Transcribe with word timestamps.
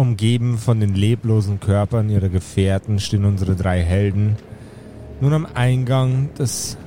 Umgeben 0.00 0.56
von 0.56 0.80
den 0.80 0.94
leblosen 0.94 1.60
Körpern 1.60 2.08
ihrer 2.08 2.30
Gefährten 2.30 3.00
stehen 3.00 3.26
unsere 3.26 3.54
drei 3.54 3.82
Helden 3.82 4.36
nun 5.20 5.34
am 5.34 5.46
Eingang 5.52 6.32
des 6.38 6.78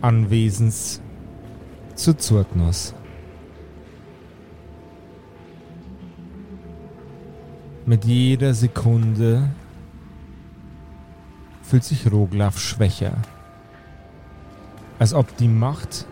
Anwesens 0.00 1.00
zu 1.94 2.16
Zurtnos. 2.16 2.92
Mit 7.86 8.04
jeder 8.04 8.52
Sekunde 8.52 9.50
fühlt 11.62 11.84
sich 11.84 12.10
Roglaf 12.10 12.58
schwächer, 12.58 13.12
als 14.98 15.14
ob 15.14 15.36
die 15.36 15.46
Macht, 15.46 16.04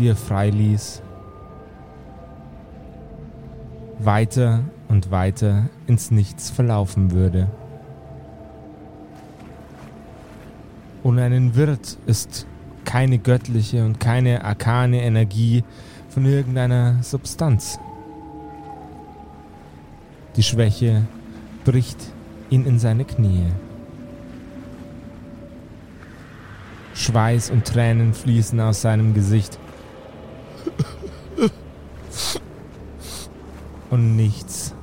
die 0.00 0.08
er 0.08 0.16
freiließ, 0.16 1.02
weiter 4.00 4.64
und 4.88 5.10
weiter 5.10 5.68
ins 5.86 6.10
Nichts 6.10 6.50
verlaufen 6.50 7.12
würde. 7.12 7.48
Ohne 11.02 11.22
einen 11.22 11.54
Wirt 11.54 11.98
ist 12.06 12.46
keine 12.84 13.18
göttliche 13.18 13.84
und 13.84 14.00
keine 14.00 14.44
arkane 14.44 15.02
Energie 15.02 15.62
von 16.08 16.24
irgendeiner 16.24 17.02
Substanz. 17.02 17.78
Die 20.36 20.42
Schwäche 20.42 21.06
bricht 21.64 22.12
ihn 22.50 22.64
in 22.66 22.78
seine 22.78 23.04
Knie. 23.04 23.46
Schweiß 26.94 27.50
und 27.50 27.64
Tränen 27.64 28.12
fließen 28.14 28.58
aus 28.60 28.82
seinem 28.82 29.14
Gesicht. 29.14 29.58
Und 33.90 34.16
nichts 34.16 34.74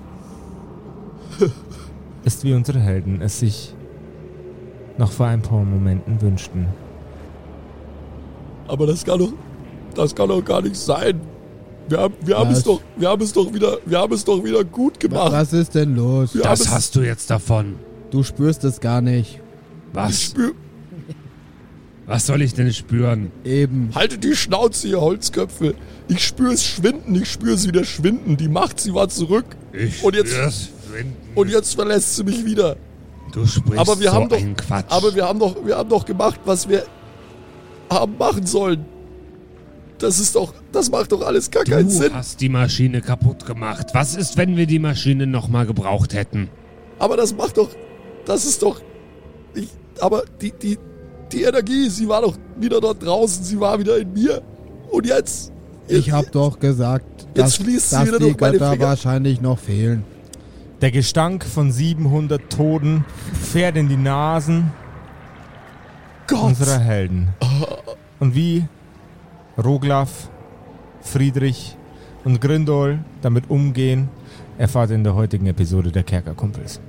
ist 2.25 2.43
wie 2.43 2.53
unsere 2.53 2.79
Helden 2.79 3.21
es 3.21 3.39
sich 3.39 3.73
noch 4.97 5.11
vor 5.11 5.27
ein 5.27 5.41
paar 5.41 5.63
Momenten 5.63 6.21
wünschten. 6.21 6.67
Aber 8.67 8.87
das 8.87 9.03
kann 9.05 9.19
doch, 9.19 9.33
das 9.93 10.15
kann 10.15 10.29
doch 10.29 10.43
gar 10.43 10.61
nicht 10.61 10.75
sein. 10.75 11.19
Wir 11.87 11.99
haben, 11.99 12.15
wir 12.25 12.37
haben 12.37 12.49
Was? 12.49 12.59
es 12.59 12.63
doch, 12.63 12.81
wir 12.97 13.09
haben 13.09 13.21
es 13.21 13.31
doch 13.33 13.53
wieder, 13.53 13.77
wir 13.85 13.99
haben 13.99 14.13
es 14.13 14.25
doch 14.25 14.43
wieder 14.43 14.63
gut 14.63 14.99
gemacht. 14.99 15.31
Was 15.31 15.53
ist 15.53 15.75
denn 15.75 15.95
los? 15.95 16.33
Wir 16.33 16.41
Das 16.41 16.61
es- 16.61 16.71
hast 16.71 16.95
du 16.95 17.01
jetzt 17.01 17.29
davon. 17.29 17.75
Du 18.09 18.23
spürst 18.23 18.63
es 18.63 18.79
gar 18.79 19.01
nicht. 19.01 19.35
Ich 19.35 19.39
Was? 19.93 20.21
spür, 20.23 20.53
Was 22.07 22.25
soll 22.27 22.41
ich 22.41 22.53
denn 22.53 22.71
spüren? 22.73 23.31
Eben. 23.43 23.89
haltet 23.95 24.23
die 24.23 24.35
Schnauze, 24.35 24.87
ihr 24.87 25.01
Holzköpfe. 25.01 25.73
Ich 26.07 26.23
spüre 26.25 26.53
es 26.53 26.63
schwinden, 26.63 27.15
ich 27.15 27.31
spüre 27.31 27.57
sie 27.57 27.67
wieder 27.67 27.83
schwinden. 27.83 28.37
Die 28.37 28.47
Macht, 28.47 28.79
sie 28.79 28.93
war 28.93 29.09
zurück. 29.09 29.45
Ich 29.73 30.03
Und 30.03 30.15
jetzt- 30.15 30.31
spür's 30.31 30.69
schwinden. 30.95 31.15
Und 31.35 31.49
jetzt 31.49 31.75
verlässt 31.75 32.15
sie 32.15 32.23
mich 32.23 32.45
wieder. 32.45 32.75
du 33.33 33.45
sprichst 33.45 33.79
Aber 33.79 33.99
wir 33.99 34.09
so 34.09 34.15
haben 34.15 34.29
doch, 34.29 34.37
einen 34.37 34.55
Quatsch. 34.55 34.85
aber 34.89 35.13
wir 35.15 35.25
haben 35.27 35.39
doch, 35.39 35.55
wir 35.65 35.77
haben 35.77 35.89
doch 35.89 36.05
gemacht, 36.05 36.39
was 36.45 36.67
wir 36.67 36.83
haben 37.89 38.17
machen 38.17 38.45
sollen. 38.45 38.85
Das 39.97 40.19
ist 40.19 40.35
doch, 40.35 40.53
das 40.73 40.89
macht 40.91 41.11
doch 41.13 41.21
alles 41.21 41.49
gar 41.49 41.63
keinen 41.63 41.87
du 41.87 41.93
Sinn. 41.93 42.13
hast 42.13 42.41
die 42.41 42.49
Maschine 42.49 43.01
kaputt 43.01 43.45
gemacht. 43.45 43.87
Was 43.93 44.15
ist, 44.15 44.35
wenn 44.37 44.57
wir 44.57 44.65
die 44.67 44.79
Maschine 44.79 45.25
nochmal 45.25 45.65
gebraucht 45.65 46.13
hätten? 46.13 46.49
Aber 46.99 47.15
das 47.15 47.33
macht 47.35 47.57
doch, 47.57 47.69
das 48.25 48.45
ist 48.45 48.61
doch, 48.61 48.81
ich, 49.53 49.69
aber 50.01 50.23
die, 50.41 50.51
die, 50.51 50.77
die 51.31 51.43
Energie, 51.43 51.89
sie 51.89 52.07
war 52.09 52.21
doch 52.21 52.35
wieder 52.59 52.81
dort 52.81 53.01
draußen, 53.03 53.43
sie 53.43 53.59
war 53.59 53.79
wieder 53.79 53.97
in 53.97 54.11
mir. 54.13 54.41
Und 54.91 55.05
jetzt, 55.05 55.51
Ich 55.87 56.11
hab 56.11 56.29
doch 56.33 56.59
gesagt, 56.59 57.05
Jetzt 57.35 57.37
dass, 57.37 57.55
fließt 57.55 57.89
sie 57.89 57.95
dass 57.95 58.07
wieder 58.07 58.19
die 58.19 58.33
Götter 58.35 58.77
wahrscheinlich 58.79 59.39
noch 59.41 59.59
fehlen. 59.59 60.03
Der 60.81 60.91
Gestank 60.91 61.45
von 61.45 61.71
700 61.71 62.49
Toten 62.49 63.05
fährt 63.33 63.77
in 63.77 63.87
die 63.87 63.97
Nasen 63.97 64.71
Gott, 66.27 66.43
unserer 66.43 66.79
Helden. 66.79 67.29
Und 68.19 68.35
wie 68.35 68.65
Roglaf, 69.57 70.29
Friedrich 71.01 71.77
und 72.23 72.41
Grindol 72.41 72.99
damit 73.21 73.49
umgehen, 73.49 74.09
erfahrt 74.57 74.89
ihr 74.89 74.95
in 74.95 75.03
der 75.03 75.15
heutigen 75.15 75.47
Episode 75.47 75.91
der 75.91 76.03
Kerkerkumpels. 76.03 76.81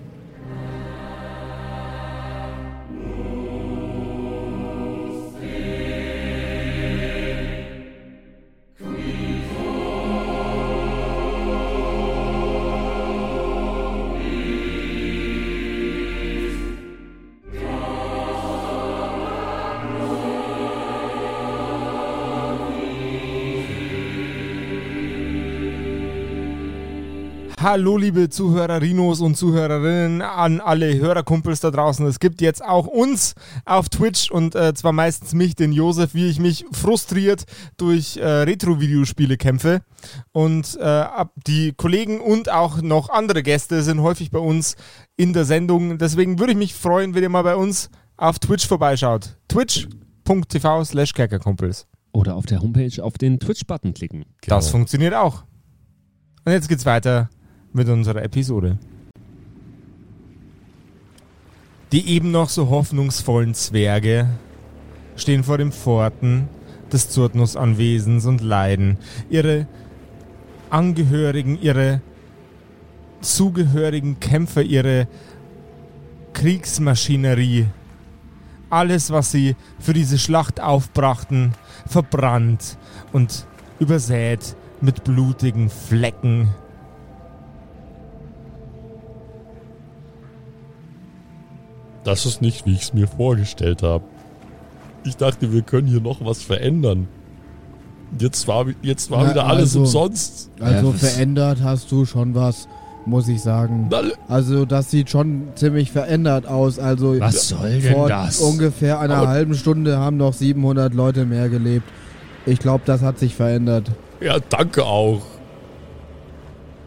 Hallo 27.69 27.97
liebe 27.97 28.28
Zuhörerinos 28.28 29.21
und 29.21 29.37
Zuhörerinnen, 29.37 30.22
an 30.22 30.60
alle 30.60 31.00
Hörerkumpels 31.00 31.59
da 31.59 31.72
draußen. 31.72 32.06
Es 32.06 32.21
gibt 32.21 32.41
jetzt 32.41 32.65
auch 32.65 32.87
uns 32.87 33.34
auf 33.65 33.88
Twitch 33.88 34.31
und 34.31 34.54
äh, 34.54 34.72
zwar 34.72 34.93
meistens 34.93 35.34
mich, 35.34 35.56
den 35.56 35.72
Josef, 35.72 36.15
wie 36.15 36.28
ich 36.28 36.38
mich 36.38 36.65
frustriert 36.71 37.43
durch 37.76 38.19
äh, 38.19 38.25
Retro-Videospiele 38.25 39.37
kämpfe. 39.37 39.82
Und 40.31 40.76
äh, 40.76 41.06
die 41.49 41.72
Kollegen 41.72 42.21
und 42.21 42.53
auch 42.53 42.82
noch 42.82 43.10
andere 43.10 43.43
Gäste 43.43 43.82
sind 43.82 44.00
häufig 44.00 44.31
bei 44.31 44.38
uns 44.38 44.76
in 45.16 45.32
der 45.32 45.44
Sendung. 45.44 45.99
Deswegen 45.99 46.38
würde 46.38 46.53
ich 46.53 46.59
mich 46.59 46.72
freuen, 46.72 47.16
wenn 47.16 47.25
ihr 47.25 47.31
mal 47.31 47.43
bei 47.43 47.56
uns 47.56 47.91
auf 48.16 48.38
Twitch 48.38 48.69
vorbeischaut. 48.69 49.38
twitch.tv 49.49 50.84
slash 50.84 51.12
Kerkerkumpels. 51.15 51.88
Oder 52.12 52.37
auf 52.37 52.47
der 52.47 52.60
Homepage 52.60 53.03
auf 53.03 53.19
den 53.19 53.41
Twitch-Button 53.41 53.93
klicken. 53.93 54.25
Das 54.47 54.69
funktioniert 54.69 55.15
auch. 55.15 55.43
Und 56.44 56.53
jetzt 56.53 56.69
geht's 56.69 56.87
weiter 56.87 57.28
mit 57.76 57.88
unserer 57.88 58.22
Episode. 58.22 58.78
Die 61.92 62.09
eben 62.09 62.32
noch 62.32 62.48
so 62.48 62.69
hoffnungsvollen 62.70 63.54
Zwerge 63.54 64.28
stehen 65.14 65.44
vor 65.44 65.59
den 65.59 65.70
Pforten 65.70 66.48
des 66.92 67.10
Zurtnus-Anwesens 67.10 68.26
und 68.26 68.41
leiden. 68.41 68.98
Ihre 69.31 69.66
Angehörigen, 70.70 71.60
ihre 71.60 72.00
zugehörigen 73.20 74.20
Kämpfer, 74.20 74.62
ihre 74.62 75.06
Kriegsmaschinerie, 76.32 77.66
alles, 78.69 79.10
was 79.10 79.31
sie 79.31 79.54
für 79.78 79.93
diese 79.93 80.19
Schlacht 80.19 80.60
aufbrachten, 80.60 81.53
verbrannt 81.87 82.78
und 83.12 83.47
übersät 83.78 84.56
mit 84.81 85.04
blutigen 85.04 85.70
Flecken. 85.70 86.48
Das 92.06 92.27
ist 92.27 92.41
nicht, 92.43 92.67
wie 92.67 92.72
ich 92.72 92.83
es 92.83 92.94
mir 92.94 93.09
vorgestellt 93.09 93.83
habe. 93.83 94.05
Ich 95.05 95.17
dachte, 95.17 95.53
wir 95.53 95.62
können 95.62 95.87
hier 95.89 96.00
noch 96.00 96.25
was 96.25 96.43
verändern. 96.43 97.09
Jetzt 98.19 98.47
war, 98.49 98.67
jetzt 98.83 99.11
war 99.11 99.25
Na, 99.25 99.31
wieder 99.31 99.47
alles 99.47 99.71
also- 99.71 99.81
umsonst. 99.81 100.50
Also 100.61 100.91
Ja, 100.91 100.97
verändert 100.97 101.59
hast 101.62 101.91
du 101.91 102.05
schon 102.05 102.34
was, 102.34 102.69
muss 103.05 103.27
ich 103.28 103.41
sagen. 103.43 103.89
Na, 103.91 104.03
Also 104.28 104.65
das 104.65 104.91
sieht 104.91 105.11
schon 105.11 105.49
ziemlich 105.56 105.91
verändert 105.91 106.47
aus. 106.47 106.78
Also 106.78 107.19
Was 107.21 107.49
soll 107.49 107.81
denn 107.81 107.93
vor 107.94 108.09
das? 108.09 108.41
ungefähr 108.41 109.00
einer 109.00 109.17
Aber- 109.17 109.28
halben 109.28 109.55
Stunde 109.55 109.99
haben 109.99 110.17
noch 110.17 110.33
700 110.33 110.94
Leute 110.94 111.25
mehr 111.25 111.49
gelebt. 111.49 111.88
Ich 112.47 112.61
glaube, 112.61 112.83
das 112.87 113.03
hat 113.03 113.19
sich 113.19 113.34
verändert. 113.34 113.91
Ja, 114.21 114.37
danke 114.49 114.84
auch. 114.84 115.23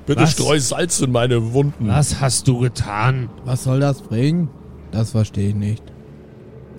Bitte 0.06 0.22
Was? 0.24 0.32
streu 0.32 0.60
Salz 0.60 1.02
in 1.02 1.12
meine 1.12 1.54
Wunden. 1.54 1.88
Was 1.90 2.20
hast 2.22 2.48
du 2.48 2.60
getan? 2.60 3.30
Was 3.46 3.66
soll 3.66 3.80
das 3.82 4.02
bringen? 4.02 4.50
Das 4.92 5.12
verstehe 5.12 5.50
ich 5.50 5.56
nicht. 5.56 5.84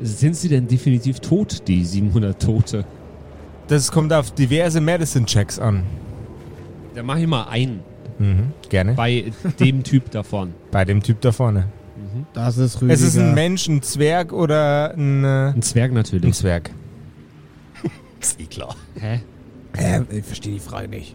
Sind 0.03 0.37
sie 0.37 0.49
denn 0.49 0.67
definitiv 0.67 1.21
tot, 1.21 1.69
die 1.69 1.85
700 1.85 2.41
Tote? 2.41 2.85
Das 3.69 3.93
kommt 3.93 4.13
auf 4.13 4.33
diverse 4.33 4.81
Medicine-Checks 4.81 5.59
an. 5.59 5.85
Da 6.95 7.03
mach 7.03 7.19
ich 7.19 7.27
mal 7.27 7.45
ein. 7.45 7.81
Mhm, 8.19 8.53
gerne. 8.69 8.95
Bei 8.95 9.33
dem 9.61 9.83
Typ 9.83 10.11
davon. 10.11 10.55
Bei 10.71 10.85
dem 10.85 11.03
Typ 11.03 11.21
da 11.21 11.33
vorne. 11.33 11.67
Das 12.33 12.59
ist 12.59 12.77
Rüdiger. 12.77 12.95
Es 12.95 13.03
ist 13.03 13.19
ein 13.19 13.35
Mensch, 13.35 13.69
ein 13.69 13.83
Zwerg 13.83 14.33
oder 14.33 14.95
ein, 14.97 15.25
äh, 15.25 15.53
Ein 15.55 15.63
Zwerg 15.63 15.93
ein 15.93 15.95
natürlich. 15.95 16.35
Zwerg. 16.35 16.71
Ist 18.21 18.41
eh 18.41 18.45
klar. 18.45 18.75
Hä? 18.99 19.21
Äh, 19.77 20.03
ich 20.11 20.25
verstehe 20.25 20.55
die 20.55 20.61
Frage 20.61 20.89
nicht. 20.89 21.15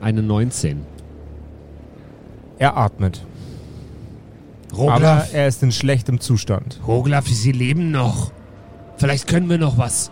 Eine 0.00 0.22
19. 0.22 0.82
Er 2.58 2.76
atmet. 2.76 3.24
Aber 4.72 4.92
Roglaf, 4.94 5.32
er 5.32 5.48
ist 5.48 5.62
in 5.62 5.72
schlechtem 5.72 6.20
Zustand. 6.20 6.80
Roglaf, 6.86 7.26
sie 7.26 7.52
leben 7.52 7.90
noch. 7.90 8.32
Vielleicht 8.96 9.26
können 9.26 9.48
wir 9.48 9.58
noch 9.58 9.78
was. 9.78 10.10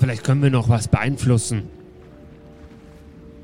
Vielleicht 0.00 0.24
können 0.24 0.42
wir 0.42 0.50
noch 0.50 0.68
was 0.68 0.88
beeinflussen. 0.88 1.64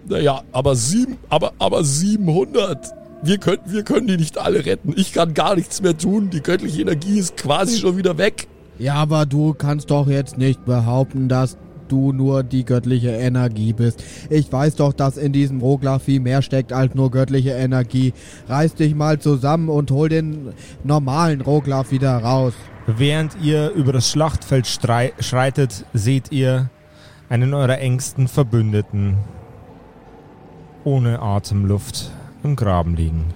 Naja, 0.08 0.42
aber 0.52 0.74
sieben, 0.74 1.18
aber, 1.28 1.52
aber 1.58 1.84
700. 1.84 2.92
wir 3.22 3.38
können, 3.38 3.62
wir 3.66 3.82
können 3.84 4.06
die 4.06 4.16
nicht 4.16 4.38
alle 4.38 4.64
retten. 4.64 4.94
Ich 4.96 5.12
kann 5.12 5.34
gar 5.34 5.54
nichts 5.54 5.80
mehr 5.82 5.96
tun. 5.96 6.30
Die 6.30 6.42
göttliche 6.42 6.82
Energie 6.82 7.18
ist 7.18 7.36
quasi 7.36 7.78
schon 7.78 7.96
wieder 7.96 8.18
weg. 8.18 8.48
Ja, 8.78 8.94
aber 8.94 9.26
du 9.26 9.54
kannst 9.54 9.90
doch 9.90 10.08
jetzt 10.08 10.38
nicht 10.38 10.64
behaupten, 10.64 11.28
dass 11.28 11.56
du 11.92 12.12
nur 12.12 12.42
die 12.42 12.64
göttliche 12.64 13.10
Energie 13.10 13.72
bist. 13.72 14.02
Ich 14.30 14.50
weiß 14.50 14.76
doch, 14.76 14.92
dass 14.92 15.16
in 15.16 15.32
diesem 15.32 15.60
Roglaf 15.60 16.04
viel 16.04 16.20
mehr 16.20 16.40
steckt 16.40 16.72
als 16.72 16.94
nur 16.94 17.10
göttliche 17.10 17.50
Energie. 17.50 18.14
Reiß 18.48 18.74
dich 18.74 18.94
mal 18.94 19.18
zusammen 19.18 19.68
und 19.68 19.90
hol 19.90 20.08
den 20.08 20.54
normalen 20.82 21.42
Roglaf 21.42 21.90
wieder 21.90 22.16
raus. 22.16 22.54
Während 22.86 23.36
ihr 23.40 23.70
über 23.70 23.92
das 23.92 24.10
Schlachtfeld 24.10 24.66
schreitet, 24.66 25.84
seht 25.92 26.32
ihr 26.32 26.70
einen 27.28 27.54
eurer 27.54 27.78
engsten 27.78 28.26
Verbündeten 28.26 29.18
ohne 30.84 31.20
Atemluft 31.20 32.10
im 32.42 32.56
Graben 32.56 32.96
liegen. 32.96 33.26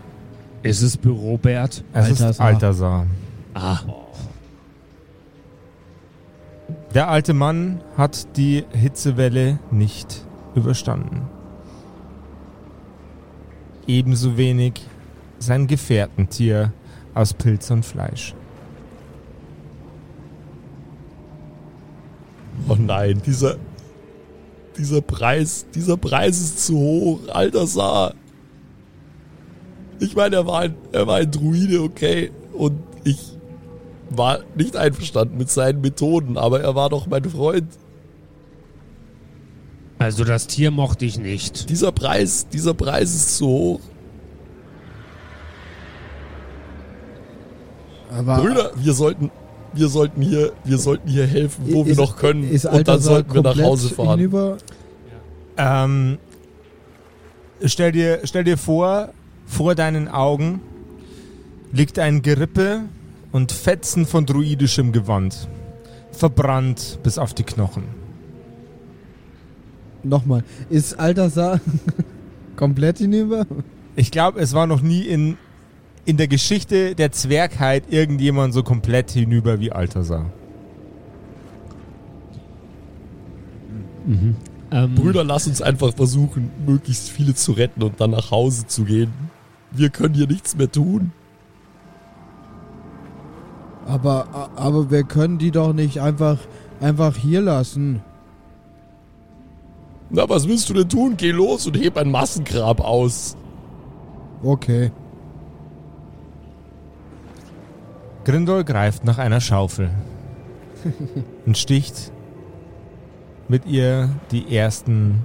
Ist 0.62 0.82
es 0.82 0.97
Bürobert? 0.97 1.85
Es 1.93 2.11
ist 2.11 2.23
Altasar. 2.23 2.47
Altasar. 2.47 3.06
Ah, 3.55 3.79
Der 6.94 7.09
alte 7.09 7.35
Mann 7.35 7.81
hat 7.97 8.37
die 8.37 8.65
Hitzewelle 8.73 9.59
nicht 9.71 10.25
überstanden. 10.55 11.23
Ebenso 13.87 14.37
wenig 14.37 14.81
sein 15.38 15.67
Gefährtentier 15.67 16.73
aus 17.15 17.35
Pilz 17.35 17.71
und 17.71 17.85
Fleisch. 17.85 18.35
Oh 22.69 22.77
nein, 22.79 23.23
dieser, 23.25 23.56
dieser 24.77 25.00
Preis, 25.00 25.67
dieser 25.75 25.97
Preis 25.97 26.41
ist 26.41 26.67
zu 26.67 26.77
hoch. 26.77 27.21
Alter 27.29 27.67
Saar. 27.67 28.15
Ich 30.00 30.17
meine, 30.17 30.37
er 30.37 30.47
war 30.47 30.61
ein, 30.62 30.75
er 30.93 31.06
war 31.06 31.17
ein 31.17 31.31
Druide, 31.31 31.83
okay. 31.83 32.31
Und 32.53 32.81
ich 33.05 33.36
war 34.11 34.41
nicht 34.55 34.76
einverstanden 34.76 35.37
mit 35.38 35.50
seinen 35.50 35.81
Methoden, 35.81 36.37
aber 36.38 36.61
er 36.61 36.75
war 36.75 36.88
doch 36.91 37.06
mein 37.06 37.25
Freund. 37.25 37.67
also 39.99 40.25
das 40.25 40.47
Tier 40.47 40.70
mochte 40.70 41.05
ich 41.05 41.19
nicht. 41.19 41.69
Dieser 41.70 41.91
Preis, 41.93 42.47
dieser 42.49 42.75
Preis 42.75 43.14
ist 43.14 43.37
zu 43.37 43.47
hoch. 43.47 43.81
Aber 48.11 48.37
Brüder, 48.38 48.70
wir 48.76 48.93
sollten, 48.93 49.31
wir 49.73 49.88
sollten 49.88 50.23
hier, 50.23 50.52
wir 50.64 50.79
sollten 50.79 51.09
hier 51.09 51.26
helfen, 51.26 51.64
wo 51.69 51.85
wir 51.85 51.93
ist- 51.93 51.99
noch 51.99 52.17
können. 52.17 52.49
ist 52.49 52.64
und 52.67 52.87
dann 52.87 53.00
sollten 53.00 53.35
wir 53.35 53.43
nach 53.43 53.61
Hause 53.61 53.91
fahren. 53.94 54.19
Hinüber? 54.19 54.59
Ähm, 55.59 56.19
stell, 57.64 57.93
dir, 57.93 58.20
stell 58.25 58.44
dir 58.44 58.59
vor, 58.59 59.11
vor 59.47 59.75
deinen 59.75 60.09
Augen 60.09 60.61
liegt 61.73 61.99
ein 61.99 62.23
Gerippe 62.23 62.82
und 63.37 63.53
Fetzen 63.53 64.06
von 64.06 64.25
druidischem 64.25 64.93
Gewand. 64.93 65.47
Verbrannt 66.11 66.99
bis 67.03 67.19
auf 67.19 67.35
die 67.35 67.43
Knochen. 67.43 67.83
Nochmal. 70.03 70.43
Ist 70.71 70.99
Altasar 70.99 71.61
komplett 72.56 72.97
hinüber? 72.97 73.47
Ich 73.94 74.11
glaube, 74.11 74.41
es 74.41 74.55
war 74.55 74.67
noch 74.67 74.81
nie 74.81 75.03
in, 75.03 75.37
in 76.06 76.17
der 76.17 76.29
Geschichte 76.29 76.94
der 76.94 77.12
Zwergheit 77.12 77.85
irgendjemand 77.91 78.55
so 78.55 78.62
komplett 78.62 79.11
hinüber 79.11 79.61
wie 79.61 79.71
Altasar. 79.71 80.33
Ähm, 84.71 84.94
Brüder, 84.94 85.25
lass 85.25 85.47
uns 85.47 85.61
einfach 85.61 85.93
versuchen, 85.93 86.50
möglichst 86.67 87.11
viele 87.11 87.35
zu 87.35 87.53
retten 87.53 87.83
und 87.83 88.00
dann 88.00 88.12
nach 88.12 88.31
Hause 88.31 88.67
zu 88.67 88.85
gehen. 88.85 89.12
Wir 89.73 89.91
können 89.91 90.15
hier 90.15 90.27
nichts 90.27 90.56
mehr 90.56 90.73
tun. 90.73 91.12
Aber, 93.87 94.50
aber 94.56 94.91
wir 94.91 95.05
können 95.05 95.38
die 95.38 95.50
doch 95.50 95.73
nicht 95.73 96.00
einfach, 96.00 96.38
einfach 96.81 97.17
hier 97.17 97.41
lassen. 97.41 98.03
Na, 100.11 100.29
was 100.29 100.49
willst 100.49 100.69
du 100.69 100.75
denn 100.75 100.88
tun? 100.88 101.15
Geh 101.17 101.31
los 101.31 101.67
und 101.67 101.77
heb 101.77 101.97
ein 101.97 102.11
Massengrab 102.11 102.81
aus. 102.81 103.37
Okay. 104.43 104.91
Grindol 108.25 108.65
greift 108.65 109.05
nach 109.05 109.19
einer 109.19 109.41
Schaufel 109.41 109.91
und 111.47 111.56
sticht 111.56 112.11
mit 113.49 113.67
ihr 113.67 114.11
die 114.33 114.56
ersten 114.56 115.25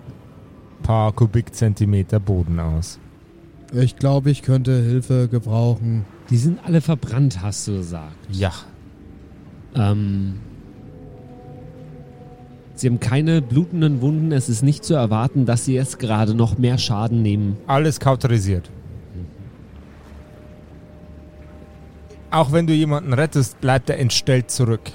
paar 0.84 1.12
Kubikzentimeter 1.12 2.20
Boden 2.20 2.60
aus. 2.60 3.00
Ich 3.74 3.96
glaube, 3.96 4.30
ich 4.30 4.42
könnte 4.42 4.82
Hilfe 4.82 5.28
gebrauchen. 5.28 6.06
Die 6.32 6.38
sind 6.38 6.60
alle 6.66 6.82
verbrannt, 6.82 7.42
hast 7.42 7.68
du 7.68 7.74
gesagt. 7.78 8.16
Ja, 8.32 8.52
Ähm, 9.76 10.40
sie 12.76 12.88
haben 12.88 13.00
keine 13.00 13.42
blutenden 13.42 14.02
Wunden. 14.02 14.32
Es 14.32 14.50
ist 14.50 14.64
nicht 14.64 14.84
zu 14.84 14.94
erwarten, 14.96 15.46
dass 15.46 15.66
sie 15.66 15.74
jetzt 15.76 16.00
gerade 16.00 16.34
noch 16.34 16.58
mehr 16.58 16.78
Schaden 16.78 17.22
nehmen. 17.22 17.58
alles 17.68 18.00
kauterisiert. 18.00 18.70
Auch 22.32 22.52
wenn 22.54 22.66
du 22.66 22.74
jemanden 22.74 23.14
rettest, 23.14 23.60
bleibt 23.60 23.90
er 23.90 24.00
entstellt 24.00 24.50
zurück. 24.52 24.92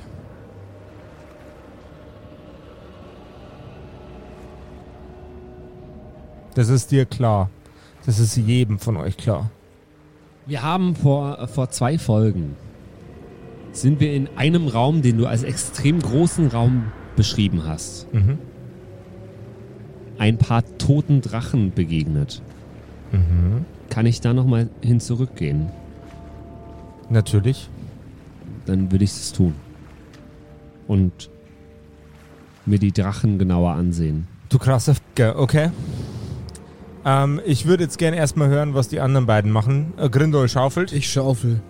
Das 6.54 6.68
ist 6.70 6.90
dir 6.90 7.04
klar. 7.04 7.50
Das 8.06 8.18
ist 8.18 8.36
jedem 8.36 8.78
von 8.78 8.96
euch 8.96 9.16
klar. 9.16 9.50
Wir 10.46 10.62
haben 10.62 10.94
vor, 10.94 11.48
vor 11.48 11.70
zwei 11.70 11.98
Folgen 11.98 12.56
sind 13.72 14.00
wir 14.00 14.14
in 14.14 14.28
einem 14.36 14.68
Raum, 14.68 15.02
den 15.02 15.18
du 15.18 15.26
als 15.26 15.42
extrem 15.42 16.00
großen 16.00 16.48
Raum 16.48 16.84
beschrieben 17.16 17.64
hast, 17.66 18.12
Mhm. 18.14 18.38
ein 20.18 20.38
paar 20.38 20.62
toten 20.78 21.20
Drachen 21.20 21.72
begegnet. 21.74 22.42
Mhm. 23.12 23.64
Kann 23.90 24.06
ich 24.06 24.20
da 24.20 24.32
nochmal 24.32 24.68
hin 24.80 25.00
zurückgehen? 25.00 25.68
Natürlich. 27.10 27.68
Dann 28.66 28.90
würde 28.90 29.04
ich 29.04 29.10
es 29.10 29.32
tun. 29.32 29.54
Und 30.88 31.30
mir 32.64 32.78
die 32.78 32.92
Drachen 32.92 33.38
genauer 33.38 33.72
ansehen. 33.72 34.26
Du 34.48 34.58
krasser 34.58 34.92
F***er, 34.92 35.38
okay. 35.38 35.70
Ähm, 37.06 37.40
ich 37.46 37.66
würde 37.66 37.84
jetzt 37.84 37.98
gerne 37.98 38.16
erstmal 38.16 38.48
hören, 38.48 38.74
was 38.74 38.88
die 38.88 39.00
anderen 39.00 39.26
beiden 39.26 39.52
machen. 39.52 39.94
Äh, 39.96 40.10
Grindol 40.10 40.48
schaufelt. 40.48 40.92
Ich 40.92 41.08
schaufel. 41.08 41.60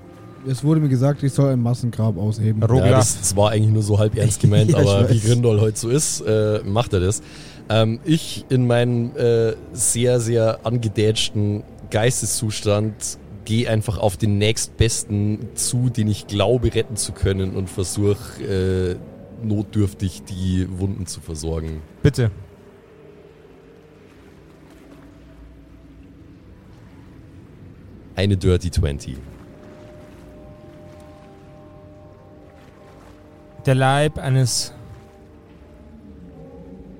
Es 0.49 0.65
wurde 0.65 0.81
mir 0.81 0.89
gesagt, 0.89 1.23
ich 1.23 1.33
soll 1.33 1.53
ein 1.53 1.61
Massengrab 1.61 2.17
ausheben. 2.17 2.63
Ja, 2.63 2.91
das, 2.91 3.37
war 3.37 3.51
eigentlich 3.51 3.73
nur 3.73 3.83
so 3.83 3.99
halb 3.99 4.17
ernst 4.17 4.41
gemeint, 4.41 4.71
Ja, 4.71 4.79
aber 4.79 5.11
wie. 5.11 5.19
Grindol 5.19 5.61
heute 5.61 5.79
so 5.79 5.91
ist, 5.91 6.21
äh, 6.23 6.61
macht 6.65 6.93
er 6.95 7.01
das. 7.01 7.21
Ähm, 7.69 7.99
ich 8.05 8.47
in 8.49 8.67
meinem 8.67 9.15
äh, 9.17 9.55
sehr, 9.73 10.21
sehr 10.21 10.61
angedätschten 10.65 11.65
Geisteszustand 11.91 13.19
gehe 13.45 13.69
einfach 13.69 13.99
auf 13.99 14.17
den 14.17 14.39
nächstbesten 14.39 15.39
zu, 15.55 15.91
den 15.91 16.09
ich 16.09 16.27
glaube 16.27 16.75
retten 16.75 16.97
zu 16.97 17.13
können 17.13 17.55
und 17.55 17.69
versuche 17.69 18.43
äh, 18.43 18.97
notdürftig 19.45 20.23
die 20.25 20.67
Wunden 20.79 21.07
zu 21.07 21.21
versorgen. 21.21 21.83
Bitte. 22.03 22.31
Eine 28.17 28.39
Dirty 28.39 28.71
20. 28.71 29.19
Der 33.67 33.75
Leib 33.75 34.19
eines 34.19 34.73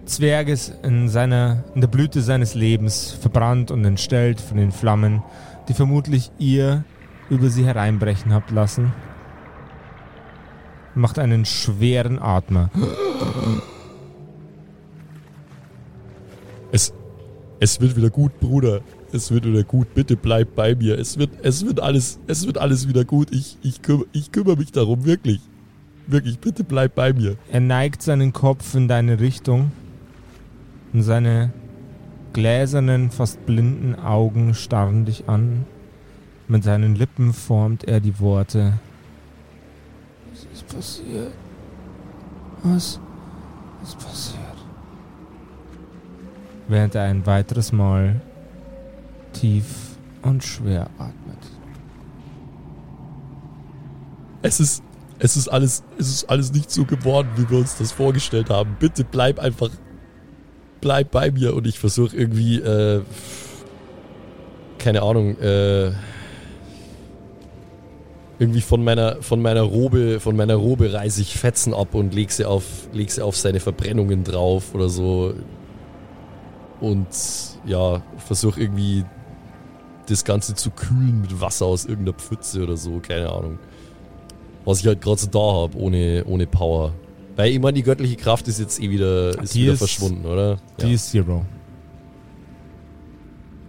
Zwerges 0.05 0.73
in, 0.83 1.09
seiner, 1.09 1.65
in 1.75 1.81
der 1.81 1.89
Blüte 1.89 2.21
seines 2.21 2.55
Lebens, 2.55 3.13
verbrannt 3.13 3.71
und 3.71 3.83
entstellt 3.87 4.43
von 4.43 4.59
den 4.59 4.73
Flammen, 4.73 5.23
die 5.69 5.75
vermutlich 5.75 6.31
ihr 6.39 6.85
über 7.31 7.49
sie 7.49 7.65
hereinbrechen 7.65 8.35
habt 8.35 8.51
lassen, 8.51 8.93
macht 10.95 11.19
einen 11.19 11.47
schweren 11.47 12.19
Atmer. 12.21 12.71
Es, 16.73 16.93
es 17.59 17.81
wird 17.81 17.97
wieder 17.97 18.11
gut, 18.11 18.39
Bruder. 18.39 18.83
Es 19.13 19.31
wird 19.31 19.47
wieder 19.47 19.63
gut. 19.63 19.95
Bitte 19.95 20.17
bleib 20.17 20.55
bei 20.55 20.75
mir. 20.75 20.99
Es 20.99 21.19
wird, 21.19 21.31
es 21.43 21.65
wird 21.65 21.81
alles, 21.81 22.19
es 22.27 22.47
wird 22.47 22.59
alles 22.59 22.89
wieder 22.89 23.05
gut. 23.05 23.33
Ich, 23.33 23.57
ich, 23.63 23.83
kümmere, 23.83 24.07
ich 24.13 24.33
kümmere 24.33 24.57
mich 24.57 24.73
darum, 24.73 25.05
wirklich. 25.05 25.41
Wirklich, 26.07 26.39
bitte 26.39 26.65
bleib 26.65 26.95
bei 26.95 27.13
mir. 27.13 27.37
Er 27.51 27.61
neigt 27.61 28.03
seinen 28.03 28.33
Kopf 28.33 28.75
in 28.75 28.89
deine 28.89 29.19
Richtung 29.19 29.73
und 30.93 31.03
seine 31.03 31.53
gläsernen, 32.33 33.11
fast 33.11 33.45
blinden 33.47 33.95
Augen 33.95 34.55
starren 34.55 35.05
dich 35.05 35.29
an. 35.29 35.65
Mit 36.49 36.63
seinen 36.63 36.95
Lippen 36.95 37.33
formt 37.33 37.85
er 37.85 37.99
die 37.99 38.21
Worte. 38.21 38.75
Was 40.31 40.47
ist 40.53 40.69
passiert? 40.69 41.33
Was 42.63 43.01
ist 43.83 43.99
passiert? 43.99 44.41
Während 46.69 46.95
er 46.95 47.05
ein 47.05 47.27
weiteres 47.27 47.73
Mal 47.73 48.21
tief 49.41 49.65
und 50.23 50.43
schwer 50.43 50.91
atmet. 50.99 51.39
Es 54.43 54.61
ist, 54.61 54.83
es 55.19 55.37
ist 55.37 55.49
alles, 55.49 55.83
es 55.99 56.09
ist 56.09 56.31
alles 56.31 56.53
nicht 56.53 56.71
so 56.71 56.85
geworden, 56.85 57.29
wie 57.37 57.49
wir 57.51 57.59
uns 57.59 57.77
das 57.77 57.93
vorgestellt 57.93 58.51
haben. 58.51 58.77
Bitte 58.79 59.05
bleib 59.05 59.39
einfach, 59.39 59.71
bleib 60.81 61.11
bei 61.11 61.31
mir 61.31 61.55
und 61.55 61.67
ich 61.67 61.79
versuche 61.79 62.17
irgendwie, 62.17 62.59
äh, 62.59 63.03
keine 64.79 65.03
Ahnung, 65.03 65.39
äh, 65.39 65.93
irgendwie 68.39 68.61
von 68.61 68.85
meiner, 68.85 69.23
von 69.23 69.41
meiner 69.41 69.63
Robe, 69.63 70.21
von 70.21 70.37
meiner 70.37 70.57
Robe 70.57 70.93
reiße 70.93 71.23
ich 71.23 71.39
Fetzen 71.39 71.73
ab 71.73 71.95
und 71.95 72.15
leg 72.15 72.31
sie 72.31 72.45
auf, 72.45 72.65
leg 72.93 73.11
sie 73.11 73.23
auf 73.23 73.37
seine 73.37 73.61
Verbrennungen 73.61 74.25
drauf 74.25 74.75
oder 74.75 74.91
so. 74.91 75.35
Und 76.81 77.09
ja, 77.65 78.03
versuche 78.19 78.61
irgendwie 78.61 79.05
das 80.07 80.25
Ganze 80.25 80.55
zu 80.55 80.71
kühlen 80.71 81.21
mit 81.21 81.41
Wasser 81.41 81.67
aus 81.67 81.85
irgendeiner 81.85 82.17
Pfütze 82.17 82.63
oder 82.63 82.77
so, 82.77 83.01
keine 83.01 83.31
Ahnung. 83.31 83.59
Was 84.65 84.81
ich 84.81 84.87
halt 84.87 85.01
gerade 85.01 85.21
so 85.21 85.27
da 85.29 85.39
habe, 85.39 85.77
ohne, 85.79 86.25
ohne 86.27 86.47
Power. 86.47 86.93
Weil 87.37 87.53
ich 87.53 87.61
meine, 87.61 87.75
die 87.75 87.83
göttliche 87.83 88.17
Kraft 88.17 88.49
ist 88.49 88.59
jetzt 88.59 88.81
eh 88.81 88.89
wieder, 88.91 89.41
ist 89.43 89.55
Die 89.55 89.63
wieder 89.63 89.73
ist- 89.75 89.79
verschwunden, 89.79 90.25
oder? 90.27 90.59
Die 90.81 90.93
ist 90.93 91.11
Zero. 91.11 91.45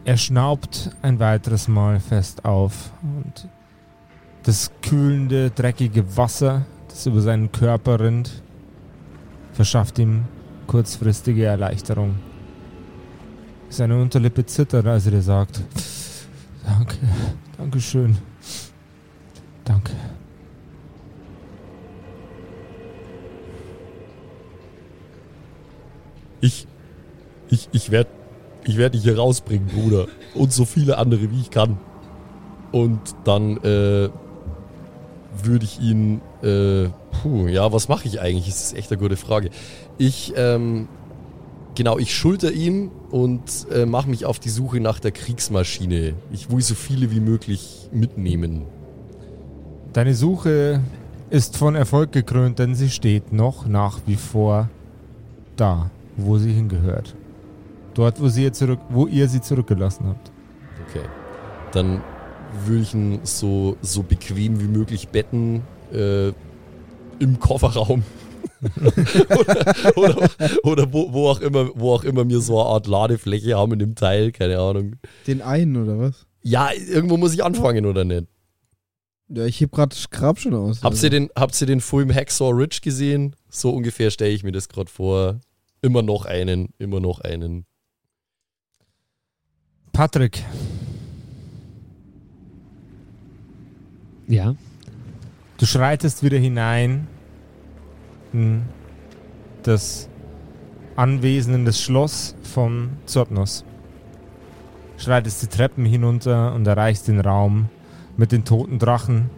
Er 0.05 0.17
schnaubt 0.17 0.91
ein 1.01 1.19
weiteres 1.19 1.67
Mal 1.67 1.99
fest 1.99 2.45
auf 2.45 2.91
und 3.01 3.47
das 4.43 4.71
kühlende, 4.81 5.49
dreckige 5.51 6.15
Wasser, 6.15 6.65
das 6.87 7.05
über 7.05 7.19
seinen 7.19 7.51
Körper 7.51 7.99
rinnt, 7.99 8.41
verschafft 9.51 9.99
ihm 9.99 10.23
kurzfristige 10.67 11.43
Erleichterung. 11.43 12.15
Seine 13.69 14.01
Unterlippe 14.01 14.45
zittert, 14.45 14.85
als 14.85 15.05
er 15.07 15.11
dir 15.11 15.21
sagt: 15.21 15.61
Danke, 16.67 16.97
danke 17.57 17.79
schön. 17.79 18.17
Danke. 19.63 19.93
Ich, 26.41 26.67
ich, 27.49 27.69
ich 27.71 27.89
werde 27.89 28.09
ich 28.65 28.77
werd 28.77 28.93
dich 28.93 29.03
hier 29.03 29.17
rausbringen, 29.17 29.67
Bruder. 29.67 30.07
Und 30.35 30.51
so 30.51 30.65
viele 30.65 30.97
andere, 30.97 31.31
wie 31.31 31.39
ich 31.39 31.49
kann. 31.49 31.77
Und 32.73 32.99
dann 33.23 33.55
äh, 33.63 34.09
würde 35.41 35.63
ich 35.63 35.79
ihn. 35.79 36.21
Äh, 36.43 36.89
puh, 37.21 37.47
ja, 37.47 37.71
was 37.71 37.87
mache 37.87 38.07
ich 38.07 38.19
eigentlich? 38.19 38.47
Das 38.47 38.61
ist 38.61 38.73
echt 38.77 38.91
eine 38.91 38.99
gute 38.99 39.15
Frage. 39.15 39.51
Ich, 39.97 40.33
ähm, 40.35 40.89
genau, 41.77 41.99
ich 41.99 42.13
schulter 42.13 42.51
ihn 42.51 42.89
und 43.11 43.67
äh, 43.71 43.85
mache 43.85 44.09
mich 44.09 44.25
auf 44.25 44.39
die 44.39 44.49
Suche 44.49 44.79
nach 44.79 44.99
der 44.99 45.11
Kriegsmaschine. 45.11 46.15
Ich 46.31 46.49
will 46.49 46.61
so 46.61 46.73
viele 46.73 47.11
wie 47.11 47.19
möglich 47.19 47.87
mitnehmen. 47.93 48.63
Deine 49.93 50.15
Suche 50.15 50.81
ist 51.29 51.55
von 51.55 51.75
Erfolg 51.75 52.11
gekrönt, 52.11 52.57
denn 52.59 52.73
sie 52.73 52.89
steht 52.89 53.31
noch 53.31 53.67
nach 53.67 53.99
wie 54.07 54.15
vor 54.15 54.69
da, 55.55 55.91
wo 56.17 56.39
sie 56.39 56.51
hingehört. 56.51 57.15
Dort, 57.93 58.19
wo, 58.19 58.27
sie 58.27 58.43
ihr, 58.43 58.53
zurück, 58.53 58.79
wo 58.89 59.05
ihr 59.05 59.29
sie 59.29 59.41
zurückgelassen 59.41 60.07
habt. 60.07 60.31
Okay. 60.87 61.05
Dann 61.73 62.01
würde 62.65 62.81
ich 62.81 62.93
ihn 62.93 63.19
so, 63.23 63.77
so 63.81 64.01
bequem 64.01 64.59
wie 64.59 64.67
möglich 64.67 65.09
betten 65.09 65.61
äh, 65.93 66.29
im 67.19 67.39
Kofferraum. 67.39 68.03
Oder 68.81 69.95
oder, 69.95 70.29
oder 70.63 70.93
wo, 70.93 71.13
wo, 71.13 71.29
auch 71.29 71.39
immer, 71.39 71.69
wo 71.75 71.93
auch 71.93 72.03
immer 72.03 72.27
wir 72.27 72.39
so 72.41 72.59
eine 72.59 72.69
Art 72.69 72.87
Ladefläche 72.87 73.57
haben 73.57 73.73
in 73.73 73.79
dem 73.79 73.95
Teil, 73.95 74.31
keine 74.31 74.59
Ahnung. 74.59 74.95
Den 75.25 75.41
einen 75.41 75.77
oder 75.77 75.99
was? 75.99 76.25
Ja, 76.41 76.69
irgendwo 76.73 77.17
muss 77.17 77.33
ich 77.33 77.43
anfangen, 77.43 77.85
oder 77.85 78.03
nicht? 78.05 78.27
Ja, 79.29 79.45
ich 79.45 79.59
heb 79.59 79.71
gerade 79.71 79.95
Grab 80.09 80.39
schon 80.39 80.53
aus. 80.53 80.83
Habt 80.83 81.01
ihr 81.03 81.09
den, 81.09 81.29
habt 81.35 81.59
ihr 81.59 81.67
den 81.67 81.81
Film 81.81 82.13
Hacksaw 82.13 82.51
Ridge 82.51 82.79
gesehen? 82.81 83.35
So 83.49 83.71
ungefähr 83.71 84.09
stelle 84.11 84.31
ich 84.31 84.43
mir 84.43 84.53
das 84.53 84.69
gerade 84.69 84.89
vor. 84.89 85.39
Immer 85.81 86.01
noch 86.01 86.25
einen, 86.25 86.69
immer 86.77 86.99
noch 86.99 87.19
einen. 87.21 87.65
Patrick, 89.91 90.43
Ja. 94.27 94.55
du 95.57 95.65
schreitest 95.65 96.21
wieder 96.23 96.37
hinein 96.37 97.07
in 98.33 98.63
das 99.63 100.09
Anwesen, 100.95 101.53
in 101.53 101.65
das 101.65 101.81
Schloss 101.81 102.35
von 102.43 102.89
Zotnos. 103.05 103.63
Schreitest 104.97 105.43
die 105.43 105.47
Treppen 105.47 105.85
hinunter 105.85 106.53
und 106.53 106.65
erreichst 106.65 107.07
den 107.07 107.19
Raum 107.19 107.69
mit 108.17 108.31
den 108.31 108.45
toten 108.45 108.79
Drachen. 108.79 109.29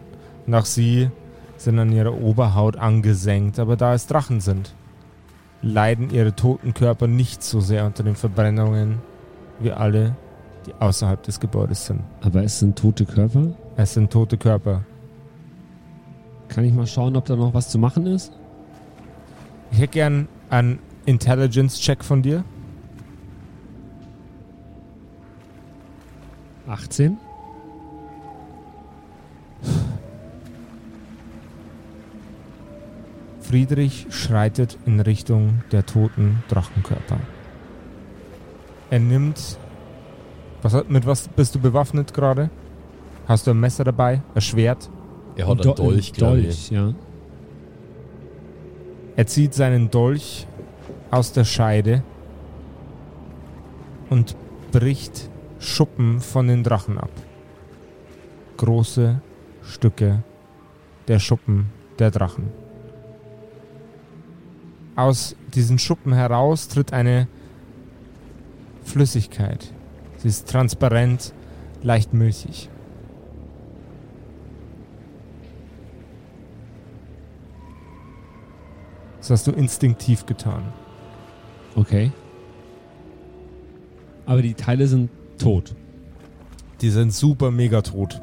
Und 0.46 0.54
auch 0.54 0.64
sie 0.64 1.10
sind 1.56 1.78
an 1.78 1.92
ihrer 1.92 2.14
Oberhaut 2.14 2.76
angesenkt, 2.76 3.58
aber 3.58 3.76
da 3.76 3.92
es 3.92 4.06
Drachen 4.06 4.40
sind, 4.40 4.74
leiden 5.62 6.10
ihre 6.10 6.34
toten 6.34 6.72
Körper 6.72 7.06
nicht 7.06 7.42
so 7.42 7.60
sehr 7.60 7.84
unter 7.84 8.02
den 8.02 8.14
Verbrennungen 8.16 9.00
wie 9.58 9.72
alle, 9.72 10.16
die 10.66 10.72
außerhalb 10.74 11.22
des 11.22 11.38
Gebäudes 11.40 11.86
sind. 11.86 12.00
Aber 12.22 12.42
es 12.42 12.58
sind 12.58 12.78
tote 12.78 13.04
Körper. 13.04 13.52
Es 13.76 13.94
sind 13.94 14.10
tote 14.10 14.38
Körper. 14.38 14.84
Kann 16.48 16.64
ich 16.64 16.72
mal 16.72 16.86
schauen, 16.86 17.16
ob 17.16 17.26
da 17.26 17.36
noch 17.36 17.52
was 17.52 17.68
zu 17.68 17.78
machen 17.78 18.06
ist? 18.06 18.32
Ich 19.70 19.78
hätte 19.78 19.92
gern 19.92 20.28
einen 20.48 20.78
Intelligence-Check 21.06 22.04
von 22.04 22.22
dir. 22.22 22.44
18. 26.66 27.18
Friedrich 33.40 34.06
schreitet 34.10 34.78
in 34.86 35.00
Richtung 35.00 35.62
der 35.72 35.84
toten 35.86 36.42
Drachenkörper. 36.48 37.18
Er 38.90 38.98
nimmt. 39.00 39.58
Was, 40.62 40.84
mit 40.88 41.06
was 41.06 41.28
bist 41.28 41.54
du 41.54 41.58
bewaffnet 41.58 42.12
gerade? 42.12 42.50
Hast 43.26 43.46
du 43.46 43.52
ein 43.52 43.60
Messer 43.60 43.84
dabei? 43.84 44.22
Ein 44.34 44.40
Schwert? 44.40 44.90
Er 45.36 45.48
hat 45.48 45.64
Do- 45.64 45.70
einen 45.70 45.76
Dolch, 45.76 46.12
glaube 46.12 46.40
ich. 46.40 46.68
Dolch, 46.68 46.70
ja. 46.70 46.94
Er 49.20 49.26
zieht 49.26 49.52
seinen 49.52 49.90
Dolch 49.90 50.46
aus 51.10 51.34
der 51.34 51.44
Scheide 51.44 52.02
und 54.08 54.34
bricht 54.72 55.28
Schuppen 55.58 56.20
von 56.22 56.48
den 56.48 56.64
Drachen 56.64 56.96
ab. 56.96 57.10
Große 58.56 59.20
Stücke 59.62 60.22
der 61.06 61.18
Schuppen 61.18 61.66
der 61.98 62.10
Drachen. 62.10 62.48
Aus 64.96 65.36
diesen 65.52 65.78
Schuppen 65.78 66.14
heraus 66.14 66.68
tritt 66.68 66.94
eine 66.94 67.28
Flüssigkeit. 68.84 69.70
Sie 70.16 70.28
ist 70.28 70.48
transparent, 70.48 71.34
leicht 71.82 72.14
milchig. 72.14 72.70
Das 79.30 79.38
hast 79.38 79.46
du 79.46 79.52
instinktiv 79.52 80.26
getan. 80.26 80.60
Okay. 81.76 82.10
Aber 84.26 84.42
die 84.42 84.54
Teile 84.54 84.88
sind 84.88 85.08
tot. 85.38 85.76
Die 86.80 86.90
sind 86.90 87.14
super 87.14 87.52
mega 87.52 87.80
tot. 87.80 88.20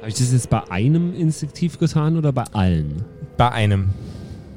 Habe 0.00 0.08
ich 0.10 0.16
das 0.16 0.32
jetzt 0.32 0.50
bei 0.50 0.70
einem 0.70 1.14
instinktiv 1.14 1.78
getan 1.78 2.18
oder 2.18 2.30
bei 2.30 2.44
allen? 2.52 3.02
Bei 3.38 3.52
einem. 3.52 3.88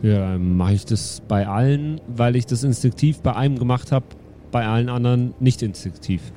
Ja, 0.01 0.37
mache 0.37 0.73
ich 0.73 0.85
das 0.85 1.21
bei 1.29 1.47
allen, 1.47 2.01
weil 2.07 2.35
ich 2.35 2.47
das 2.47 2.65
instinktiv 2.65 3.21
bei 3.21 3.33
einem 3.33 3.57
gemacht 3.57 3.93
habe, 3.93 4.07
bei 4.51 4.67
allen 4.67 4.89
anderen 4.89 5.33
nicht 5.39 5.61
instinktiv. 5.61 6.33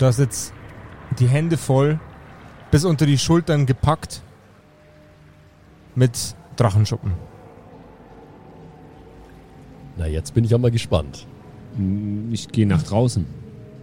Du 0.00 0.06
hast 0.06 0.18
jetzt 0.18 0.53
die 1.18 1.26
Hände 1.28 1.56
voll, 1.56 1.98
bis 2.70 2.84
unter 2.84 3.06
die 3.06 3.18
Schultern 3.18 3.66
gepackt 3.66 4.22
mit 5.94 6.34
Drachenschuppen. 6.56 7.12
Na, 9.96 10.06
jetzt 10.06 10.34
bin 10.34 10.44
ich 10.44 10.54
auch 10.54 10.58
mal 10.58 10.70
gespannt. 10.70 11.26
Ich 12.30 12.48
gehe 12.48 12.66
nach 12.66 12.82
draußen. 12.82 13.26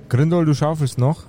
Grindol, 0.09 0.45
du 0.45 0.53
schaufelst 0.53 0.97
noch. 0.97 1.23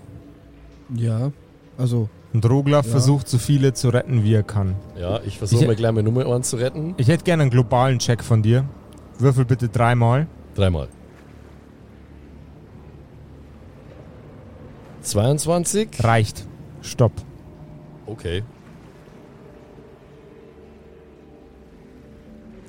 Ja, 0.94 1.30
also 1.78 2.09
Und 2.32 2.49
Roglaf 2.49 2.87
Ja. 2.87 2.92
versucht 2.92 3.28
so 3.28 3.38
viele 3.38 3.75
zu 3.75 3.90
retten, 3.90 4.25
wie 4.25 4.35
er 4.35 4.42
kann. 4.42 4.75
Ja, 4.99 5.21
ich 5.25 5.38
versuche 5.38 5.66
mal 5.66 5.76
gleich 5.76 5.92
meine 5.92 6.11
Nummer 6.11 6.26
1 6.35 6.49
zu 6.50 6.56
retten. 6.56 6.94
Ich 6.97 7.09
hätte 7.09 7.25
gerne 7.25 7.42
einen 7.42 7.50
globalen 7.50 7.99
Check 7.99 8.25
von 8.25 8.42
dir. 8.42 8.64
Würfel 9.18 9.44
bitte 9.44 9.68
dreimal. 9.68 10.26
Dreimal. 10.54 10.88
22. 15.12 16.02
Reicht. 16.02 16.47
Stopp. 16.81 17.12
Okay. 18.07 18.42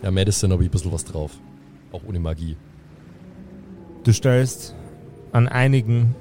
Ja, 0.02 0.12
Madison 0.12 0.52
habe 0.52 0.64
ich 0.64 0.70
ein 0.70 0.72
bisschen 0.72 0.92
was 0.92 1.06
drauf. 1.06 1.32
Auch 1.94 2.02
ohne 2.06 2.20
Magie. 2.20 2.58
Du 4.04 4.12
stellst 4.12 4.76
an 5.32 5.48
einigen 5.48 6.16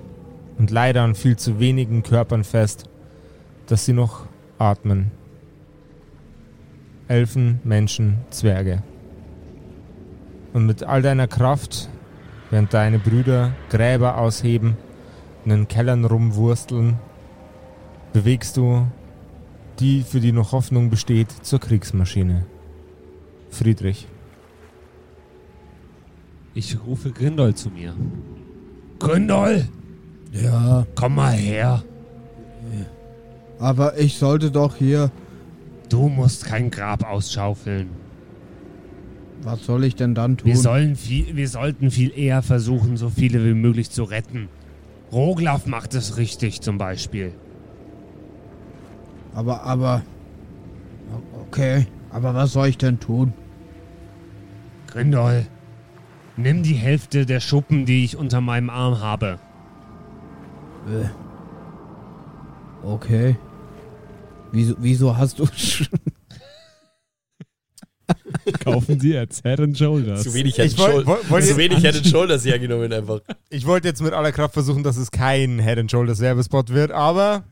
und 0.59 0.71
leider 0.71 1.03
an 1.03 1.17
viel 1.17 1.37
zu 1.37 1.59
wenigen 1.59 2.05
Körpern 2.05 2.45
fest, 2.45 2.85
dass 3.67 3.85
sie 3.85 3.93
noch 3.93 4.27
atmen. 4.59 5.11
Elfen, 7.09 7.59
Menschen, 7.65 8.19
Zwerge. 8.31 8.85
Und 10.53 10.67
mit 10.67 10.85
all 10.85 11.03
deiner 11.03 11.27
Kraft, 11.27 11.89
während 12.51 12.73
deine 12.73 13.01
Brüder 13.01 13.55
Gräber 13.71 14.19
ausheben, 14.19 14.77
in 15.45 15.51
den 15.51 15.69
Kellern 15.69 16.05
rumwursteln, 16.05 16.99
bewegst 18.13 18.57
du 18.57 18.87
die, 19.81 20.03
für 20.03 20.21
die 20.21 20.33
noch 20.33 20.53
Hoffnung 20.53 20.91
besteht, 20.91 21.31
zur 21.43 21.59
Kriegsmaschine. 21.61 22.47
Friedrich. 23.51 24.07
Ich 26.55 26.77
rufe 26.87 27.11
Grindol 27.11 27.55
zu 27.55 27.71
mir. 27.71 27.95
Grindol, 28.99 29.67
Ja, 30.33 30.87
komm 30.95 31.17
mal 31.17 31.33
her. 31.33 31.83
aber 33.59 33.99
ich 33.99 34.17
sollte 34.19 34.51
doch 34.51 34.77
hier. 34.77 35.11
Du 35.89 36.09
musst 36.09 36.45
kein 36.47 36.71
Grab 36.71 37.05
ausschaufeln. 37.09 37.89
Was 39.43 39.65
soll 39.67 39.85
ich 39.85 39.97
denn 39.97 40.15
dann 40.15 40.37
tun? 40.37 40.47
Wir, 40.49 40.57
sollen 40.57 40.95
viel, 40.97 41.35
wir 41.37 41.49
sollten 41.49 41.91
viel 41.91 42.13
eher 42.17 42.43
versuchen, 42.43 42.97
so 42.97 43.11
viele 43.11 43.45
wie 43.45 43.55
möglich 43.55 43.91
zu 43.91 44.05
retten. 44.05 44.49
Roglaf 45.13 45.67
macht 45.67 45.95
es 45.95 46.17
richtig 46.17 46.63
zum 46.63 46.79
Beispiel. 46.79 47.35
aber, 49.35 49.63
aber. 49.63 50.03
Okay, 51.49 51.87
aber 52.11 52.35
was 52.35 52.53
soll 52.53 52.69
ich 52.69 52.79
denn 52.79 52.99
tun? 52.99 53.35
Grindol, 54.87 55.47
nimm 56.37 56.63
die 56.63 56.75
Hälfte 56.75 57.27
der 57.27 57.41
Schuppen, 57.41 57.85
die 57.85 58.05
ich 58.05 58.17
unter 58.17 58.41
meinem 58.41 58.71
Arm 58.71 59.01
habe. 59.01 59.39
Äh. 60.87 61.09
Okay. 62.87 63.37
Wieso, 64.51 64.75
wieso 64.79 65.17
hast 65.17 65.39
du. 65.39 65.47
Kaufen 68.65 68.99
Sie 69.01 69.13
jetzt 69.13 69.43
Head 69.45 69.61
and 69.61 69.77
Shoulders. 69.79 70.23
Zu 70.25 70.35
wenig 70.35 70.57
Head 70.57 70.71
and 70.71 70.79
woll- 70.79 71.07
wollt 71.07 71.21
Shoulders. 71.29 71.49
Zu 71.49 71.57
wenig 71.57 71.79
Head 71.83 71.97
and 71.97 72.07
Shoulders 72.07 72.45
hergenommen 72.45 72.93
einfach. 72.93 73.21
Ich 73.51 73.67
wollte 73.67 73.89
jetzt 73.89 74.03
mit 74.03 74.13
aller 74.13 74.33
Kraft 74.33 74.55
versuchen, 74.55 74.83
dass 74.83 74.97
es 74.97 75.11
kein 75.11 75.59
Head 75.59 75.79
and 75.79 75.91
Shoulders 75.91 76.21
Werbespot 76.21 76.71
wird, 76.71 76.91
aber 76.91 77.45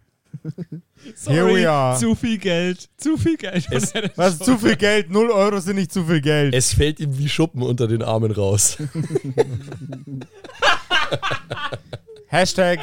here 1.27 1.47
we 1.53 1.69
are. 1.69 1.99
Zu 1.99 2.15
viel 2.15 2.39
Geld. 2.39 2.89
Zu 2.97 3.17
viel 3.17 3.37
Geld. 3.37 3.67
Es- 3.71 3.93
Was 4.17 4.35
ist 4.35 4.45
zu 4.45 4.59
viel 4.59 4.77
Geld? 4.77 5.11
0 5.11 5.31
Euro 5.31 5.59
sind 5.61 5.77
nicht 5.77 5.93
zu 5.93 6.05
viel 6.05 6.21
Geld. 6.21 6.55
Es 6.55 6.73
fällt 6.75 7.01
ihm 7.01 7.17
wie 7.19 7.29
Schuppen 7.29 7.63
unter 7.63 7.87
den 7.89 8.03
Armen 8.03 8.31
raus. 8.33 8.77
Hashtag, 12.29 12.79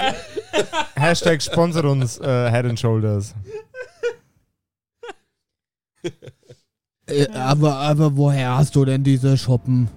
Hashtag 0.95 1.41
sponsor 1.41 1.85
uns 1.85 2.17
äh, 2.19 2.51
Head 2.51 2.65
and 2.65 2.79
Shoulders. 2.79 3.33
Äh, 7.07 7.27
aber, 7.33 7.75
aber 7.77 8.17
woher 8.17 8.57
hast 8.57 8.75
du 8.75 8.85
denn 8.85 9.03
diese 9.03 9.37
Schuppen? 9.37 9.89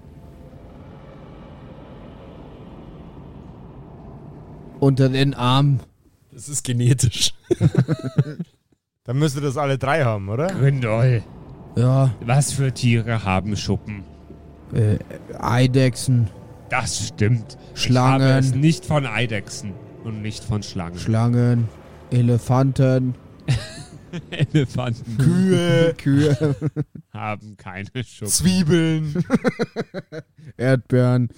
Unter 4.78 5.08
den 5.08 5.34
Arm. 5.34 5.80
Das 6.32 6.48
ist 6.48 6.64
genetisch. 6.64 7.34
Dann 9.04 9.18
müsste 9.18 9.40
das 9.40 9.56
alle 9.56 9.76
drei 9.76 10.04
haben, 10.04 10.28
oder? 10.28 10.46
Grindol, 10.46 11.22
Ja, 11.76 12.14
was 12.24 12.52
für 12.52 12.72
Tiere 12.72 13.24
haben 13.24 13.56
Schuppen? 13.56 14.04
äh, 14.72 14.98
Eidechsen, 15.38 16.28
Das 16.68 17.08
stimmt. 17.08 17.58
Schlangen. 17.74 18.20
Ich 18.20 18.32
habe 18.34 18.38
es 18.38 18.54
nicht 18.54 18.86
von 18.86 19.04
Eidechsen 19.06 19.72
und 20.04 20.22
nicht 20.22 20.44
von 20.44 20.62
Schlangen. 20.62 20.98
Schlangen, 20.98 21.68
Elefanten, 22.12 23.14
Elefanten 24.30 25.18
Kühe, 25.18 25.94
Kühe, 25.98 26.56
haben 27.12 27.56
keine 27.56 27.86
Schuppen. 28.04 28.28
Zwiebeln, 28.28 29.24
Erdbeeren. 30.56 31.28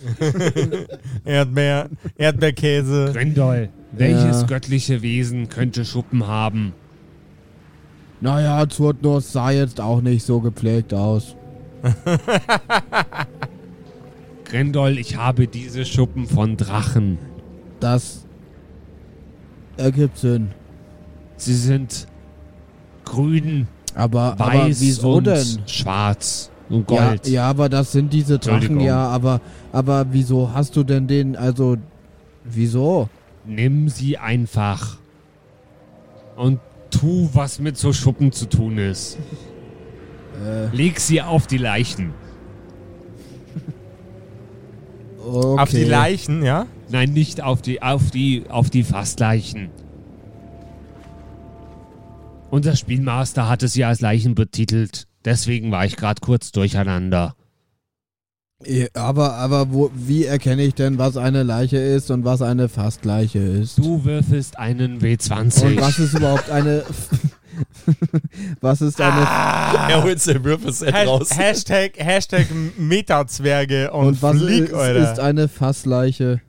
Erdbeer, 1.24 1.90
Erdbeerkäse. 2.16 3.10
Grindol, 3.12 3.68
welches 3.92 4.40
Ja. 4.42 4.46
göttliche 4.46 5.02
Wesen 5.02 5.48
könnte 5.48 5.84
Schuppen 5.84 6.26
haben? 6.26 6.72
Naja, 8.20 8.68
Zurtnuss 8.68 9.32
sah 9.32 9.50
jetzt 9.50 9.80
auch 9.80 10.00
nicht 10.00 10.24
so 10.24 10.40
gepflegt 10.40 10.94
aus. 10.94 11.34
Grindol, 14.44 14.98
ich 14.98 15.16
habe 15.16 15.48
diese 15.48 15.84
Schuppen 15.84 16.26
von 16.26 16.56
Drachen. 16.56 17.18
Das 17.80 18.24
ergibt 19.76 20.18
Sinn. 20.18 20.50
Sie 21.36 21.54
sind 21.54 22.06
grün, 23.12 23.68
Aber, 23.94 24.32
aber 24.32 24.46
weiß 24.46 24.80
wieso 24.80 25.14
und 25.14 25.26
denn? 25.26 25.46
schwarz 25.66 26.50
und 26.70 26.90
Ja, 26.90 27.08
gold. 27.10 27.28
ja, 27.28 27.48
aber 27.50 27.68
das 27.68 27.92
sind 27.92 28.12
diese 28.12 28.38
Drachen, 28.38 28.80
ja, 28.80 29.06
aber, 29.08 29.40
aber 29.72 30.06
wieso 30.10 30.52
hast 30.52 30.74
du 30.76 30.82
denn 30.82 31.06
den, 31.06 31.36
also, 31.36 31.76
wieso? 32.44 33.08
Nimm 33.44 33.88
sie 33.88 34.16
einfach 34.18 34.96
und 36.36 36.58
tu, 36.90 37.28
was 37.32 37.58
mit 37.58 37.76
so 37.76 37.92
Schuppen 37.92 38.32
zu 38.32 38.46
tun 38.48 38.78
ist. 38.78 39.18
Äh, 40.44 40.74
Leg 40.74 40.98
sie 41.00 41.20
auf 41.22 41.46
die 41.46 41.58
Leichen. 41.58 42.14
okay. 45.24 45.60
Auf 45.62 45.70
die 45.70 45.84
Leichen, 45.84 46.42
ja? 46.42 46.66
Nein, 46.88 47.12
nicht 47.12 47.42
auf 47.42 47.62
die, 47.62 47.82
auf 47.82 48.10
die, 48.10 48.44
auf 48.48 48.70
die 48.70 48.82
Fastleichen. 48.82 49.70
Unser 52.52 52.76
Spielmaster 52.76 53.48
hat 53.48 53.62
es 53.62 53.74
ja 53.76 53.88
als 53.88 54.02
Leichen 54.02 54.34
betitelt. 54.34 55.06
Deswegen 55.24 55.72
war 55.72 55.86
ich 55.86 55.96
gerade 55.96 56.20
kurz 56.20 56.52
durcheinander. 56.52 57.34
Aber, 58.92 59.36
aber 59.36 59.72
wo, 59.72 59.90
wie 59.94 60.26
erkenne 60.26 60.62
ich 60.62 60.74
denn, 60.74 60.98
was 60.98 61.16
eine 61.16 61.44
Leiche 61.44 61.78
ist 61.78 62.10
und 62.10 62.26
was 62.26 62.42
eine 62.42 62.68
Fastleiche 62.68 63.38
ist? 63.38 63.78
Du 63.78 64.04
würfelst 64.04 64.58
einen 64.58 65.00
W20. 65.00 65.64
Und 65.64 65.80
was 65.80 65.98
ist 65.98 66.12
überhaupt 66.12 66.50
eine... 66.50 66.84
was 68.60 68.82
ist 68.82 69.00
eine... 69.00 69.22
Er 69.90 70.02
holt 70.02 70.20
sein 70.20 70.44
Würfelset 70.44 70.92
Has 70.92 71.06
raus. 71.06 71.30
Hashtag, 71.34 71.92
Hashtag 71.96 72.48
Metazwerge 72.76 73.92
und, 73.92 74.08
und 74.08 74.22
was 74.22 74.36
Flieg, 74.36 74.64
ist, 74.64 74.74
Alter. 74.74 75.12
ist 75.12 75.20
eine 75.20 75.48
Fassleiche? 75.48 76.42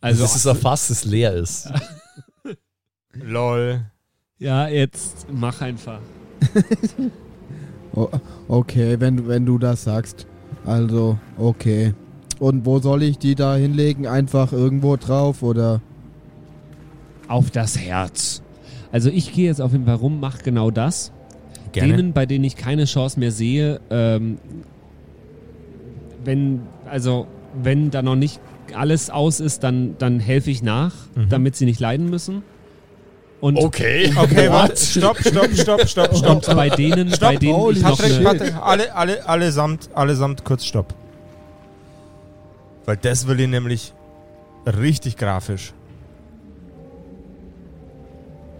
Also, 0.00 0.22
also, 0.22 0.22
das 0.22 0.36
ist 0.36 0.46
ein 0.46 0.56
Fass, 0.56 0.86
das 0.86 1.04
leer 1.04 1.32
ist. 1.32 1.68
Lol. 3.14 3.90
Ja, 4.44 4.68
jetzt 4.68 5.26
mach 5.32 5.60
einfach. 5.60 6.00
O- 7.96 8.08
okay, 8.48 8.96
wenn, 8.98 9.28
wenn 9.28 9.46
du 9.46 9.56
das 9.58 9.84
sagst. 9.84 10.26
Also, 10.66 11.16
okay. 11.38 11.94
Und 12.40 12.66
wo 12.66 12.80
soll 12.80 13.04
ich 13.04 13.18
die 13.18 13.36
da 13.36 13.54
hinlegen? 13.54 14.06
Einfach 14.08 14.52
irgendwo 14.52 14.96
drauf 14.96 15.42
oder... 15.44 15.80
Auf 17.28 17.50
das 17.52 17.78
Herz. 17.78 18.42
Also 18.90 19.10
ich 19.10 19.32
gehe 19.32 19.46
jetzt 19.46 19.60
auf 19.60 19.70
jeden 19.72 19.84
Fall 19.86 19.94
rum, 19.94 20.18
mach 20.20 20.42
genau 20.42 20.70
das. 20.72 21.12
Denen, 21.74 22.12
bei 22.12 22.26
denen 22.26 22.44
ich 22.44 22.56
keine 22.56 22.84
Chance 22.86 23.18
mehr 23.20 23.30
sehe, 23.30 23.80
ähm, 23.90 24.38
wenn, 26.24 26.62
also, 26.90 27.26
wenn 27.62 27.90
da 27.90 28.02
noch 28.02 28.16
nicht 28.16 28.40
alles 28.74 29.08
aus 29.10 29.38
ist, 29.40 29.62
dann, 29.62 29.94
dann 29.98 30.18
helfe 30.20 30.50
ich 30.50 30.62
nach, 30.62 30.94
Mhm. 31.14 31.28
damit 31.28 31.54
sie 31.56 31.64
nicht 31.64 31.78
leiden 31.80 32.10
müssen. 32.10 32.42
Und, 33.40 33.56
Okay. 33.58 34.12
Okay, 34.16 34.50
warte. 34.50 34.76
Stopp, 34.76 35.18
stopp, 35.18 35.50
stopp, 35.54 35.86
stopp, 35.86 36.16
stopp. 36.16 36.48
und 36.48 36.56
bei 36.56 36.70
denen, 36.70 37.10
bei 37.10 37.16
Stopp, 37.16 37.40
denen 37.40 37.56
holy 37.56 37.76
ich 37.76 37.82
noch 37.82 37.98
Patrick, 37.98 38.14
eine, 38.14 38.24
Patrick, 38.24 38.54
alle, 38.56 38.94
alle, 38.94 39.28
allesamt, 39.28 39.90
allesamt 39.94 40.44
kurz 40.44 40.64
Stopp. 40.64 40.94
Weil 42.86 42.96
das 42.96 43.26
will 43.26 43.40
ich 43.40 43.48
nämlich 43.48 43.92
richtig 44.66 45.16
grafisch. 45.16 45.72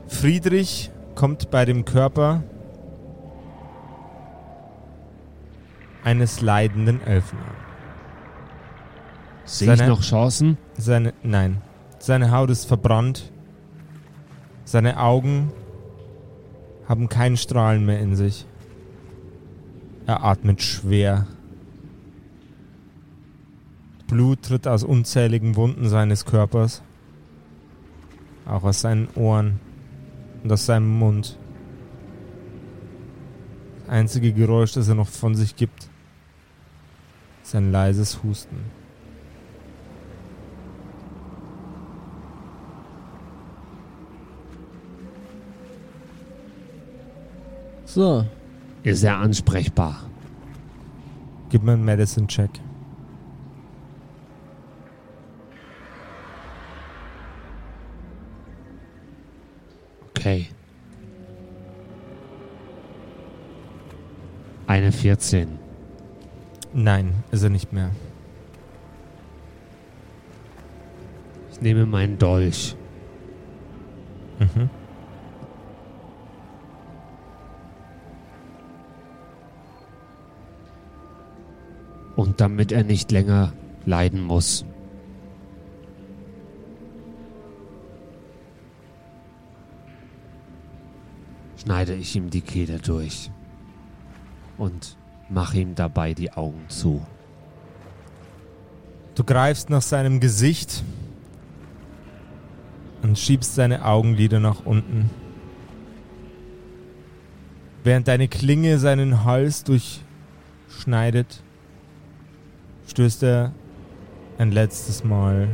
Friedrich 0.09 0.91
kommt 1.15 1.51
bei 1.51 1.65
dem 1.65 1.85
Körper 1.85 2.43
eines 6.03 6.41
leidenden 6.41 7.03
Elfen 7.07 7.39
an. 7.39 7.57
sehe 9.45 9.73
ich 9.75 9.87
noch 9.87 10.03
Chancen. 10.03 10.59
Seine, 10.77 11.15
nein, 11.23 11.63
seine 11.99 12.31
Haut 12.31 12.51
ist 12.51 12.67
verbrannt. 12.67 13.31
Seine 14.65 14.99
Augen 14.99 15.53
haben 16.89 17.09
keinen 17.09 17.37
Strahlen 17.37 17.85
mehr 17.85 18.01
in 18.01 18.17
sich. 18.17 18.47
Er 20.07 20.25
atmet 20.25 20.63
schwer. 20.63 21.27
Blut 24.07 24.43
tritt 24.43 24.67
aus 24.67 24.85
unzähligen 24.85 25.57
Wunden 25.57 25.89
seines 25.89 26.25
Körpers. 26.25 26.83
Auch 28.47 28.65
aus 28.65 28.81
seinen 28.81 29.09
Ohren 29.15 29.61
und 30.43 30.53
aus 30.53 30.67
seinem 30.67 30.89
Mund. 30.99 31.39
Das 33.81 33.89
einzige 33.89 34.33
Geräusch, 34.33 34.73
das 34.73 34.89
er 34.89 34.95
noch 34.95 35.09
von 35.09 35.35
sich 35.35 35.57
gibt, 35.57 35.89
ist 37.43 37.55
ein 37.55 37.73
leises 37.73 38.23
Husten. 38.23 38.84
So. 47.95 48.27
Ist 48.83 49.05
er 49.05 49.19
ansprechbar? 49.19 50.11
Gib 51.49 51.63
mir 51.63 51.75
einen 51.75 51.85
Medicine-Check. 51.85 52.51
Okay. 60.11 60.49
Eine 64.67 64.91
14. 64.91 65.57
Nein, 66.73 67.15
ist 67.31 67.45
er 67.45 67.51
nicht 67.51 67.73
mehr. 67.73 67.91
Ich 71.53 71.61
nehme 71.61 71.87
meinen 71.87 72.19
Dolch. 72.19 72.75
Mhm. 74.41 74.69
Und 82.17 82.41
damit 82.41 82.73
er 82.73 82.85
nicht 82.85 83.11
länger 83.11 83.53
leiden 83.87 84.23
muss. 84.23 84.65
Schneide 91.57 91.95
ich 91.95 92.15
ihm 92.15 92.31
die 92.31 92.43
Kehle 92.43 92.79
durch. 92.79 93.31
Und 94.59 94.97
mache 95.29 95.59
ihm 95.59 95.75
dabei 95.75 96.15
die 96.15 96.33
Augen 96.33 96.65
zu. 96.69 97.05
Du 99.15 99.25
greifst 99.25 99.71
nach 99.71 99.83
seinem 99.83 100.21
Gesicht 100.21 100.83
und 103.03 103.19
schiebst 103.19 103.55
seine 103.55 103.85
Augenlider 103.85 104.41
nach 104.41 104.65
unten. 104.65 105.11
Während 107.85 108.09
deine 108.09 108.29
Klinge 108.29 108.79
seinen 108.79 109.25
Hals 109.25 109.65
durchschneidet, 109.65 111.43
stößt 112.95 113.25
er 113.25 113.51
ein 114.39 114.53
letztes 114.53 115.03
Mal 115.03 115.49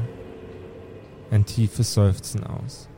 ein 1.31 1.47
tiefes 1.47 1.95
Seufzen 1.95 2.45
aus. 2.45 2.91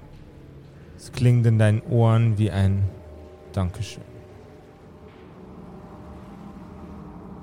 Es 0.96 1.12
klingt 1.12 1.46
in 1.46 1.60
deinen 1.60 1.80
Ohren 1.82 2.38
wie 2.38 2.50
ein 2.50 2.82
Dankeschön. 3.52 4.02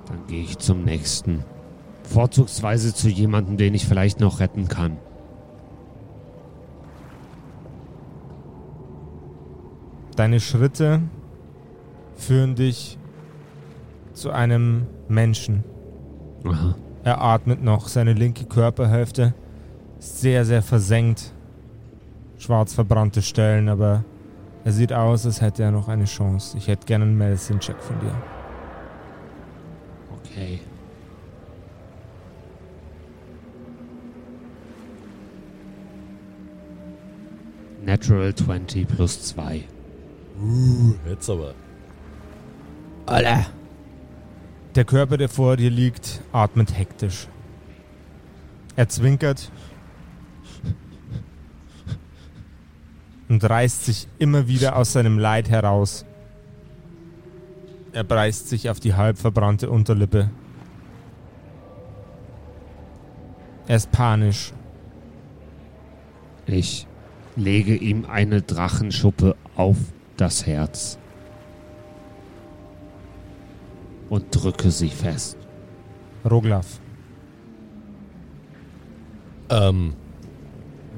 Dann 0.08 0.26
gehe 0.26 0.42
ich 0.42 0.58
zum 0.58 0.84
nächsten. 0.84 1.42
Vorzugsweise 2.02 2.92
zu 2.92 3.08
jemandem, 3.08 3.56
den 3.56 3.72
ich 3.72 3.86
vielleicht 3.86 4.20
noch 4.20 4.40
retten 4.40 4.68
kann. 4.68 4.98
Deine 10.16 10.38
Schritte 10.38 11.00
führen 12.14 12.56
dich 12.56 12.98
zu 14.12 14.32
einem 14.32 14.86
Menschen. 15.08 15.64
Aha. 16.44 16.74
Er 17.02 17.20
atmet 17.20 17.62
noch, 17.62 17.88
seine 17.88 18.12
linke 18.12 18.44
Körperhälfte 18.44 19.34
ist 19.98 20.20
sehr, 20.20 20.44
sehr 20.44 20.62
versenkt. 20.62 21.32
Schwarz 22.38 22.74
verbrannte 22.74 23.22
Stellen, 23.22 23.68
aber 23.68 24.04
er 24.64 24.72
sieht 24.72 24.92
aus, 24.92 25.24
als 25.24 25.40
hätte 25.40 25.62
er 25.62 25.70
noch 25.70 25.88
eine 25.88 26.04
Chance. 26.04 26.56
Ich 26.58 26.68
hätte 26.68 26.86
gerne 26.86 27.04
einen 27.04 27.16
Medicine-Check 27.16 27.80
von 27.80 27.98
dir. 28.00 28.14
Okay. 30.18 30.60
Natural 37.82 38.34
20 38.34 38.86
plus 38.86 39.22
2. 39.22 39.64
Jetzt 41.08 41.30
aber. 41.30 41.54
Alter. 43.06 43.46
Der 44.76 44.84
Körper, 44.84 45.16
der 45.16 45.28
vor 45.28 45.56
dir 45.56 45.70
liegt, 45.70 46.20
atmet 46.30 46.78
hektisch. 46.78 47.26
Er 48.76 48.88
zwinkert 48.88 49.50
und 53.28 53.42
reißt 53.42 53.84
sich 53.84 54.06
immer 54.20 54.46
wieder 54.46 54.76
aus 54.76 54.92
seinem 54.92 55.18
Leid 55.18 55.50
heraus. 55.50 56.04
Er 57.92 58.04
beißt 58.04 58.48
sich 58.48 58.70
auf 58.70 58.78
die 58.78 58.94
halb 58.94 59.18
verbrannte 59.18 59.68
Unterlippe. 59.70 60.30
Er 63.66 63.76
ist 63.76 63.90
panisch. 63.90 64.52
Ich 66.46 66.86
lege 67.34 67.74
ihm 67.74 68.04
eine 68.04 68.40
Drachenschuppe 68.40 69.34
auf 69.56 69.76
das 70.16 70.46
Herz 70.46 70.99
und 74.10 74.24
drücke 74.30 74.70
sie 74.70 74.90
fest. 74.90 75.38
Roglaf. 76.28 76.80
Ähm, 79.48 79.94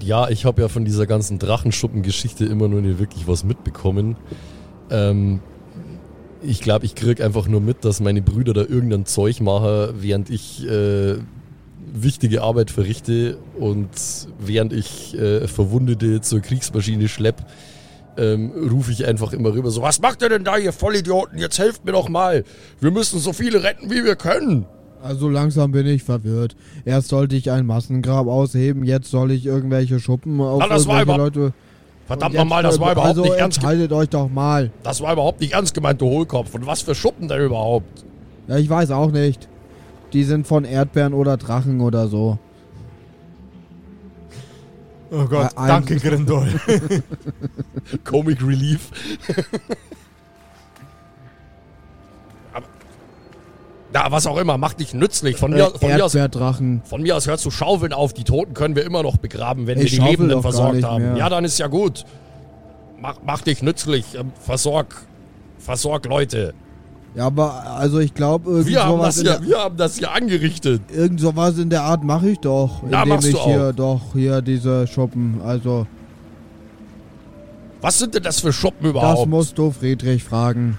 ja, 0.03 0.29
ich 0.29 0.45
habe 0.45 0.63
ja 0.63 0.69
von 0.69 0.85
dieser 0.85 1.07
ganzen 1.07 1.39
Drachenschuppen-Geschichte 1.39 2.45
immer 2.45 2.67
nur 2.67 2.81
nicht 2.81 2.99
wirklich 2.99 3.29
was 3.29 3.45
mitbekommen. 3.45 4.17
Ähm, 4.91 5.41
ich 6.43 6.61
glaube, 6.61 6.85
ich 6.87 6.97
krieg 6.97 7.21
einfach 7.21 7.47
nur 7.47 7.61
mit, 7.61 7.85
dass 7.85 8.01
meine 8.01 8.21
Brüder 8.21 8.53
da 8.53 8.63
irgendein 8.63 9.07
Zeug 9.07 9.41
machen, 9.41 9.95
während 10.01 10.29
ich 10.29 10.67
äh, 10.67 11.19
wichtige 11.93 12.43
Arbeit 12.43 12.71
verrichte 12.71 13.39
und 13.59 13.91
während 14.41 14.73
ich 14.73 15.17
äh, 15.17 15.47
Verwundete 15.47 16.21
zur 16.21 16.41
Kriegsmaschine 16.41 17.09
schlepp, 17.09 17.47
ähm, 18.17 18.53
rufe 18.71 18.93
ich 18.93 19.07
einfach 19.07 19.33
immer 19.33 19.53
rüber 19.53 19.71
so, 19.71 19.83
was 19.83 20.01
macht 20.01 20.23
ihr 20.23 20.29
denn 20.29 20.45
da, 20.45 20.57
ihr 20.57 20.73
Vollidioten? 20.73 21.39
Jetzt 21.39 21.59
helft 21.59 21.85
mir 21.85 21.93
doch 21.93 22.09
mal. 22.09 22.45
Wir 22.81 22.91
müssen 22.91 23.19
so 23.19 23.33
viele 23.33 23.63
retten, 23.63 23.91
wie 23.91 24.05
wir 24.05 24.17
können. 24.17 24.67
Also 25.03 25.29
langsam 25.29 25.73
bin 25.73 25.87
ich 25.87 26.05
verwirrt. 26.05 26.55
Erst 26.85 27.09
sollte 27.09 27.35
ich 27.35 27.51
ein 27.51 27.67
Massengrab 27.67 28.27
ausheben, 28.29 28.85
jetzt 28.85 29.11
soll 29.11 29.33
ich 29.33 29.47
irgendwelche 29.47 29.99
Schuppen 29.99 30.41
auf 30.41 30.61
Na, 30.61 30.69
das 30.69 30.87
irgendwelche 30.87 31.19
Leute. 31.19 31.53
Verdammt 32.07 32.35
nochmal, 32.35 32.63
das 32.63 32.79
war 32.79 32.93
überhaupt 32.93 33.09
also 33.09 33.23
nicht 33.23 33.35
ernst 33.35 33.61
gemeint. 33.61 33.93
euch 33.93 34.09
doch 34.09 34.29
mal. 34.29 34.71
Das 34.83 35.01
war 35.01 35.13
überhaupt 35.13 35.41
nicht 35.41 35.55
ernst 35.55 35.75
gemeint, 35.75 36.01
du 36.01 36.07
Hohlkopf. 36.07 36.55
Und 36.55 36.67
was 36.67 36.83
für 36.83 36.95
Schuppen 36.95 37.29
denn 37.29 37.41
überhaupt? 37.41 38.05
Ja, 38.49 38.59
ich 38.59 38.69
weiß 38.69 38.91
auch 38.91 39.11
nicht. 39.11 39.49
Die 40.13 40.25
sind 40.25 40.47
von 40.47 40.65
Erdbeeren 40.65 41.15
oder 41.15 41.37
Drachen 41.37 41.81
oder 41.81 42.09
so. 42.09 42.39
Oh 45.15 45.27
Gott, 45.27 45.53
Äh, 45.53 45.67
danke 45.67 45.97
Grindol. 45.97 46.49
Comic 48.05 48.41
Relief. 48.43 48.91
Aber, 52.55 52.67
na, 53.93 54.11
was 54.11 54.27
auch 54.27 54.39
immer, 54.39 54.57
mach 54.57 54.73
dich 54.75 54.95
nützlich. 54.95 55.37
Von 55.37 55.51
mir, 55.53 55.71
von, 55.71 55.89
mir 55.93 56.05
aus, 56.05 56.13
von 56.85 57.03
mir 57.03 57.17
aus 57.17 57.27
hörst 57.27 57.45
du 57.45 57.51
Schaufeln 57.51 57.93
auf. 57.93 58.13
Die 58.15 58.25
Toten 58.25 58.55
können 58.55 58.75
wir 58.75 58.85
immer 58.85 59.03
noch 59.03 59.19
begraben, 59.19 59.67
wenn 59.67 59.79
Ich 59.81 59.93
wir 59.93 60.01
die 60.01 60.11
Lebenden 60.11 60.41
versorgt 60.43 60.83
haben. 60.83 61.05
mehr. 61.13 61.17
Ja, 61.19 61.29
dann 61.29 61.45
ist 61.45 61.59
ja 61.59 61.67
gut. 61.67 62.05
Mach, 63.01 63.17
mach 63.25 63.43
dich 63.43 63.63
nützlich. 63.63 64.15
ähm, 64.15 64.33
Versorg, 64.41 65.03
versorg 65.59 66.07
Leute. 66.07 66.55
Ja, 67.15 67.27
aber 67.27 67.65
also 67.77 67.99
ich 67.99 68.15
glaube, 68.15 68.51
irgend, 68.51 68.69
Wir 68.69 68.85
haben, 68.85 68.99
das 69.01 69.17
der- 69.23 69.43
wir 69.43 69.59
haben 69.59 69.77
das 69.77 69.99
hier 69.99 70.13
angerichtet. 70.13 70.81
irgend 70.91 71.21
sowas 71.21 71.59
in 71.59 71.69
der 71.69 71.83
Art 71.83 72.03
mache 72.05 72.31
ich 72.31 72.39
doch. 72.39 72.83
Na, 72.89 73.03
indem 73.03 73.17
machst 73.17 73.29
ich 73.29 73.35
du 73.35 73.45
hier 73.45 73.73
doch 73.75 74.01
hier 74.15 74.41
diese 74.41 74.87
Schuppen. 74.87 75.41
Also, 75.45 75.87
Was 77.83 77.99
sind 77.99 78.15
denn 78.15 78.23
das 78.23 78.41
für 78.41 78.53
Schuppen 78.53 78.85
das 78.85 78.91
überhaupt? 78.91 79.29
musst 79.29 79.59
du 79.59 79.71
Friedrich 79.73 80.25
fragen. 80.25 80.79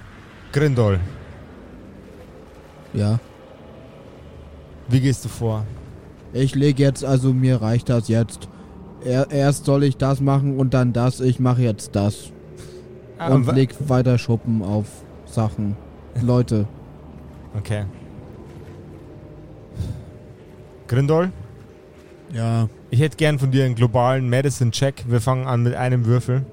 Grindol, 0.54 1.00
Ja. 2.94 3.20
wie 4.88 5.02
gehst 5.02 5.26
du 5.26 5.30
vor? 5.30 5.66
Ich 6.32 6.56
lege 6.56 6.82
jetzt, 6.82 7.04
also 7.06 7.34
mir 7.34 7.62
reicht 7.62 7.90
das 7.90 8.08
jetzt. 8.08 8.48
Er, 9.04 9.30
erst 9.32 9.66
soll 9.66 9.84
ich 9.84 9.98
das 9.98 10.20
machen 10.22 10.58
und 10.58 10.74
dann 10.74 10.94
das. 10.94 11.20
Ich 11.20 11.40
mache 11.40 11.62
jetzt 11.62 11.96
das. 11.96 12.32
Und 13.30 13.54
leg 13.54 13.76
weiter 13.88 14.18
Schuppen 14.18 14.64
auf 14.64 14.86
Sachen. 15.26 15.76
Leute. 16.22 16.68
Okay. 17.58 17.86
Grindol, 20.88 21.32
Ja. 22.32 22.68
ich 22.92 23.00
hätte 23.00 23.18
gern 23.18 23.40
von 23.40 23.52
dir 23.52 23.66
einen 23.66 23.76
globalen 23.76 24.30
Medicine-Check. 24.30 25.06
Wir 25.08 25.22
fangen 25.22 25.48
an 25.48 25.64
mit 25.64 25.76
einem 25.76 26.06
Würfel. 26.06 26.46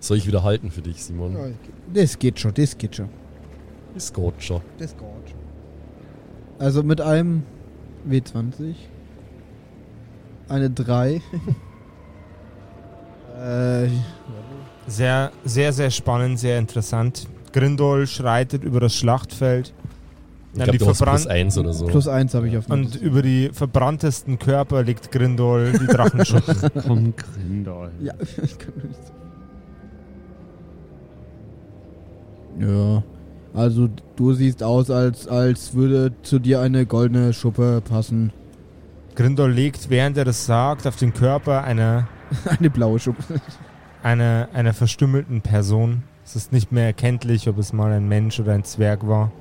Soll 0.00 0.18
ich 0.18 0.26
wieder 0.26 0.42
halten 0.42 0.70
für 0.70 0.82
dich, 0.82 1.02
Simon? 1.02 1.54
Das 1.92 2.18
geht 2.18 2.38
schon, 2.38 2.52
das 2.52 2.76
geht 2.76 2.96
schon. 2.96 3.08
Ist 3.94 4.12
gut 4.12 4.34
schon. 4.42 4.60
Das 4.78 4.90
geht 4.92 5.00
schon. 5.00 5.38
Also 6.58 6.82
mit 6.82 7.00
einem 7.00 7.44
W20. 8.06 8.74
Eine 10.48 10.68
3. 10.68 11.14
äh, 13.40 13.88
Sehr, 14.86 15.32
sehr, 15.44 15.72
sehr 15.72 15.90
spannend, 15.90 16.38
sehr 16.38 16.58
interessant. 16.58 17.26
Grindol 17.52 18.06
schreitet 18.06 18.64
über 18.64 18.80
das 18.80 18.94
Schlachtfeld. 18.94 19.72
Ich 20.52 20.56
glaube, 20.56 20.72
die 20.72 20.78
du 20.78 20.86
hast 20.86 21.02
plus 21.02 21.26
eins 21.26 21.58
oder 21.58 21.72
so. 21.72 21.86
Plus 21.86 22.06
eins 22.06 22.34
habe 22.34 22.48
ich 22.48 22.56
auf 22.56 22.68
Und 22.68 22.94
über 22.96 23.22
die 23.22 23.50
verbranntesten 23.52 24.38
Körper 24.38 24.82
legt 24.84 25.10
Grindol 25.10 25.72
die 25.72 25.86
Drachenschuppen. 25.86 26.70
Komm, 26.86 27.14
Grindol. 27.16 27.90
Ja, 28.00 28.14
ich 28.42 28.58
kann 28.58 28.72
nicht. 28.86 29.00
Ja. 32.60 33.02
Also 33.52 33.88
du 34.16 34.32
siehst 34.32 34.62
aus, 34.62 34.90
als, 34.90 35.26
als 35.26 35.74
würde 35.74 36.12
zu 36.22 36.38
dir 36.38 36.60
eine 36.60 36.86
goldene 36.86 37.32
Schuppe 37.32 37.82
passen. 37.88 38.32
Grindol 39.16 39.52
legt, 39.52 39.90
während 39.90 40.16
er 40.16 40.24
das 40.24 40.46
sagt, 40.46 40.86
auf 40.86 40.96
den 40.96 41.14
Körper 41.14 41.64
einer, 41.64 42.08
Eine 42.58 42.70
blaue 42.70 42.98
Schuppe. 42.98 43.22
Einer, 44.04 44.48
einer 44.52 44.74
verstümmelten 44.74 45.40
Person. 45.40 46.04
Es 46.24 46.36
ist 46.36 46.52
nicht 46.52 46.70
mehr 46.70 46.84
erkenntlich, 46.84 47.48
ob 47.48 47.58
es 47.58 47.72
mal 47.72 47.90
ein 47.90 48.06
Mensch 48.06 48.38
oder 48.38 48.52
ein 48.52 48.64
Zwerg 48.64 49.08
war. 49.08 49.32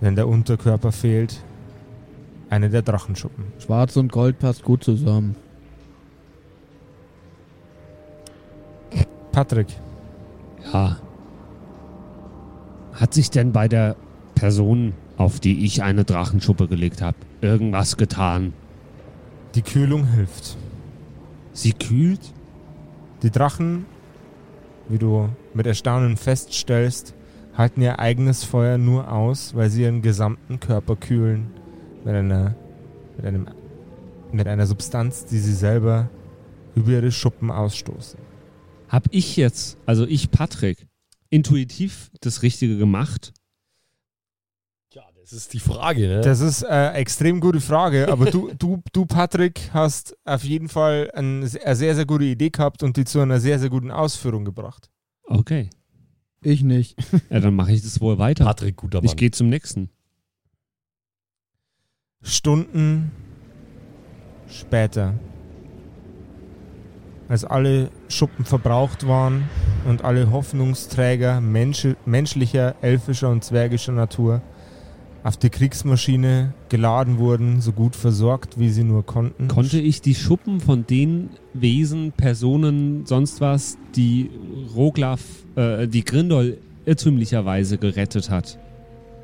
Wenn 0.00 0.14
der 0.16 0.28
Unterkörper 0.28 0.92
fehlt, 0.92 1.42
eine 2.48 2.70
der 2.70 2.82
Drachenschuppen. 2.82 3.46
Schwarz 3.58 3.96
und 3.96 4.12
Gold 4.12 4.38
passt 4.38 4.62
gut 4.62 4.84
zusammen. 4.84 5.36
Patrick, 9.32 9.68
Ja. 10.72 10.96
Hat 12.94 13.12
sich 13.12 13.30
denn 13.30 13.52
bei 13.52 13.68
der 13.68 13.94
Person, 14.34 14.94
auf 15.18 15.38
die 15.38 15.66
ich 15.66 15.82
eine 15.82 16.04
Drachenschuppe 16.04 16.66
gelegt 16.66 17.02
habe, 17.02 17.16
irgendwas 17.42 17.96
getan? 17.96 18.54
die 19.54 19.62
Kühlung 19.62 20.06
hilft. 20.12 20.56
Sie 21.54 21.72
kühlt? 21.72 22.20
Die 23.22 23.30
Drachen, 23.30 23.86
wie 24.88 24.98
du 24.98 25.28
mit 25.54 25.66
Erstaunen 25.66 26.16
feststellst, 26.16 27.14
halten 27.56 27.80
ihr 27.80 27.98
eigenes 27.98 28.44
Feuer 28.44 28.76
nur 28.76 29.10
aus, 29.10 29.54
weil 29.54 29.70
sie 29.70 29.82
ihren 29.82 30.02
gesamten 30.02 30.60
Körper 30.60 30.96
kühlen 30.96 31.50
mit 32.04 32.14
einer, 32.14 32.54
mit 33.16 33.26
einem, 33.26 33.48
mit 34.32 34.46
einer 34.46 34.66
Substanz, 34.66 35.24
die 35.24 35.38
sie 35.38 35.54
selber 35.54 36.10
über 36.74 36.92
ihre 36.92 37.10
Schuppen 37.10 37.50
ausstoßen. 37.50 38.20
Hab 38.88 39.04
ich 39.10 39.36
jetzt, 39.36 39.78
also 39.86 40.06
ich 40.06 40.30
Patrick, 40.30 40.86
intuitiv 41.30 42.10
das 42.20 42.42
Richtige 42.42 42.76
gemacht? 42.76 43.32
Das 45.28 45.32
ist 45.32 45.54
die 45.54 45.58
Frage, 45.58 46.06
ne? 46.06 46.20
Das 46.20 46.38
ist 46.38 46.62
eine 46.64 46.92
extrem 46.98 47.40
gute 47.40 47.60
Frage, 47.60 48.06
aber 48.12 48.30
du, 48.30 48.52
du, 48.58 48.80
du, 48.92 49.06
Patrick, 49.06 49.70
hast 49.72 50.16
auf 50.24 50.44
jeden 50.44 50.68
Fall 50.68 51.10
ein, 51.14 51.38
eine 51.40 51.48
sehr, 51.48 51.96
sehr 51.96 52.06
gute 52.06 52.22
Idee 52.22 52.50
gehabt 52.50 52.84
und 52.84 52.96
die 52.96 53.04
zu 53.04 53.18
einer 53.18 53.40
sehr, 53.40 53.58
sehr 53.58 53.68
guten 53.68 53.90
Ausführung 53.90 54.44
gebracht. 54.44 54.88
Okay. 55.24 55.68
Ich 56.42 56.62
nicht. 56.62 56.96
Ja, 57.28 57.40
dann 57.40 57.56
mache 57.56 57.72
ich 57.72 57.82
das 57.82 58.00
wohl 58.00 58.18
weiter. 58.18 58.44
Patrick, 58.44 58.76
guter 58.76 58.98
Mann. 58.98 59.06
Ich 59.06 59.16
gehe 59.16 59.32
zum 59.32 59.48
nächsten. 59.48 59.90
Stunden 62.22 63.10
später, 64.48 65.14
als 67.28 67.44
alle 67.44 67.90
Schuppen 68.08 68.44
verbraucht 68.44 69.08
waren 69.08 69.48
und 69.86 70.04
alle 70.04 70.30
Hoffnungsträger 70.30 71.40
Mensch, 71.40 71.88
menschlicher, 72.04 72.76
elfischer 72.80 73.30
und 73.30 73.42
zwergischer 73.42 73.90
Natur 73.90 74.40
auf 75.26 75.36
die 75.36 75.50
Kriegsmaschine 75.50 76.54
geladen 76.68 77.18
wurden, 77.18 77.60
so 77.60 77.72
gut 77.72 77.96
versorgt, 77.96 78.60
wie 78.60 78.68
sie 78.70 78.84
nur 78.84 79.04
konnten. 79.04 79.48
Konnte 79.48 79.80
ich 79.80 80.00
die 80.00 80.14
Schuppen 80.14 80.60
von 80.60 80.86
den 80.86 81.30
Wesen, 81.52 82.12
Personen, 82.12 83.06
sonst 83.06 83.40
was, 83.40 83.76
die 83.96 84.30
Roglaf, 84.76 85.20
äh, 85.56 85.88
die 85.88 86.04
Grindol 86.04 86.58
irrtümlicherweise 86.84 87.76
gerettet 87.76 88.30
hat, 88.30 88.56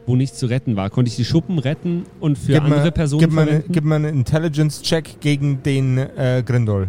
wo 0.05 0.17
nichts 0.17 0.39
zu 0.39 0.47
retten 0.47 0.75
war, 0.75 0.91
konnte 0.91 1.09
ich 1.09 1.15
die 1.15 1.25
Schuppen 1.25 1.61
retten 1.61 2.03
und 2.19 2.37
für 2.37 2.55
gib 2.55 2.65
andere 2.65 2.87
mir, 2.87 2.91
Personen 2.91 3.21
gib 3.21 3.39
eine, 3.39 3.47
verwenden? 3.47 3.73
gib 3.73 3.85
mir 3.85 3.95
einen 3.95 4.17
Intelligence-Check 4.17 5.21
gegen 5.21 5.63
den 5.63 5.99
äh, 5.99 6.43
Grindol. 6.45 6.89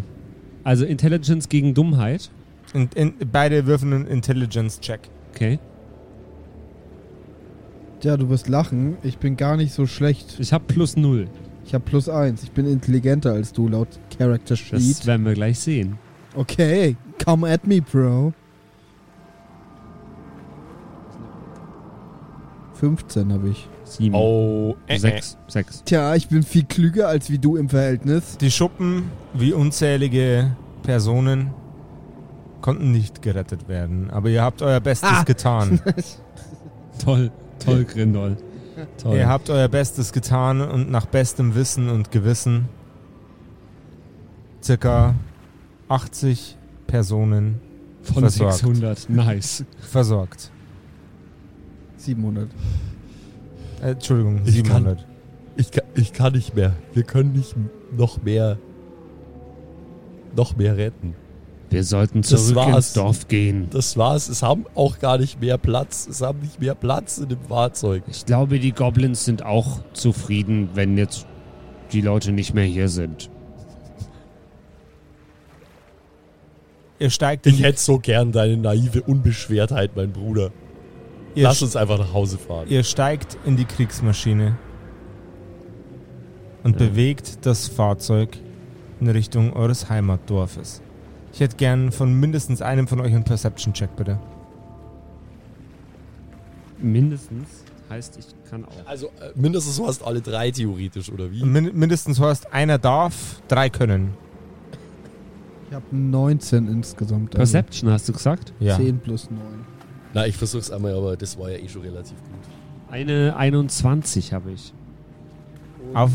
also 0.63 0.85
Intelligence 0.85 1.49
gegen 1.49 1.75
Dummheit. 1.75 2.31
In, 2.73 2.89
in, 2.95 3.13
beide 3.31 3.67
würfen 3.67 3.93
einen 3.93 4.07
Intelligence-Check. 4.07 5.01
Okay. 5.35 5.59
Tja, 8.03 8.17
du 8.17 8.27
wirst 8.27 8.49
lachen. 8.49 8.97
Ich 9.01 9.17
bin 9.17 9.37
gar 9.37 9.55
nicht 9.55 9.73
so 9.73 9.87
schlecht. 9.87 10.35
Ich 10.37 10.51
habe 10.51 10.65
plus 10.67 10.97
null. 10.97 11.29
Ich 11.65 11.73
habe 11.73 11.85
plus 11.85 12.09
eins. 12.09 12.43
Ich 12.43 12.51
bin 12.51 12.65
intelligenter 12.67 13.31
als 13.31 13.53
du 13.53 13.69
laut 13.69 13.87
Character 14.17 14.55
Das 14.55 14.59
Sheet. 14.59 15.05
werden 15.05 15.25
wir 15.25 15.33
gleich 15.35 15.57
sehen. 15.57 15.97
Okay, 16.35 16.97
come 17.23 17.49
at 17.49 17.65
me, 17.65 17.81
Bro. 17.81 18.33
15 22.73 23.31
habe 23.31 23.47
ich. 23.51 23.69
Sieben. 23.85 24.13
Oh, 24.15 24.75
äh, 24.87 24.97
Sechs. 24.99 25.37
Sechs. 25.47 25.81
Tja, 25.85 26.13
ich 26.15 26.27
bin 26.27 26.43
viel 26.43 26.65
klüger 26.65 27.07
als 27.07 27.29
wie 27.29 27.37
du 27.39 27.55
im 27.55 27.69
Verhältnis. 27.69 28.37
Die 28.37 28.51
Schuppen, 28.51 29.03
wie 29.33 29.53
unzählige 29.53 30.57
Personen, 30.81 31.51
konnten 32.59 32.91
nicht 32.91 33.21
gerettet 33.21 33.69
werden. 33.69 34.09
Aber 34.11 34.27
ihr 34.29 34.41
habt 34.43 34.61
euer 34.61 34.81
Bestes 34.81 35.09
Ah. 35.09 35.23
getan. 35.23 35.79
Toll. 37.05 37.31
Toll, 37.65 37.85
Grindol. 37.85 38.37
Toll. 38.97 39.17
ihr 39.17 39.27
habt 39.27 39.49
euer 39.49 39.67
Bestes 39.67 40.13
getan 40.13 40.61
und 40.61 40.89
nach 40.89 41.05
bestem 41.05 41.55
Wissen 41.55 41.89
und 41.89 42.11
Gewissen 42.11 42.69
circa 44.63 45.15
80 45.89 46.57
Personen 46.87 47.59
Von 48.01 48.23
versorgt. 48.23 48.53
600. 48.55 49.09
Nice. 49.09 49.65
versorgt. 49.79 50.51
700. 51.97 52.49
Äh, 53.81 53.91
Entschuldigung, 53.91 54.41
Ich 54.45 54.53
700. 54.55 55.05
Ich 55.55 55.71
kann, 55.71 55.83
ich 55.93 56.13
kann 56.13 56.33
nicht 56.33 56.55
mehr. 56.55 56.73
Wir 56.93 57.03
können 57.03 57.33
nicht 57.33 57.55
noch 57.95 58.23
mehr 58.23 58.57
noch 60.35 60.55
mehr 60.55 60.77
retten. 60.77 61.15
Wir 61.73 61.83
sollten 61.83 62.21
Das 62.21 62.29
zurück 62.29 62.55
war's. 62.55 62.75
ins 62.89 62.93
Dorf 62.93 63.27
gehen. 63.27 63.67
Das 63.71 63.97
war's. 63.97 64.29
Es 64.29 64.43
haben 64.43 64.65
auch 64.75 64.99
gar 64.99 65.17
nicht 65.17 65.41
mehr 65.41 65.57
Platz. 65.57 66.07
Es 66.07 66.21
haben 66.21 66.39
nicht 66.39 66.61
mehr 66.61 66.75
Platz 66.75 67.17
in 67.17 67.29
dem 67.29 67.41
Fahrzeug. 67.41 68.03
Ich 68.07 68.27
glaube, 68.27 68.59
die 68.59 68.73
Goblins 68.73 69.25
sind 69.25 69.43
auch 69.43 69.79
zufrieden, 69.93 70.69
wenn 70.75 70.99
jetzt 70.99 71.25
die 71.91 72.01
Leute 72.01 72.31
nicht 72.31 72.53
mehr 72.53 72.65
hier 72.65 72.89
sind. 72.89 73.31
Ihr 76.99 77.09
steigt 77.09 77.47
in 77.47 77.55
Ich 77.55 77.63
hätte 77.63 77.79
so 77.79 77.97
gern 77.97 78.31
deine 78.31 78.55
naive 78.55 79.01
Unbeschwertheit, 79.01 79.95
mein 79.95 80.11
Bruder. 80.11 80.51
ihr, 81.33 81.43
Lass 81.45 81.63
uns 81.63 81.75
einfach 81.75 81.97
nach 81.97 82.13
Hause 82.13 82.37
fahren. 82.37 82.67
ihr 82.69 82.83
steigt 82.83 83.35
in 83.45 83.57
die 83.57 83.65
Kriegsmaschine 83.65 84.57
und 86.63 86.79
Ja. 86.79 86.87
bewegt 86.87 87.47
das 87.47 87.67
Fahrzeug 87.67 88.37
in 89.01 89.09
Richtung 89.09 89.53
eures 89.53 89.89
Heimatdorfes. 89.89 90.82
Ich 91.33 91.39
hätte 91.39 91.57
gern 91.57 91.91
von 91.91 92.13
mindestens 92.13 92.61
einem 92.61 92.87
von 92.87 92.99
euch 93.01 93.13
einen 93.13 93.23
Perception-Check, 93.23 93.95
bitte. 93.95 94.19
Mindestens 96.77 97.63
heißt, 97.89 98.17
ich 98.19 98.27
kann 98.49 98.65
auch. 98.65 98.85
Also 98.85 99.07
äh, 99.07 99.31
mindestens 99.35 99.81
hast 99.81 100.03
alle 100.03 100.21
drei 100.21 100.51
theoretisch, 100.51 101.11
oder 101.11 101.31
wie? 101.31 101.43
Min 101.43 101.71
mindestens 101.77 102.19
heißt, 102.19 102.53
einer 102.53 102.77
darf, 102.77 103.41
drei 103.47 103.69
können. 103.69 104.13
Ich 105.69 105.75
habe 105.75 105.85
19 105.89 106.67
insgesamt. 106.67 107.35
also 107.35 107.37
Perception 107.37 107.89
hast 107.89 108.07
du 108.07 108.13
gesagt? 108.13 108.53
Ja. 108.59 108.77
10 108.77 108.99
plus 108.99 109.31
9. 109.31 109.39
Na, 110.13 110.27
ich 110.27 110.37
versuch's 110.37 110.69
einmal, 110.69 110.93
aber 110.93 111.17
das 111.17 111.39
war 111.39 111.49
ja 111.49 111.57
eh 111.57 111.67
schon 111.67 111.81
relativ 111.81 112.17
gut. 112.17 112.91
Eine 112.91 113.35
21 113.35 114.33
habe 114.33 114.51
ich. 114.51 114.71
Auf, 115.95 116.11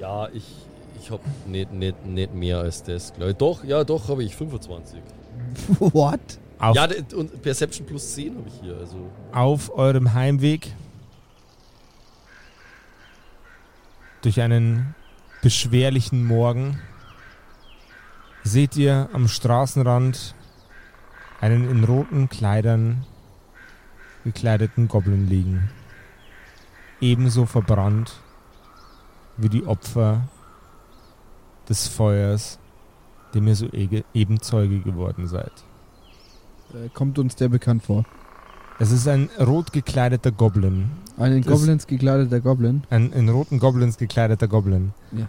Ja, 0.00 0.28
ich, 0.32 0.65
ich 1.06 1.12
hab 1.12 1.20
nicht, 1.46 1.72
nicht, 1.72 2.04
nicht 2.04 2.34
mehr 2.34 2.58
als 2.58 2.82
das. 2.82 3.12
glaub 3.12 3.30
ich. 3.30 3.36
Doch, 3.36 3.64
ja, 3.64 3.84
doch, 3.84 4.08
habe 4.08 4.24
ich 4.24 4.34
25. 4.34 5.00
What? 5.78 6.20
auf, 6.58 6.74
Ja, 6.74 6.88
und 7.14 7.42
Perception 7.42 7.86
plus 7.86 8.14
10 8.14 8.36
habe 8.36 8.48
ich 8.48 8.54
hier. 8.60 8.76
Also 8.76 9.10
auf 9.32 9.72
eurem 9.76 10.14
Heimweg 10.14 10.72
durch 14.22 14.40
einen 14.40 14.94
beschwerlichen 15.42 16.24
Morgen 16.24 16.80
seht 18.42 18.76
ihr 18.76 19.08
am 19.12 19.28
Straßenrand 19.28 20.34
einen 21.40 21.70
in 21.70 21.84
roten 21.84 22.28
Kleidern 22.28 23.04
gekleideten 24.24 24.88
Goblin 24.88 25.28
liegen. 25.28 25.70
Ebenso 27.00 27.46
verbrannt 27.46 28.14
wie 29.36 29.50
die 29.50 29.66
Opfer 29.66 30.26
des 31.68 31.88
Feuers, 31.88 32.58
dem 33.34 33.46
ihr 33.48 33.56
so 33.56 33.68
eben 34.14 34.40
Zeuge 34.40 34.80
geworden 34.80 35.26
seid. 35.26 35.52
Äh, 36.72 36.88
kommt 36.92 37.18
uns 37.18 37.36
der 37.36 37.48
bekannt 37.48 37.84
vor. 37.84 38.04
Es 38.78 38.90
ist 38.90 39.08
ein 39.08 39.30
rot 39.40 39.72
gekleideter 39.72 40.32
Goblin. 40.32 40.90
Ein 41.16 41.32
in 41.32 41.42
Goblins 41.42 41.86
gekleideter 41.86 42.40
Goblin. 42.40 42.84
Ein 42.90 43.10
in 43.12 43.28
roten 43.28 43.58
Goblins 43.58 43.96
gekleideter 43.96 44.48
Goblin. 44.48 44.92
Ja. 45.12 45.28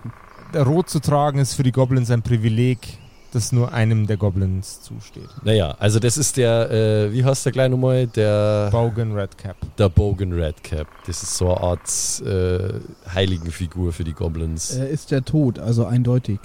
Der 0.54 0.64
Rot 0.64 0.90
zu 0.90 1.00
tragen 1.00 1.40
ist 1.40 1.54
für 1.54 1.64
die 1.64 1.72
Goblins 1.72 2.12
ein 2.12 2.22
Privileg, 2.22 2.98
das 3.38 3.52
nur 3.52 3.72
einem 3.72 4.08
der 4.08 4.18
Goblins 4.18 4.82
zusteht. 4.82 5.30
Naja, 5.44 5.76
also 5.80 6.00
das 6.00 6.18
ist 6.18 6.38
der, 6.38 6.72
äh, 6.72 7.14
wie 7.14 7.24
heißt 7.24 7.46
der 7.46 7.52
gleich 7.52 7.70
nochmal? 7.70 8.08
Der, 8.08 8.70
Bogan 8.72 9.14
Redcap. 9.14 9.56
der 9.78 9.90
Bogan 9.90 10.34
Redcap. 10.34 10.88
Das 11.06 11.24
ist 11.24 11.38
so 11.38 11.54
eine 11.56 11.62
Art 11.62 12.22
äh, 12.26 12.80
Heiligenfigur 13.14 13.94
für 13.94 14.04
die 14.04 14.14
Goblins. 14.14 14.72
Er 14.72 14.90
ist 14.90 15.12
der 15.12 15.24
Tod, 15.24 15.60
also 15.60 15.86
eindeutig. 15.86 16.40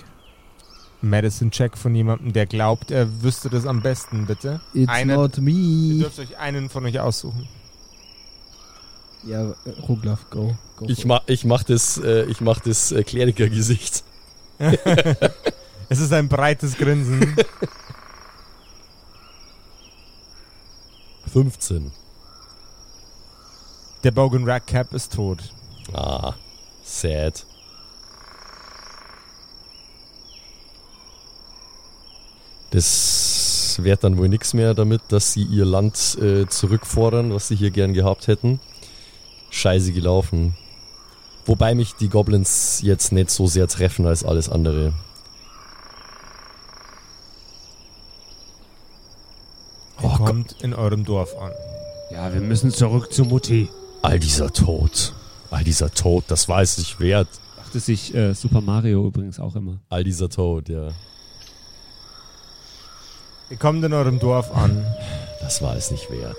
Medicine-Check 1.00 1.76
von 1.76 1.94
jemandem, 1.94 2.32
der 2.32 2.46
glaubt, 2.46 2.90
er 2.92 3.22
wüsste 3.22 3.50
das 3.50 3.66
am 3.66 3.82
besten, 3.82 4.26
bitte. 4.26 4.60
It's 4.72 4.88
Einer- 4.88 5.16
not 5.16 5.36
Ihr 5.38 5.42
me. 5.42 5.98
dürft 6.00 6.18
euch 6.20 6.38
einen 6.38 6.68
von 6.68 6.84
euch 6.84 7.00
aussuchen. 7.00 7.48
Ja, 9.24 9.54
Ruglaf, 9.88 10.30
go. 10.30 10.56
go 10.76 10.86
Ich 10.88 11.04
mach, 11.04 11.22
ich 11.26 11.44
mach 11.44 11.62
das, 11.64 11.98
äh, 11.98 12.24
ich 12.26 12.40
mach 12.40 12.60
das 12.60 12.92
äh, 12.92 13.02
Klerikergesicht. 13.02 14.04
Es 15.92 16.00
ist 16.00 16.12
ein 16.14 16.26
breites 16.26 16.78
Grinsen. 16.78 17.20
15. 21.30 21.92
Der 24.02 24.10
Bogan 24.10 24.44
Redcap 24.44 24.94
ist 24.94 25.12
tot. 25.12 25.52
Ah, 25.92 26.32
sad. 26.82 27.44
Das 32.70 33.78
wird 33.82 34.02
dann 34.02 34.16
wohl 34.16 34.30
nichts 34.30 34.54
mehr 34.54 34.72
damit, 34.72 35.02
dass 35.08 35.34
sie 35.34 35.42
ihr 35.42 35.66
Land 35.66 36.16
äh, 36.22 36.46
zurückfordern, 36.46 37.34
was 37.34 37.48
sie 37.48 37.56
hier 37.56 37.70
gern 37.70 37.92
gehabt 37.92 38.28
hätten. 38.28 38.60
Scheiße 39.50 39.92
gelaufen. 39.92 40.56
Wobei 41.44 41.74
mich 41.74 41.96
die 41.96 42.08
Goblins 42.08 42.80
jetzt 42.80 43.12
nicht 43.12 43.28
so 43.28 43.46
sehr 43.46 43.68
treffen 43.68 44.06
als 44.06 44.24
alles 44.24 44.48
andere. 44.48 44.94
Ihr 50.02 50.08
Oh 50.08 50.16
Gott. 50.18 50.26
kommt 50.26 50.62
in 50.62 50.74
eurem 50.74 51.04
Dorf 51.04 51.36
an. 51.38 51.52
Ja, 52.10 52.32
wir 52.32 52.40
müssen 52.40 52.70
zurück 52.70 53.12
zu 53.12 53.24
Mutti. 53.24 53.68
All 54.02 54.18
dieser 54.18 54.52
Tod. 54.52 55.12
All 55.50 55.64
dieser 55.64 55.90
Tod, 55.92 56.24
das 56.28 56.48
war 56.48 56.62
es 56.62 56.78
nicht 56.78 56.98
wert. 57.00 57.28
Dachte 57.56 57.80
sich 57.80 58.14
äh, 58.14 58.34
Super 58.34 58.60
Mario 58.60 59.06
übrigens 59.06 59.38
auch 59.38 59.54
immer. 59.54 59.78
All 59.88 60.02
dieser 60.04 60.28
Tod, 60.28 60.68
ja. 60.68 60.88
Ihr 63.50 63.56
kommt 63.58 63.84
in 63.84 63.92
eurem 63.92 64.18
Dorf 64.18 64.50
an. 64.54 64.84
Das 65.40 65.60
war 65.62 65.76
es 65.76 65.90
nicht 65.90 66.10
wert. 66.10 66.38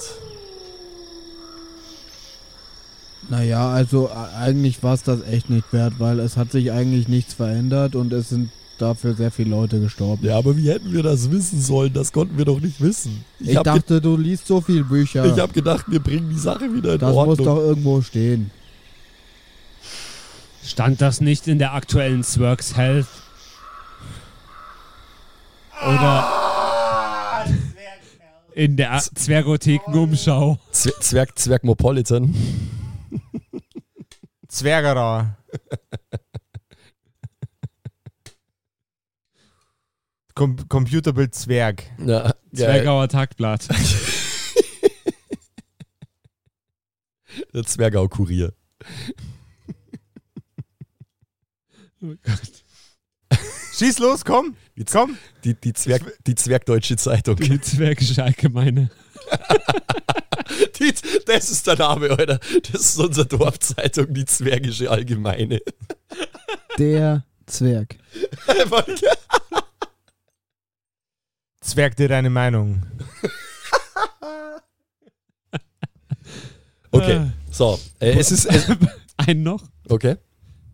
Naja, 3.29 3.69
also 3.69 4.11
eigentlich 4.37 4.83
war 4.83 4.93
es 4.95 5.03
das 5.03 5.21
echt 5.21 5.49
nicht 5.49 5.71
wert, 5.71 5.93
weil 5.99 6.19
es 6.19 6.35
hat 6.35 6.51
sich 6.51 6.71
eigentlich 6.71 7.07
nichts 7.07 7.33
verändert 7.33 7.95
und 7.95 8.11
es 8.11 8.29
sind 8.29 8.49
dafür 8.77 9.13
sehr 9.15 9.31
viele 9.31 9.51
Leute 9.51 9.79
gestorben. 9.79 10.25
Ja, 10.25 10.37
aber 10.37 10.55
wie 10.57 10.69
hätten 10.69 10.91
wir 10.91 11.03
das 11.03 11.29
wissen 11.31 11.61
sollen? 11.61 11.93
Das 11.93 12.11
konnten 12.11 12.37
wir 12.37 12.45
doch 12.45 12.59
nicht 12.59 12.81
wissen. 12.81 13.23
ich 13.39 13.47
ge- 13.47 13.63
dachte, 13.63 14.01
du 14.01 14.17
liest 14.17 14.47
so 14.47 14.61
viel 14.61 14.83
Bücher. 14.83 15.25
ich 15.25 15.39
habe 15.39 15.53
gedacht, 15.53 15.85
wir 15.87 15.99
bringen 15.99 16.29
die 16.29 16.39
Sache 16.39 16.73
wieder 16.73 16.93
in 16.93 16.99
das 16.99 17.13
muss 17.13 17.27
Ordnung. 17.27 17.45
doch 17.45 17.57
irgendwo 17.57 18.01
stehen. 18.01 18.51
Stand 20.65 21.01
das 21.01 21.19
nicht 21.21 21.47
in 21.47 21.59
der 21.59 21.73
aktuellen 21.73 22.23
Zwergs 22.23 22.75
Health? 22.77 23.07
Oder 25.85 27.45
in 28.53 28.77
der 28.77 28.99
Zwergotheken-Umschau? 29.15 30.57
Zwer 30.71 30.93
Zwerg 31.01 31.37
Zwergmopolitan. 31.37 32.33
Zwergerer. 34.47 35.35
Com 40.35 40.55
Computerbild 40.67 41.35
Zwerg. 41.35 41.83
Ja, 42.03 42.33
Zwergauer 42.53 43.07
Tagblatt. 43.07 43.67
der 47.53 47.63
Zwergau-Kurier. 47.63 48.53
Oh 52.01 52.13
Gott. 52.23 52.63
Schieß 53.75 53.99
los, 53.99 54.25
komm. 54.25 54.55
Die, 54.75 54.85
Z- 54.85 54.93
Komm. 54.99 55.17
die, 55.43 55.53
die, 55.55 55.73
Zwerg, 55.73 56.01
die 56.25 56.35
Zwergdeutsche 56.35 56.95
Zeitung. 56.97 57.35
Die 57.37 57.59
Zwergische 57.61 58.23
Allgemeine. 58.23 58.89
Die, 60.79 60.93
das 61.25 61.49
ist 61.49 61.65
der 61.65 61.77
Name, 61.77 62.09
Alter. 62.11 62.39
Das 62.71 62.81
ist 62.81 62.99
unsere 62.99 63.25
Dorfzeitung, 63.25 64.13
die 64.13 64.25
Zwergische 64.25 64.91
Allgemeine. 64.91 65.61
Der 66.77 67.23
Zwerg. 67.47 67.97
Zwerg 71.63 71.95
dir 71.95 72.07
deine 72.07 72.29
Meinung. 72.29 72.83
Okay, 76.93 77.31
so. 77.49 77.79
Äh, 77.99 78.19
es 78.19 78.31
ist. 78.31 78.45
Es, 78.45 78.67
Ein 79.17 79.41
noch. 79.41 79.63
okay. 79.89 80.17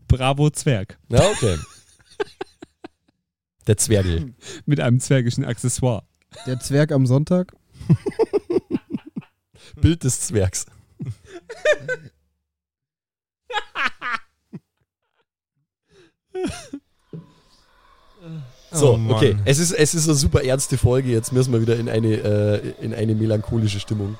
Bravo 0.09 0.49
Zwerg. 0.49 0.99
Ja, 1.07 1.21
okay. 1.29 1.57
Der 3.67 3.77
Zwergel. 3.77 4.33
Mit 4.65 4.81
einem 4.81 4.99
zwergischen 4.99 5.45
Accessoire. 5.45 6.03
Der 6.45 6.59
Zwerg 6.59 6.91
am 6.91 7.05
Sonntag. 7.05 7.53
Bild 9.77 10.03
des 10.03 10.19
Zwergs. 10.21 10.65
So, 18.71 18.93
Oh 18.93 19.13
okay. 19.13 19.35
Es 19.45 19.57
ist, 19.57 19.71
es 19.71 19.95
ist 19.95 20.07
eine 20.07 20.15
super 20.15 20.43
ernste 20.43 20.77
Folge. 20.77 21.09
Jetzt 21.09 21.31
müssen 21.31 21.51
wir 21.53 21.61
wieder 21.61 21.77
in 21.77 21.89
eine, 21.89 22.07
äh, 22.07 22.73
in 22.81 22.93
eine 22.93 23.15
melancholische 23.15 23.79
Stimmung. 23.79 24.17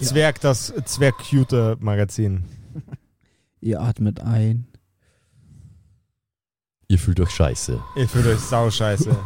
Zwerg, 0.00 0.40
das 0.40 0.72
Zwerg-Cuter-Magazin. 0.84 2.44
Ihr 3.60 3.80
atmet 3.80 4.20
ein. 4.20 4.66
Ihr 6.88 6.98
fühlt 6.98 7.18
euch 7.18 7.30
scheiße. 7.30 7.82
Ihr 7.96 8.08
fühlt 8.08 8.26
euch 8.26 8.38
sauscheiße. 8.38 9.16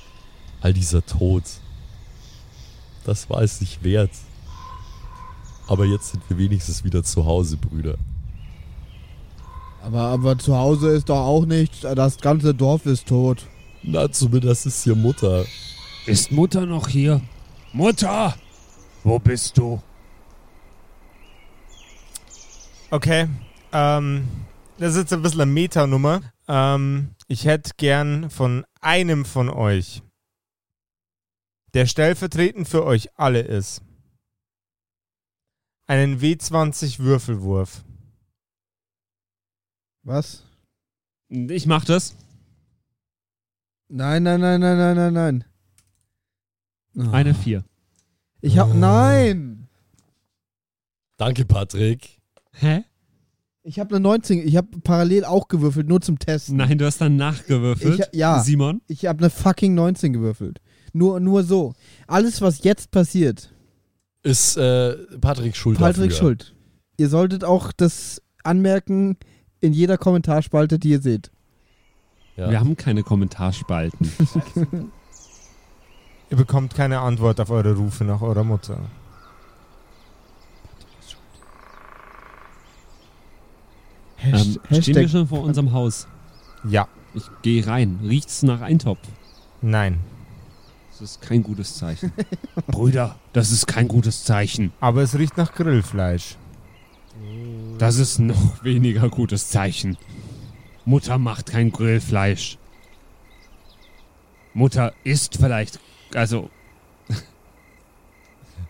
All 0.60 0.72
dieser 0.72 1.06
Tod. 1.06 1.44
Das 3.04 3.30
war 3.30 3.42
es 3.42 3.60
nicht 3.60 3.84
wert. 3.84 4.10
Aber 5.68 5.84
jetzt 5.84 6.10
sind 6.10 6.22
wir 6.28 6.36
wenigstens 6.38 6.82
wieder 6.84 7.04
zu 7.04 7.24
Hause, 7.24 7.56
Brüder. 7.56 7.96
Aber, 9.86 10.00
aber 10.00 10.36
zu 10.36 10.56
Hause 10.56 10.90
ist 10.90 11.08
doch 11.10 11.20
auch 11.20 11.46
nichts. 11.46 11.82
Das 11.82 12.18
ganze 12.18 12.52
Dorf 12.52 12.86
ist 12.86 13.06
tot. 13.06 13.46
Na, 13.84 14.10
zumindest 14.10 14.66
ist 14.66 14.82
hier 14.82 14.96
Mutter. 14.96 15.44
Ist 16.06 16.32
Mutter 16.32 16.66
noch 16.66 16.88
hier? 16.88 17.20
Mutter! 17.72 18.34
Wo 19.04 19.20
bist 19.20 19.56
du? 19.56 19.80
Okay. 22.90 23.28
Ähm, 23.72 24.26
das 24.78 24.94
ist 24.94 25.02
jetzt 25.02 25.12
ein 25.12 25.22
bisschen 25.22 25.42
eine 25.42 25.52
Metanummer. 25.52 26.20
Ähm, 26.48 27.14
ich 27.28 27.44
hätte 27.44 27.70
gern 27.76 28.28
von 28.28 28.66
einem 28.80 29.24
von 29.24 29.48
euch, 29.48 30.02
der 31.74 31.86
stellvertretend 31.86 32.66
für 32.66 32.84
euch 32.84 33.16
alle 33.16 33.40
ist, 33.40 33.82
einen 35.86 36.20
W20 36.20 36.98
Würfelwurf. 36.98 37.84
Was? 40.06 40.44
Ich 41.28 41.66
mach 41.66 41.84
das. 41.84 42.14
Nein, 43.88 44.22
nein, 44.22 44.40
nein, 44.40 44.60
nein, 44.60 44.78
nein, 44.78 44.96
nein, 44.96 45.12
nein. 45.12 45.44
Oh. 46.96 47.10
Eine 47.10 47.34
vier. 47.34 47.64
Ich 48.40 48.56
hab. 48.58 48.72
Nein! 48.72 49.66
Danke, 51.16 51.44
Patrick. 51.44 52.20
Hä? 52.52 52.84
Ich 53.64 53.80
habe 53.80 53.96
eine 53.96 54.00
19. 54.00 54.46
Ich 54.46 54.56
habe 54.56 54.78
parallel 54.78 55.24
auch 55.24 55.48
gewürfelt, 55.48 55.88
nur 55.88 56.00
zum 56.00 56.20
Testen. 56.20 56.56
Nein, 56.56 56.78
du 56.78 56.86
hast 56.86 57.00
dann 57.00 57.16
nachgewürfelt. 57.16 57.98
Ich- 58.12 58.16
ja. 58.18 58.38
Simon? 58.44 58.82
Ich 58.86 59.06
habe 59.06 59.18
eine 59.18 59.30
fucking 59.30 59.74
19 59.74 60.12
gewürfelt. 60.12 60.60
Nur, 60.92 61.18
nur 61.18 61.42
so. 61.42 61.74
Alles, 62.06 62.40
was 62.40 62.62
jetzt 62.62 62.92
passiert, 62.92 63.52
Ist 64.22 64.56
äh, 64.56 64.94
Patrick 65.20 65.56
schuld 65.56 65.78
Patrick 65.78 66.10
dafür. 66.10 66.16
schuld. 66.16 66.54
Ihr 66.96 67.08
solltet 67.08 67.42
auch 67.42 67.72
das 67.72 68.22
anmerken 68.44 69.16
in 69.60 69.72
jeder 69.72 69.98
Kommentarspalte, 69.98 70.78
die 70.78 70.90
ihr 70.90 71.00
seht. 71.00 71.30
Ja. 72.36 72.50
Wir 72.50 72.60
haben 72.60 72.76
keine 72.76 73.02
Kommentarspalten. 73.02 74.12
Ihr 76.30 76.36
bekommt 76.36 76.74
keine 76.74 77.00
Antwort 77.00 77.40
auf 77.40 77.50
eure 77.50 77.74
Rufe 77.76 78.04
nach 78.04 78.20
eurer 78.20 78.42
Mutter. 78.44 78.80
ähm, 84.22 84.58
stehen 84.82 84.96
wir 84.96 85.08
schon 85.08 85.28
vor 85.28 85.42
unserem 85.42 85.72
Haus? 85.72 86.06
Ja. 86.64 86.88
Ich 87.14 87.24
gehe 87.42 87.66
rein. 87.66 88.00
Riecht's 88.02 88.42
nach 88.42 88.60
Eintopf? 88.60 88.98
Nein. 89.62 90.00
Das 90.90 91.00
ist 91.00 91.22
kein 91.22 91.42
gutes 91.42 91.76
Zeichen. 91.76 92.12
Brüder, 92.66 93.16
das 93.32 93.50
ist 93.50 93.66
kein 93.66 93.86
gutes 93.88 94.24
Zeichen. 94.24 94.72
Aber 94.80 95.02
es 95.02 95.16
riecht 95.16 95.36
nach 95.36 95.54
Grillfleisch. 95.54 96.36
Das 97.78 97.98
ist 97.98 98.18
noch 98.18 98.62
weniger 98.64 99.08
gutes 99.08 99.50
Zeichen. 99.50 99.96
Mutter 100.84 101.18
macht 101.18 101.46
kein 101.46 101.72
Grillfleisch. 101.72 102.58
Mutter 104.54 104.92
isst 105.04 105.36
vielleicht, 105.36 105.80
also 106.14 106.48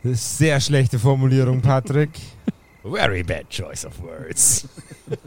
Das 0.02 0.12
ist 0.12 0.38
sehr 0.38 0.60
schlechte 0.60 1.00
Formulierung, 1.00 1.62
Patrick. 1.62 2.10
Very 2.84 3.24
bad 3.24 3.50
choice 3.50 3.84
of 3.84 4.00
words. 4.00 4.68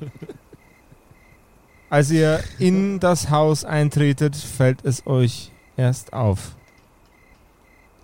Als 1.89 2.11
ihr 2.11 2.41
in 2.59 2.99
das 3.01 3.29
Haus 3.29 3.65
eintretet, 3.65 4.37
fällt 4.37 4.85
es 4.85 5.05
euch 5.05 5.51
erst 5.75 6.13
auf. 6.13 6.55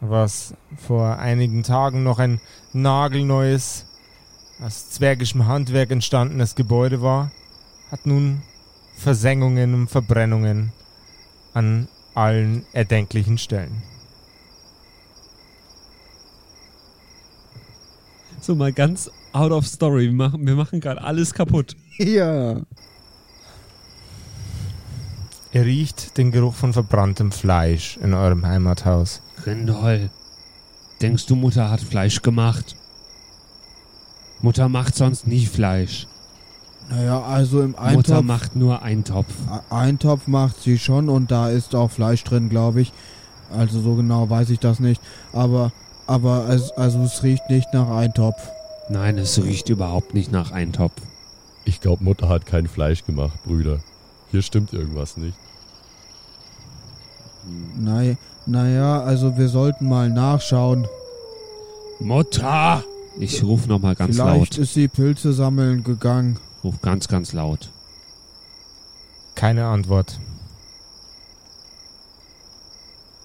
Was 0.02 0.54
vor 0.76 1.18
einigen 1.18 1.64
Tagen 1.64 2.04
noch 2.04 2.20
ein 2.20 2.42
nagelneues, 2.74 3.86
aus 4.62 4.90
zwergischem 4.90 5.48
Handwerk 5.48 5.92
entstandenes 5.92 6.56
Gebäude 6.56 7.02
war, 7.02 7.32
hat 7.92 8.06
nun 8.06 8.42
Versengungen 8.96 9.74
und 9.74 9.88
Verbrennungen 9.90 10.72
an 11.54 11.88
allen 12.14 12.66
erdenklichen 12.74 13.38
Stellen. 13.38 13.84
so 18.46 18.54
mal 18.54 18.72
ganz 18.72 19.10
out 19.34 19.52
of 19.52 19.66
story. 19.66 20.06
Wir 20.06 20.14
machen, 20.14 20.46
wir 20.46 20.56
machen 20.56 20.80
gerade 20.80 21.02
alles 21.02 21.34
kaputt. 21.34 21.76
Ja. 21.98 22.58
Ihr 25.54 25.64
riecht 25.64 26.18
den 26.18 26.34
Geruch 26.34 26.54
von 26.54 26.74
verbranntem 26.74 27.32
Fleisch 27.32 27.96
in 28.04 28.14
eurem 28.14 28.46
Heimathaus. 28.46 29.22
Grindol, 29.42 30.10
denkst 31.02 31.26
du, 31.28 31.38
Mutter 31.38 31.72
hat 31.72 31.80
Fleisch 31.80 32.22
gemacht? 32.22 32.75
Mutter 34.46 34.70
macht 34.70 34.96
sonst 34.96 35.26
nie 35.26 35.48
Fleisch. 35.48 36.06
Naja, 36.92 37.20
also 37.24 37.64
im 37.64 37.72
Mutter 37.72 37.84
Eintopf, 37.84 38.24
macht 38.24 38.56
nur 38.56 38.84
Eintopf. 38.84 39.34
Eintopf 39.72 40.28
macht 40.28 40.62
sie 40.62 40.78
schon 40.78 41.10
und 41.10 41.32
da 41.32 41.50
ist 41.50 41.74
auch 41.74 41.90
Fleisch 41.90 42.24
drin, 42.24 42.48
glaube 42.48 42.82
ich. 42.82 42.94
Also 43.52 43.82
so 43.82 43.96
genau 43.96 44.30
weiß 44.30 44.52
ich 44.52 44.60
das 44.60 44.80
nicht. 44.80 45.02
Aber, 45.34 45.72
aber 46.06 46.48
es, 46.50 46.70
also 46.74 47.02
es 47.02 47.24
riecht 47.24 47.50
nicht 47.50 47.74
nach 47.74 47.90
Eintopf. 47.90 48.38
Nein, 48.88 49.18
es 49.18 49.44
riecht 49.44 49.70
überhaupt 49.70 50.14
nicht 50.14 50.32
nach 50.32 50.52
Eintopf. 50.52 51.02
Ich 51.66 51.82
glaube, 51.82 52.04
Mutter 52.04 52.30
hat 52.30 52.46
kein 52.46 52.68
Fleisch 52.68 53.04
gemacht, 53.04 53.44
Brüder. 53.46 53.80
Hier 54.30 54.44
stimmt 54.44 54.74
irgendwas 54.74 55.18
nicht. 55.18 55.40
Naja, 57.76 58.14
naja, 58.46 59.02
also 59.02 59.40
wir 59.40 59.50
sollten 59.50 59.90
mal 59.90 60.10
nachschauen. 60.12 60.86
Mutter! 62.00 62.84
Ich 63.18 63.44
ruf 63.44 63.68
noch 63.68 63.80
mal 63.80 63.96
ganz 63.96 64.16
Vielleicht 64.16 64.56
laut. 64.56 64.58
ist 64.58 64.74
sie 64.74 64.88
Pilze 64.88 65.34
sammeln 65.34 65.84
gegangen. 65.84 66.40
Ruf 66.64 66.82
ganz, 66.82 67.08
ganz 67.08 67.34
laut. 67.34 67.70
Keine 69.36 69.66
Antwort. 69.68 70.20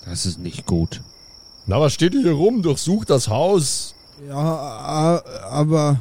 Das 0.05 0.27
ist 0.27 0.39
nicht 0.39 0.67
gut. 0.67 1.03
Na, 1.67 1.81
was 1.81 1.93
steht 1.93 2.13
hier 2.15 2.33
rum? 2.33 2.63
Durchsucht 2.63 3.11
das 3.11 3.29
Haus. 3.29 3.95
Ja, 4.29 5.23
aber 5.51 6.01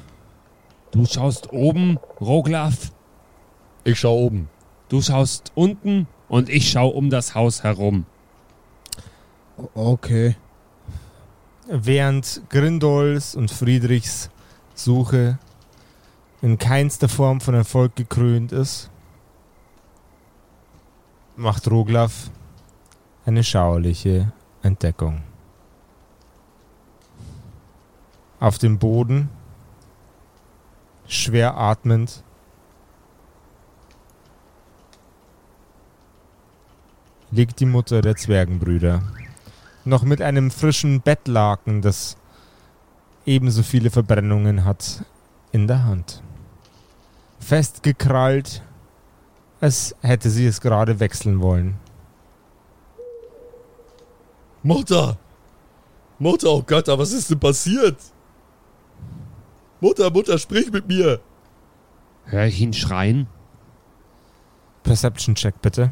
Du 0.92 1.06
schaust 1.06 1.54
oben, 1.54 2.00
Roglaf. 2.20 2.92
Ich 3.84 4.00
schau 4.00 4.18
oben. 4.18 4.50
Du 4.90 5.02
schaust 5.02 5.52
unten 5.54 6.08
und 6.28 6.50
ich 6.50 6.70
schau 6.72 6.88
um 6.90 7.10
das 7.10 7.36
Haus 7.36 7.64
herum. 7.64 8.06
okay. 9.76 10.36
Während 11.72 12.41
Grindols 12.49 13.36
und 13.36 13.51
Friedrichs 13.51 14.32
Suche 14.74 15.38
in 16.41 16.57
keinster 16.57 17.07
Form 17.07 17.41
von 17.41 17.53
Erfolg 17.53 17.95
gekrönt 17.95 18.51
ist, 18.51 18.89
macht 21.36 21.70
Roglaf 21.70 22.32
eine 23.24 23.43
schauerliche 23.43 24.34
Entdeckung. 24.63 25.22
Auf 28.39 28.57
dem 28.57 28.80
Boden, 28.80 29.30
schwer 31.07 31.55
atmend, 31.55 32.24
liegt 37.30 37.59
die 37.59 37.67
Mutter 37.67 38.01
der 38.01 38.15
Zwergenbrüder 38.15 39.03
noch 39.90 40.04
mit 40.04 40.22
einem 40.22 40.52
frischen 40.52 41.02
Bettlaken, 41.02 41.82
das 41.82 42.16
ebenso 43.26 43.64
viele 43.64 43.90
Verbrennungen 43.90 44.64
hat, 44.64 45.04
in 45.52 45.68
der 45.68 45.84
Hand. 45.84 46.24
Festgekrallt, 47.40 48.64
als 49.60 49.96
hätte 50.02 50.30
sie 50.30 50.46
es 50.46 50.62
gerade 50.62 51.00
wechseln 51.00 51.42
wollen. 51.42 51.78
Mutter! 54.64 55.18
Mutter, 56.18 56.50
oh 56.50 56.64
Gott, 56.66 56.88
was 56.88 57.12
ist 57.12 57.30
denn 57.30 57.40
passiert? 57.40 57.98
Mutter, 59.80 60.10
Mutter, 60.10 60.38
sprich 60.38 60.72
mit 60.72 60.88
mir! 60.88 61.20
Hör 62.26 62.46
ich 62.46 62.60
ihn 62.62 62.74
schreien? 62.74 63.28
Perception 64.84 65.36
Check 65.36 65.62
bitte. 65.62 65.92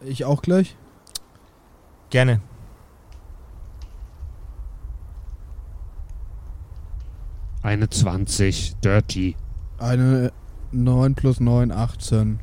Ich 0.00 0.24
auch 0.24 0.42
gleich? 0.42 0.76
Gerne. 2.10 2.40
Eine 7.62 7.90
20, 7.90 8.76
dirty. 8.82 9.36
Eine 9.78 10.32
9 10.72 11.14
plus 11.14 11.40
9, 11.40 11.70
18. 11.70 12.40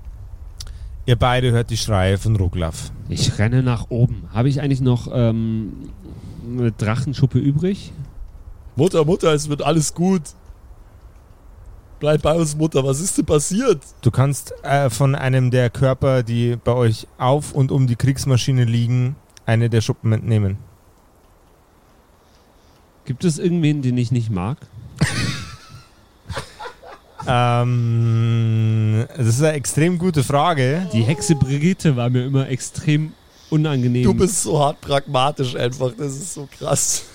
Ihr 1.07 1.15
beide 1.15 1.51
hört 1.51 1.69
die 1.69 1.77
Schreie 1.77 2.17
von 2.17 2.35
Roglaf. 2.35 2.91
Ich 3.09 3.37
renne 3.37 3.63
nach 3.63 3.89
oben. 3.89 4.27
Habe 4.33 4.49
ich 4.49 4.61
eigentlich 4.61 4.81
noch 4.81 5.07
ähm, 5.11 5.89
eine 6.47 6.71
Drachenschuppe 6.71 7.39
übrig? 7.39 7.91
Mutter, 8.75 9.05
Mutter, 9.05 9.33
es 9.33 9.49
wird 9.49 9.61
alles 9.63 9.93
gut. 9.93 10.21
Bleib 11.99 12.23
bei 12.23 12.33
uns, 12.33 12.55
Mutter, 12.55 12.83
was 12.83 12.99
ist 12.99 13.17
denn 13.17 13.25
passiert? 13.25 13.81
Du 14.01 14.11
kannst 14.11 14.53
äh, 14.63 14.89
von 14.89 15.15
einem 15.15 15.49
der 15.49 15.69
Körper, 15.69 16.23
die 16.23 16.57
bei 16.61 16.73
euch 16.73 17.07
auf 17.17 17.53
und 17.53 17.71
um 17.71 17.87
die 17.87 17.95
Kriegsmaschine 17.95 18.65
liegen, 18.65 19.15
eine 19.45 19.69
der 19.69 19.81
Schuppen 19.81 20.11
entnehmen. 20.11 20.57
Gibt 23.05 23.23
es 23.23 23.37
irgendwen, 23.37 23.81
den 23.81 23.97
ich 23.97 24.11
nicht 24.11 24.29
mag? 24.29 24.57
Ähm, 27.27 29.05
das 29.17 29.27
ist 29.27 29.41
eine 29.41 29.53
extrem 29.53 29.97
gute 29.97 30.23
Frage. 30.23 30.87
Die 30.93 31.01
Hexe 31.01 31.35
Brigitte 31.35 31.95
war 31.95 32.09
mir 32.09 32.25
immer 32.25 32.47
extrem 32.49 33.13
unangenehm. 33.49 34.03
Du 34.03 34.13
bist 34.13 34.43
so 34.43 34.59
hart 34.59 34.79
pragmatisch 34.81 35.55
einfach, 35.55 35.91
das 35.97 36.13
ist 36.13 36.33
so 36.33 36.47
krass. 36.57 37.05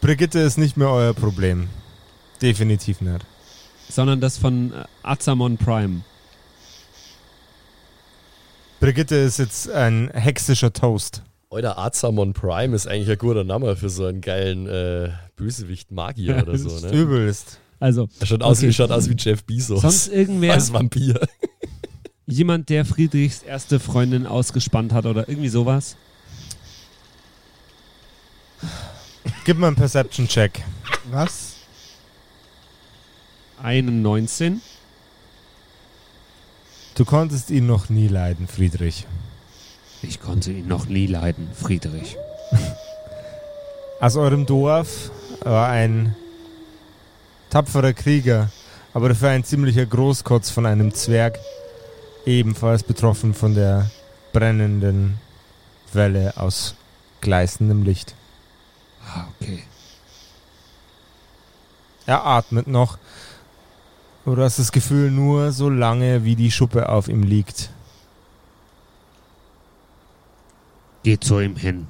Brigitte 0.00 0.38
ist 0.38 0.58
nicht 0.58 0.76
mehr 0.76 0.90
euer 0.90 1.12
Problem. 1.12 1.68
Definitiv 2.40 3.00
nicht. 3.00 3.26
sondern 3.90 4.20
das 4.20 4.38
von 4.38 4.72
äh, 4.72 4.84
Azamon 5.02 5.56
Prime. 5.56 6.02
Brigitte 8.78 9.16
ist 9.16 9.38
jetzt 9.38 9.68
ein 9.70 10.08
hexischer 10.12 10.72
Toast. 10.72 11.22
Euer 11.50 11.78
Azamon 11.78 12.34
Prime 12.34 12.74
ist 12.76 12.86
eigentlich 12.86 13.08
ein 13.10 13.16
guter 13.18 13.42
Name 13.44 13.74
für 13.76 13.88
so 13.88 14.04
einen 14.06 14.20
geilen 14.20 14.66
äh, 14.66 15.10
Bösewicht-Magier 15.36 16.36
oder 16.42 16.52
das 16.52 16.60
so, 16.62 16.68
ist 16.68 16.82
ne? 16.84 16.90
Übelst. 16.92 17.58
Also, 17.80 18.08
Er 18.20 18.26
schaut 18.26 18.42
aus, 18.42 18.58
Okay. 18.58 18.68
wie, 18.68 18.72
schaut 18.72 18.90
aus 18.90 19.08
wie 19.08 19.14
Jeff 19.16 19.44
Bezos. 19.44 19.80
sonst 19.82 20.08
irgendwer, 20.08 20.52
als 20.54 20.72
Vampir. 20.72 21.26
jemand, 22.26 22.68
der 22.68 22.84
Friedrichs 22.84 23.42
erste 23.42 23.80
Freundin 23.80 24.26
ausgespannt 24.26 24.92
hat 24.92 25.06
oder 25.06 25.26
irgendwie 25.28 25.48
sowas. 25.48 25.96
Gib 29.46 29.56
mal 29.58 29.68
einen 29.68 29.76
Perception-Check. 29.76 30.62
Was? 31.10 31.54
Eine 33.62 33.90
19. 33.90 34.60
Du 36.94 37.04
konntest 37.06 37.48
ihn 37.50 37.66
noch 37.66 37.88
nie 37.88 38.08
leiden, 38.08 38.48
Friedrich. 38.48 39.06
Ich 40.02 40.20
konnte 40.20 40.52
ihn 40.52 40.68
noch 40.68 40.86
nie 40.86 41.06
leiden, 41.06 41.48
Friedrich. 41.54 42.16
Aus 44.00 44.16
eurem 44.16 44.46
Dorf 44.46 45.10
war 45.42 45.68
ein 45.68 46.14
tapferer 47.50 47.92
Krieger, 47.92 48.50
aber 48.94 49.08
dafür 49.08 49.30
ein 49.30 49.44
ziemlicher 49.44 49.86
Großkotz 49.86 50.50
von 50.50 50.66
einem 50.66 50.94
Zwerg, 50.94 51.38
ebenfalls 52.24 52.82
betroffen 52.82 53.34
von 53.34 53.54
der 53.54 53.90
brennenden 54.32 55.18
Welle 55.92 56.36
aus 56.36 56.74
gleißendem 57.20 57.82
Licht. 57.82 58.14
Ah, 59.04 59.24
okay. 59.40 59.64
Er 62.06 62.24
atmet 62.24 62.68
noch, 62.68 62.98
aber 64.24 64.36
du 64.36 64.42
hast 64.42 64.58
das 64.58 64.72
Gefühl 64.72 65.10
nur 65.10 65.52
so 65.52 65.68
lange, 65.68 66.24
wie 66.24 66.36
die 66.36 66.50
Schuppe 66.50 66.88
auf 66.88 67.08
ihm 67.08 67.22
liegt. 67.22 67.70
Geht 71.02 71.24
zu 71.24 71.40
ihm 71.40 71.56
hin. 71.56 71.86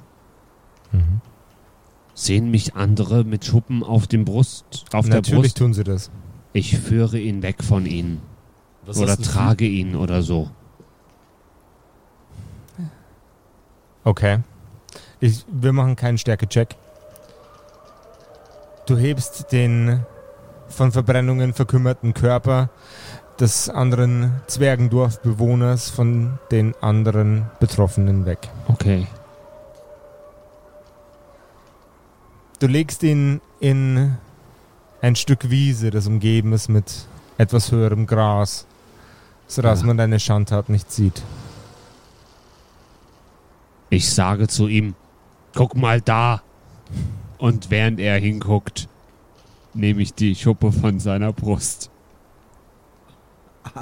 Sehen 2.13 2.51
mich 2.51 2.75
andere 2.75 3.23
mit 3.23 3.45
Schuppen 3.45 3.83
auf 3.83 4.07
dem 4.07 4.25
Brust, 4.25 4.85
auf 4.91 5.05
der 5.05 5.15
Natürlich 5.15 5.53
Brust. 5.53 5.57
tun 5.57 5.73
sie 5.73 5.83
das. 5.83 6.11
Ich 6.51 6.77
führe 6.77 7.17
ihn 7.19 7.41
weg 7.41 7.63
von 7.63 7.85
ihnen. 7.85 8.21
Was 8.85 8.97
oder 8.97 9.17
trage 9.17 9.65
ihn 9.65 9.95
oder 9.95 10.21
so. 10.21 10.49
Okay. 14.03 14.39
Ich, 15.19 15.45
wir 15.51 15.73
machen 15.73 15.95
keinen 15.95 16.17
Stärke-Check. 16.17 16.75
Du 18.87 18.97
hebst 18.97 19.51
den 19.51 20.03
von 20.67 20.91
Verbrennungen 20.91 21.53
verkümmerten 21.53 22.13
Körper 22.13 22.69
des 23.39 23.69
anderen 23.69 24.33
Zwergendorfbewohners 24.47 25.89
von 25.89 26.39
den 26.51 26.73
anderen 26.81 27.45
Betroffenen 27.59 28.25
weg. 28.25 28.49
Okay. 28.67 29.07
Du 32.59 32.67
legst 32.67 33.03
ihn 33.03 33.39
in 33.59 34.17
ein 35.01 35.15
Stück 35.15 35.49
Wiese, 35.49 35.91
das 35.91 36.07
umgeben 36.07 36.51
ist 36.51 36.67
mit 36.67 37.07
etwas 37.37 37.71
höherem 37.71 38.05
Gras, 38.05 38.65
sodass 39.47 39.81
Ja. 39.81 39.87
man 39.87 39.97
deine 39.97 40.19
Schandtat 40.19 40.67
nicht 40.67 40.91
sieht. 40.91 41.21
Ich 43.89 44.13
sage 44.13 44.47
zu 44.49 44.67
ihm, 44.67 44.93
guck 45.55 45.75
mal 45.75 46.01
da. 46.01 46.41
Und 47.37 47.71
während 47.71 47.99
er 48.01 48.19
hinguckt, 48.19 48.89
nehme 49.73 50.01
ich 50.01 50.13
die 50.13 50.35
Schuppe 50.35 50.73
von 50.73 50.99
seiner 50.99 51.31
Brust. 51.31 51.89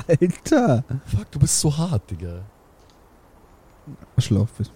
Alter. 0.08 0.84
Fuck, 1.06 1.32
du 1.32 1.40
bist 1.40 1.60
so 1.60 1.76
hart, 1.78 2.10
Digga. 2.12 2.42
Schlauf 4.18 4.52
bist. 4.58 4.72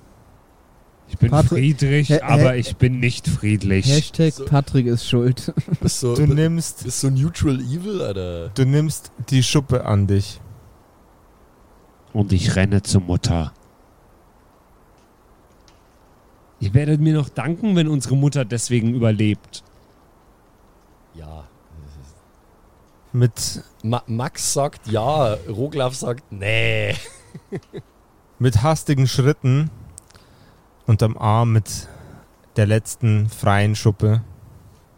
Ich 1.09 1.17
bin 1.17 1.29
Patrick- 1.29 1.49
friedlich, 1.49 2.09
Hä- 2.09 2.19
hä- 2.19 2.21
aber 2.21 2.55
ich 2.55 2.77
bin 2.77 2.99
nicht 3.01 3.27
friedlich. 3.27 3.85
Hashtag 3.87 4.33
So. 4.33 4.45
Patrick 4.45 4.85
ist 4.85 5.05
schuld. 5.07 5.53
So, 5.83 6.15
Du 6.15 6.25
du 6.27 6.33
nimmst, 6.33 6.85
bist 6.85 7.01
so 7.01 7.09
neutral 7.09 7.59
evil, 7.59 8.01
Alter. 8.01 8.49
du 8.49 8.65
nimmst 8.65 9.11
die 9.29 9.43
Schuppe 9.43 9.83
an 9.85 10.07
dich. 10.07 10.39
Und 12.13 12.31
ich 12.31 12.55
renne 12.55 12.81
zur 12.83 13.01
Mutter. 13.01 13.51
Ihr 16.61 16.73
werdet 16.73 17.01
mir 17.01 17.13
noch 17.13 17.29
danken, 17.29 17.75
wenn 17.75 17.87
unsere 17.87 18.15
Mutter 18.15 18.45
deswegen 18.45 18.93
überlebt. 18.93 19.63
Ja. 21.15 21.45
Mit, 23.13 23.63
Ma 23.83 24.03
Max 24.07 24.53
sagt 24.53 24.87
ja, 24.87 25.33
Roglaf 25.49 25.95
sagt 25.95 26.31
nee. 26.31 26.95
mit 28.39 28.63
hastigen 28.63 29.07
Schritten 29.07 29.69
unterm 30.85 31.17
Arm 31.17 31.51
mit 31.51 31.89
der 32.55 32.67
letzten 32.67 33.29
freien 33.29 33.75
Schuppe 33.75 34.21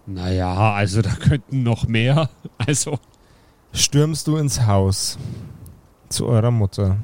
Naja, 0.05 0.74
also 0.74 1.01
da 1.01 1.11
könnten 1.16 1.64
noch 1.64 1.88
mehr. 1.88 2.30
Also, 2.57 2.99
stürmst 3.74 4.28
du 4.28 4.38
ins 4.38 4.66
Haus 4.66 5.18
zu 6.07 6.28
eurer 6.28 6.51
Mutter. 6.51 6.97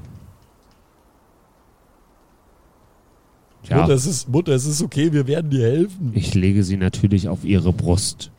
ja, 3.64 3.82
Mutter, 3.82 3.94
es 3.94 4.06
ist, 4.06 4.30
Mutter, 4.30 4.54
es 4.54 4.66
ist 4.66 4.82
okay, 4.82 5.12
wir 5.12 5.28
werden 5.28 5.50
dir 5.50 5.66
helfen. 5.66 6.12
ich 6.14 6.34
lege 6.34 6.64
sie 6.64 6.78
natürlich 6.78 7.28
auf 7.28 7.44
ihre 7.44 7.74
Brust. 7.74 8.32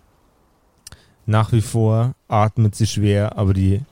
Nach 1.31 1.53
wie 1.53 1.63
vor 1.63 2.17
atmet 2.27 2.75
sie 2.75 2.89
schwer, 2.89 3.39
aber 3.39 3.55
die 3.55 3.85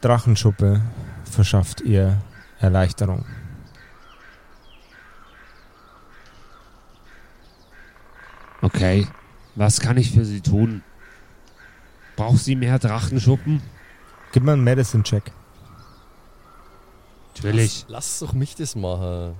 Drachenschuppe 0.00 0.82
verschafft 1.22 1.82
ihr 1.82 2.20
Erleichterung. 2.58 3.24
Okay, 8.60 9.06
was 9.54 9.78
kann 9.78 9.96
ich 9.98 10.10
für 10.10 10.24
sie 10.24 10.40
tun? 10.40 10.82
Braucht 12.16 12.40
sie 12.40 12.56
mehr 12.56 12.80
Drachenschuppen? 12.80 13.62
Gib 14.32 14.42
mal 14.42 14.54
einen 14.54 14.64
Medicine-Check. 14.64 15.30
Natürlich. 17.36 17.82
Lass, 17.82 18.18
lass 18.18 18.18
doch 18.18 18.32
mich 18.32 18.56
das 18.56 18.74
machen. 18.74 19.36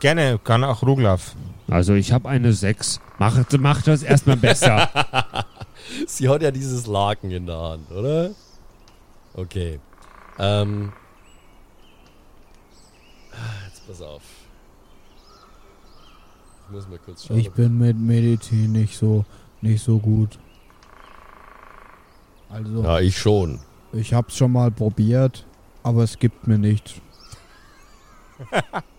Gerne, 0.00 0.40
kann 0.42 0.64
auch 0.64 0.82
Ruglaf. 0.82 1.36
Also 1.68 1.94
ich 1.94 2.12
habe 2.12 2.28
eine 2.28 2.52
6. 2.52 3.00
Macht, 3.18 3.58
macht 3.58 3.86
das 3.86 4.02
erstmal 4.02 4.36
besser. 4.36 4.88
Sie 6.06 6.28
hat 6.28 6.42
ja 6.42 6.50
dieses 6.50 6.86
Laken 6.86 7.30
in 7.30 7.46
der 7.46 7.58
Hand, 7.58 7.90
oder? 7.90 8.30
Okay. 9.34 9.78
Ähm. 10.38 10.92
Jetzt 13.66 13.86
pass 13.86 14.00
auf. 14.02 14.22
Ich 16.66 16.72
muss 16.72 16.88
mal 16.88 16.98
kurz 16.98 17.26
schauen. 17.26 17.38
Ich 17.38 17.50
bin 17.50 17.78
mit 17.78 17.98
Medizin 17.98 18.72
nicht 18.72 18.96
so, 18.96 19.24
nicht 19.60 19.82
so 19.84 19.98
gut. 19.98 20.38
Also, 22.48 22.82
ja, 22.82 23.00
ich 23.00 23.18
schon. 23.18 23.60
ich 23.92 24.14
hab's 24.14 24.36
schon 24.36 24.52
mal 24.52 24.70
probiert, 24.70 25.44
aber 25.82 26.04
es 26.04 26.18
gibt 26.18 26.46
mir 26.46 26.58
nichts. 26.58 26.94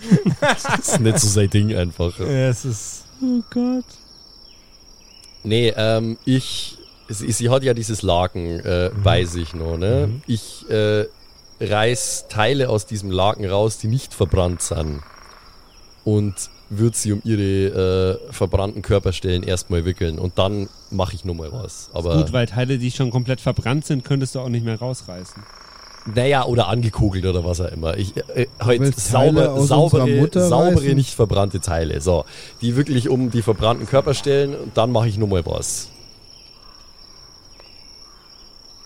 Das 0.40 0.88
ist 0.88 1.00
nicht 1.00 1.18
so 1.18 1.28
sein 1.28 1.50
Ding 1.50 1.74
einfach. 1.74 2.18
Es 2.20 2.64
ist. 2.64 3.04
oh 3.22 3.42
Gott. 3.50 3.84
Nee, 5.44 5.72
ähm, 5.76 6.18
ich. 6.24 6.76
Sie, 7.10 7.32
sie 7.32 7.48
hat 7.48 7.62
ja 7.62 7.72
dieses 7.72 8.02
Laken, 8.02 8.60
äh, 8.60 8.90
weiß 8.92 9.36
ich 9.36 9.54
noch, 9.54 9.78
ne? 9.78 10.08
Mhm. 10.08 10.22
Ich 10.26 10.68
äh, 10.68 11.06
reiß 11.60 12.26
Teile 12.28 12.68
aus 12.68 12.84
diesem 12.84 13.10
Laken 13.10 13.46
raus, 13.46 13.78
die 13.78 13.88
nicht 13.88 14.12
verbrannt 14.12 14.60
sind. 14.60 15.00
Und 16.04 16.34
würde 16.70 16.96
sie 16.96 17.12
um 17.12 17.22
ihre 17.24 18.20
äh, 18.28 18.32
verbrannten 18.32 18.82
Körperstellen 18.82 19.42
erstmal 19.42 19.84
wickeln. 19.84 20.18
Und 20.18 20.38
dann 20.38 20.68
mache 20.90 21.14
ich 21.14 21.24
nochmal 21.24 21.50
was. 21.52 21.90
Aber. 21.94 22.18
Gut, 22.18 22.32
weil 22.32 22.46
Teile, 22.46 22.78
die 22.78 22.90
schon 22.90 23.10
komplett 23.10 23.40
verbrannt 23.40 23.86
sind, 23.86 24.04
könntest 24.04 24.34
du 24.34 24.40
auch 24.40 24.48
nicht 24.48 24.64
mehr 24.64 24.78
rausreißen. 24.78 25.42
Naja, 26.14 26.44
oder 26.44 26.68
angekugelt 26.68 27.26
oder 27.26 27.44
was 27.44 27.60
auch 27.60 27.70
immer. 27.70 27.96
Ich 27.96 28.16
äh, 28.16 28.46
halt 28.60 28.80
willst 28.80 29.10
Teile 29.10 29.44
sauber, 29.44 29.66
saubere, 29.66 30.48
saubere, 30.48 30.94
nicht 30.94 31.14
verbrannte 31.14 31.60
Teile. 31.60 32.00
So, 32.00 32.24
die 32.60 32.76
wirklich 32.76 33.08
um 33.08 33.30
die 33.30 33.42
verbrannten 33.42 33.86
Körper 33.86 34.14
stellen 34.14 34.54
und 34.54 34.76
dann 34.76 34.90
mache 34.90 35.08
ich 35.08 35.18
nochmal 35.18 35.44
was. 35.44 35.88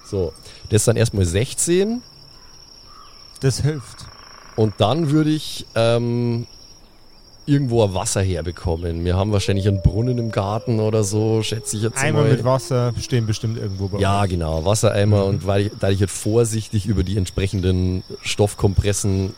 So, 0.04 0.32
das 0.68 0.82
ist 0.82 0.88
dann 0.88 0.96
erstmal 0.96 1.24
16 1.24 2.02
Das 3.40 3.60
hilft. 3.60 4.04
und 4.56 4.74
dann 4.78 5.10
würde 5.10 5.30
ich 5.30 5.66
ähm, 5.74 6.46
irgendwo 7.46 7.82
ein 7.84 7.94
Wasser 7.94 8.22
herbekommen. 8.22 9.04
Wir 9.04 9.16
haben 9.16 9.32
wahrscheinlich 9.32 9.66
einen 9.68 9.82
Brunnen 9.82 10.18
im 10.18 10.30
Garten 10.30 10.78
oder 10.80 11.02
so, 11.04 11.42
schätze 11.42 11.76
ich 11.76 11.82
jetzt 11.82 11.98
Eimer 11.98 12.22
mal. 12.22 12.30
mit 12.30 12.44
Wasser 12.44 12.92
stehen 13.00 13.26
bestimmt 13.26 13.58
irgendwo 13.58 13.88
bei 13.88 13.98
Ja, 13.98 14.22
euch. 14.22 14.30
genau, 14.30 14.64
Wassereimer 14.64 15.22
Mhm. 15.24 15.28
und 15.28 15.46
weil 15.46 15.66
ich, 15.66 15.72
da 15.80 15.90
ich 15.90 16.00
jetzt 16.00 16.16
vorsichtig 16.16 16.86
über 16.86 17.02
die 17.02 17.16
entsprechenden 17.16 18.02
Stoffkompressen 18.22 19.34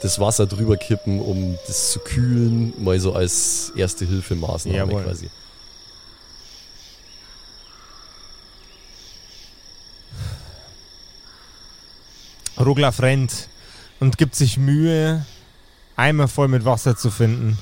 das 0.00 0.18
Wasser 0.18 0.46
drüber 0.46 0.76
kippen, 0.76 1.20
um 1.20 1.56
das 1.66 1.92
zu 1.92 2.00
kühlen, 2.00 2.72
mal 2.82 2.98
so 2.98 3.12
als 3.12 3.72
erste 3.76 4.04
Hilfemaßnahme 4.04 4.76
Jawohl. 4.78 5.02
quasi. 5.04 5.28
Ruglaf 12.58 13.00
rennt 13.00 13.48
und 14.00 14.18
gibt 14.18 14.34
sich 14.34 14.58
Mühe, 14.58 15.24
Eimer 15.96 16.28
voll 16.28 16.48
mit 16.48 16.64
Wasser 16.64 16.96
zu 16.96 17.10
finden. 17.10 17.58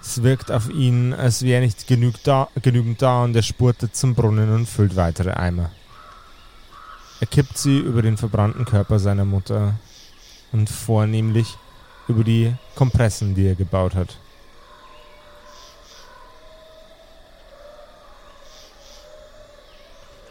Es 0.00 0.22
wirkt 0.22 0.50
auf 0.50 0.68
ihn, 0.68 1.14
als 1.14 1.42
wäre 1.42 1.62
nicht 1.62 1.86
genug 1.86 2.14
da, 2.24 2.48
genügend 2.60 3.00
da 3.02 3.22
und 3.24 3.36
er 3.36 3.42
spurtet 3.42 3.94
zum 3.94 4.14
Brunnen 4.14 4.52
und 4.52 4.68
füllt 4.68 4.96
weitere 4.96 5.30
Eimer. 5.30 5.70
Er 7.20 7.26
kippt 7.28 7.56
sie 7.56 7.78
über 7.78 8.02
den 8.02 8.16
verbrannten 8.16 8.64
Körper 8.64 8.98
seiner 8.98 9.24
Mutter 9.24 9.74
und 10.50 10.68
vornehmlich 10.68 11.56
über 12.08 12.24
die 12.24 12.54
Kompressen, 12.74 13.34
die 13.36 13.46
er 13.46 13.54
gebaut 13.54 13.94
hat. 13.94 14.16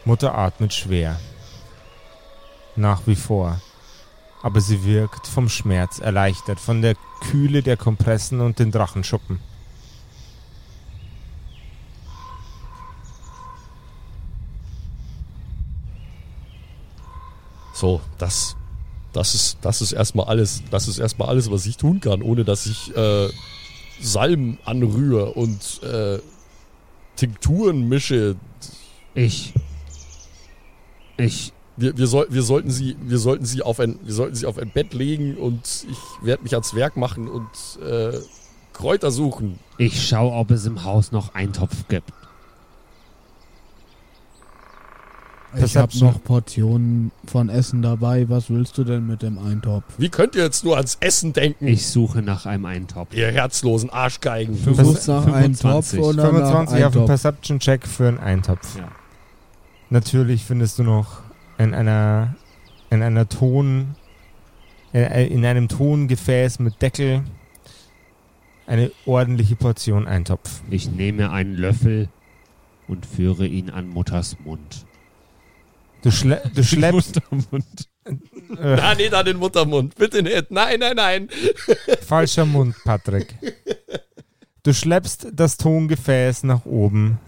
Mutter 0.04 0.34
atmet 0.34 0.74
schwer. 0.74 1.18
Nach 2.76 3.06
wie 3.06 3.16
vor. 3.16 3.60
Aber 4.42 4.60
sie 4.60 4.84
wirkt 4.84 5.26
vom 5.26 5.48
Schmerz 5.48 6.00
erleichtert, 6.00 6.58
von 6.58 6.82
der 6.82 6.96
Kühle 7.20 7.62
der 7.62 7.76
Kompressen 7.76 8.40
und 8.40 8.58
den 8.58 8.72
Drachenschuppen. 8.72 9.38
So, 17.72 18.00
das, 18.18 18.56
das 19.12 19.34
ist, 19.34 19.58
das 19.62 19.82
ist 19.82 19.92
erstmal 19.92 20.26
alles, 20.26 20.62
das 20.70 20.88
ist 20.88 20.98
erstmal 20.98 21.28
alles, 21.28 21.50
was 21.50 21.66
ich 21.66 21.76
tun 21.76 22.00
kann, 22.00 22.22
ohne 22.22 22.44
dass 22.44 22.66
ich 22.66 22.94
äh, 22.96 23.28
Salben 24.00 24.58
anrühre 24.64 25.32
und 25.32 25.82
äh, 25.82 26.18
Tinkturen 27.16 27.88
mische. 27.88 28.36
Ich. 29.14 29.52
Ich. 31.16 31.52
Wir, 31.82 31.98
wir, 31.98 32.06
soll, 32.06 32.26
wir, 32.30 32.42
sollten 32.42 32.70
sie, 32.70 32.96
wir, 33.02 33.18
sollten 33.18 33.44
sie 33.44 33.60
auf 33.60 33.80
ein, 33.80 33.98
wir 34.04 34.14
sollten 34.14 34.36
sie 34.36 34.46
auf 34.46 34.56
ein 34.56 34.70
Bett 34.70 34.94
legen 34.94 35.36
und 35.36 35.84
ich 35.90 35.98
werde 36.24 36.44
mich 36.44 36.52
ans 36.52 36.76
Werk 36.76 36.96
machen 36.96 37.28
und 37.28 37.48
äh, 37.84 38.12
Kräuter 38.72 39.10
suchen. 39.10 39.58
Ich 39.78 40.06
schau, 40.06 40.32
ob 40.38 40.52
es 40.52 40.64
im 40.64 40.84
Haus 40.84 41.10
noch 41.10 41.34
Eintopf 41.34 41.88
gibt. 41.88 42.12
Ich 45.56 45.76
habe 45.76 45.98
noch 45.98 46.22
Portionen 46.22 47.10
von 47.26 47.48
Essen 47.48 47.82
dabei. 47.82 48.28
Was 48.28 48.48
willst 48.48 48.78
du 48.78 48.84
denn 48.84 49.04
mit 49.04 49.22
dem 49.22 49.38
Eintopf? 49.38 49.82
Wie 49.98 50.08
könnt 50.08 50.36
ihr 50.36 50.44
jetzt 50.44 50.64
nur 50.64 50.76
ans 50.76 50.98
Essen 51.00 51.32
denken? 51.32 51.66
Ich 51.66 51.88
suche 51.88 52.22
nach 52.22 52.46
einem 52.46 52.64
Eintopf. 52.64 53.12
ihr 53.12 53.32
herzlosen 53.32 53.90
Arschgeigen. 53.90 54.56
Du 54.64 54.72
suchst 54.72 55.08
nach 55.08 55.26
einem 55.26 55.58
Topf 55.58 55.88
25. 55.88 56.00
oder 56.00 56.22
nach 56.22 56.30
25 56.30 56.60
auf 56.62 56.68
den 56.68 56.84
Eintopf? 56.84 57.06
Perception-Check 57.06 57.88
für 57.88 58.06
einen 58.06 58.18
Eintopf. 58.18 58.78
Ja. 58.78 58.88
Natürlich 59.90 60.44
findest 60.44 60.78
du 60.78 60.84
noch 60.84 61.22
in 61.62 61.74
einer, 61.74 62.34
in 62.90 63.02
einer 63.02 63.28
Ton, 63.28 63.94
in, 64.92 65.02
in 65.02 65.44
einem 65.46 65.68
Tongefäß 65.68 66.58
mit 66.58 66.80
Deckel 66.82 67.22
eine 68.66 68.90
ordentliche 69.06 69.56
Portion 69.56 70.06
Eintopf. 70.06 70.62
Ich 70.70 70.90
nehme 70.90 71.30
einen 71.30 71.54
Löffel 71.54 72.08
und 72.88 73.06
führe 73.06 73.46
ihn 73.46 73.70
an 73.70 73.88
Mutters 73.88 74.36
Mund. 74.44 74.86
Du, 76.02 76.10
schle 76.10 76.42
du 76.54 76.64
schleppst 76.64 77.20
Muttermund. 77.30 77.88
äh, 78.04 78.14
Na, 78.76 78.94
nicht 78.94 79.14
an 79.14 79.24
den 79.24 79.36
Muttermund. 79.36 79.94
Bitte 79.94 80.22
nicht. 80.22 80.50
Nein, 80.50 80.80
nein, 80.80 80.96
nein. 80.96 81.28
falscher 82.06 82.44
Mund, 82.44 82.74
Patrick. 82.84 83.34
Du 84.64 84.72
schleppst 84.72 85.28
das 85.32 85.56
Tongefäß 85.56 86.44
nach 86.44 86.64
oben. 86.66 87.18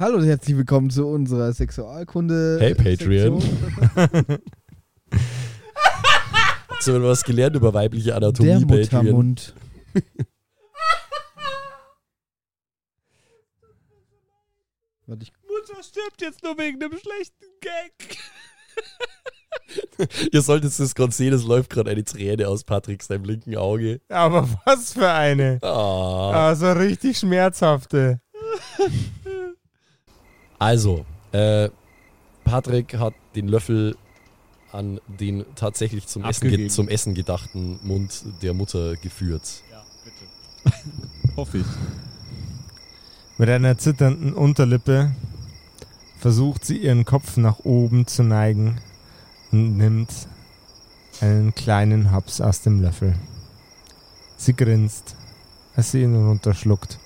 Hallo 0.00 0.18
und 0.18 0.24
herzlich 0.26 0.56
willkommen 0.56 0.90
zu 0.90 1.08
unserer 1.08 1.52
Sexualkunde. 1.52 2.58
Hey, 2.60 2.72
Patreon. 2.72 3.42
Hast 6.68 6.86
du 6.86 7.02
was 7.02 7.24
gelernt 7.24 7.56
über 7.56 7.74
weibliche 7.74 8.14
Anatomie, 8.14 8.64
Der 8.64 8.76
Patreon? 8.76 9.04
Muttermund. 9.06 9.54
Warte, 15.06 15.24
ich 15.24 15.32
Mutter 15.42 15.82
stirbt 15.82 16.22
jetzt 16.22 16.44
nur 16.44 16.56
wegen 16.58 16.78
dem 16.78 16.92
schlechten 16.92 17.46
Gag. 17.60 18.18
Ihr 20.32 20.42
solltet 20.42 20.78
es 20.78 20.94
gerade 20.94 21.12
sehen, 21.12 21.32
es 21.32 21.42
läuft 21.42 21.70
gerade 21.70 21.90
eine 21.90 22.04
Träne 22.04 22.46
aus 22.46 22.62
Patrick 22.62 23.02
seinem 23.02 23.24
linken 23.24 23.56
Auge. 23.56 24.00
Aber 24.08 24.48
was 24.64 24.92
für 24.92 25.10
eine. 25.10 25.58
Ah. 25.60 26.50
Also 26.50 26.70
richtig 26.70 27.18
schmerzhafte. 27.18 28.20
Also, 30.58 31.04
äh, 31.32 31.68
Patrick 32.44 32.94
hat 32.98 33.14
den 33.34 33.48
Löffel 33.48 33.96
an 34.72 35.00
den 35.06 35.44
tatsächlich 35.54 36.06
zum 36.06 36.24
Essen, 36.24 36.40
ge 36.42 36.50
Abgegeben. 36.50 36.70
zum 36.70 36.88
Essen 36.88 37.14
gedachten 37.14 37.78
Mund 37.82 38.24
der 38.42 38.54
Mutter 38.54 38.96
geführt. 38.96 39.62
Ja, 39.70 39.84
bitte. 40.04 40.76
Hoffe 41.36 41.58
ich. 41.58 41.66
Mit 43.38 43.48
einer 43.48 43.78
zitternden 43.78 44.34
Unterlippe 44.34 45.12
versucht 46.18 46.64
sie 46.64 46.78
ihren 46.78 47.04
Kopf 47.04 47.36
nach 47.36 47.60
oben 47.60 48.06
zu 48.06 48.24
neigen 48.24 48.80
und 49.52 49.76
nimmt 49.76 50.10
einen 51.20 51.54
kleinen 51.54 52.10
Haps 52.10 52.40
aus 52.40 52.62
dem 52.62 52.80
Löffel. 52.80 53.14
Sie 54.36 54.54
grinst, 54.54 55.14
als 55.76 55.92
sie 55.92 56.02
ihn 56.02 56.14
runterschluckt 56.16 56.98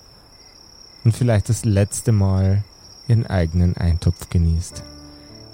und 1.04 1.14
vielleicht 1.14 1.48
das 1.48 1.64
letzte 1.64 2.12
Mal 2.12 2.64
ihren 3.12 3.26
eigenen 3.26 3.76
Eintopf 3.76 4.30
genießt. 4.30 4.82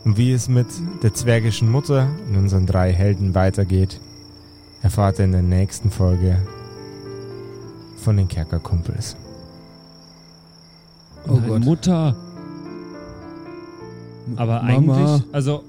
Und 0.04 0.16
wie 0.16 0.32
es 0.32 0.48
mit 0.48 0.68
der 1.02 1.12
zwergischen 1.12 1.70
Mutter 1.70 2.08
und 2.28 2.36
unseren 2.36 2.66
drei 2.66 2.92
Helden 2.92 3.34
weitergeht, 3.34 4.00
erfahrt 4.80 5.18
ihr 5.18 5.24
in 5.24 5.32
der 5.32 5.42
nächsten 5.42 5.90
Folge 5.90 6.40
von 7.96 8.16
den 8.16 8.28
Kerkerkumpels. 8.28 9.16
Oh 11.26 11.32
Nein, 11.32 11.48
Gott. 11.48 11.64
Mutter. 11.64 12.16
Aber 14.36 14.62
Mama. 14.62 14.68
eigentlich, 14.68 15.34
also 15.34 15.64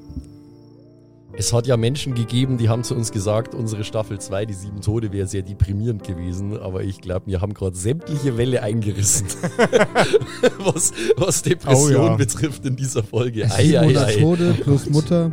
Es 1.34 1.54
hat 1.54 1.68
ja 1.68 1.78
Menschen 1.78 2.16
gegeben, 2.16 2.58
die 2.58 2.70
haben 2.70 2.84
zu 2.84 2.96
uns 2.96 3.12
gesagt, 3.12 3.54
unsere 3.54 3.84
Staffel 3.84 4.20
2, 4.20 4.46
die 4.46 4.54
sieben 4.54 4.82
Tode, 4.82 5.12
wäre 5.12 5.28
sehr 5.28 5.44
deprimierend 5.44 6.04
gewesen, 6.04 6.58
aber 6.60 6.84
ich 6.84 7.00
glaube, 7.02 7.28
wir 7.28 7.40
haben 7.40 7.54
gerade 7.54 7.76
sämtliche 7.76 8.36
Welle 8.38 8.64
eingerissen, 8.64 9.28
was, 10.60 10.92
was 11.18 11.42
Depression 11.44 12.02
Oh 12.02 12.06
ja. 12.08 12.16
betrifft 12.16 12.66
in 12.66 12.76
dieser 12.76 13.04
Folge. 13.04 13.46
Ei, 13.46 13.80
ei, 13.80 13.88
700 13.88 14.08
ei. 14.08 14.16
Tode 14.20 14.54
plus 14.64 14.90
Mutter. 14.90 15.32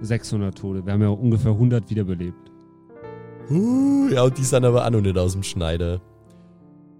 600 0.00 0.56
Tode. 0.56 0.86
Wir 0.86 0.92
haben 0.92 1.02
ja 1.02 1.08
ungefähr 1.08 1.52
100 1.52 1.90
wiederbelebt. 1.90 2.50
Uh, 3.50 4.08
ja, 4.10 4.22
und 4.22 4.38
die 4.38 4.44
sind 4.44 4.64
aber 4.64 4.86
auch 4.86 4.90
noch 4.90 5.00
nicht 5.00 5.18
aus 5.18 5.32
dem 5.32 5.42
Schneider. 5.42 6.00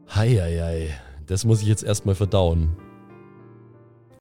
Hei, 0.08 0.30
hei, 0.30 0.58
hei. 0.60 0.88
Das 1.26 1.44
muss 1.44 1.62
ich 1.62 1.68
jetzt 1.68 1.84
erstmal 1.84 2.14
verdauen. 2.16 2.70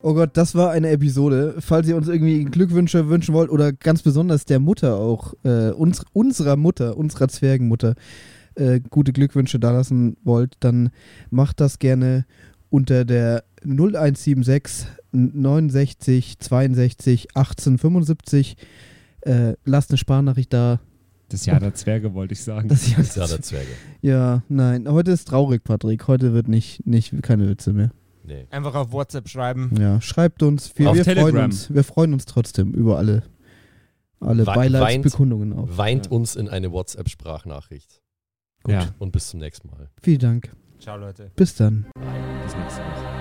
Oh 0.04 0.16
Gott, 0.16 0.32
das 0.34 0.56
war 0.56 0.72
eine 0.72 0.90
Episode. 0.90 1.56
Falls 1.60 1.88
ihr 1.88 1.96
uns 1.96 2.08
irgendwie 2.08 2.44
Glückwünsche 2.46 3.08
wünschen 3.10 3.36
wollt 3.36 3.52
oder 3.52 3.72
ganz 3.72 4.02
besonders 4.02 4.46
der 4.46 4.60
Mutter 4.60 4.98
auch, 4.98 5.36
äh, 5.44 5.70
uns, 5.70 6.04
unserer 6.14 6.56
Mutter, 6.56 6.98
unserer 6.98 7.28
Zwergenmutter, 7.28 7.94
äh, 8.56 8.80
gute 8.90 9.14
Glückwünsche 9.14 9.60
da 9.60 9.72
lassen 9.72 10.18
wollt, 10.24 10.56
dann 10.60 10.90
macht 11.30 11.60
das 11.60 11.78
gerne 11.78 12.26
unter 12.70 13.06
der 13.06 13.44
0176 13.64 14.88
69 15.12 16.40
62 16.40 17.28
18 17.36 17.78
75. 17.78 18.58
Äh, 19.22 19.54
lasst 19.66 19.92
eine 19.92 19.98
Sparnachricht 19.98 20.52
da. 20.52 20.80
Das 21.30 21.46
Jahr 21.46 21.60
der 21.60 21.76
Zwerge 21.76 22.16
wollte 22.16 22.34
ich 22.34 22.44
sagen. 22.44 22.70
Das 22.70 22.90
Das 22.96 23.08
ist 23.08 23.16
ja 23.18 23.28
der 23.28 23.42
Zwerge. 23.42 23.70
ja, 24.02 24.42
nein. 24.50 24.88
Heute 24.90 25.12
ist 25.12 25.28
traurig, 25.28 25.64
Patrick. 25.64 26.08
Heute 26.08 26.34
wird 26.34 26.48
nicht, 26.48 26.88
nicht 26.88 27.22
keine 27.22 27.48
Witze 27.48 27.72
mehr. 27.72 27.92
Nee. 28.32 28.48
Einfach 28.50 28.76
auf 28.76 28.92
WhatsApp 28.94 29.28
schreiben. 29.28 29.72
Ja, 29.78 30.00
schreibt 30.00 30.42
uns. 30.42 30.72
Wir, 30.78 30.90
Auf 30.90 30.96
wir 30.96 31.04
freuen 31.04 31.18
Telegram. 31.18 31.46
uns. 31.46 31.74
Wir 31.74 31.84
freuen 31.84 32.14
uns 32.14 32.26
trotzdem 32.26 32.72
über 32.74 32.98
alle, 32.98 33.24
alle 34.22 34.48
We- 34.48 34.54
Beileidsbekundungen 34.54 35.52
auch. 35.54 35.68
Weint 35.78 36.06
Ja. 36.06 36.12
uns 36.14 36.38
in 36.38 36.48
eine 36.48 36.72
WhatsApp-Sprachnachricht. 36.72 38.02
ja, 38.68 38.88
Und 39.00 39.12
bis 39.12 39.30
zum 39.30 39.40
nächsten 39.42 39.68
Mal. 39.70 39.90
Vielen 40.02 40.20
Dank. 40.20 40.56
Ciao, 40.80 40.96
Leute. 40.98 41.30
Bis 41.36 41.56
dann. 41.56 41.86
bis 42.44 42.56
nächste 42.56 42.80
Woche. 42.82 43.21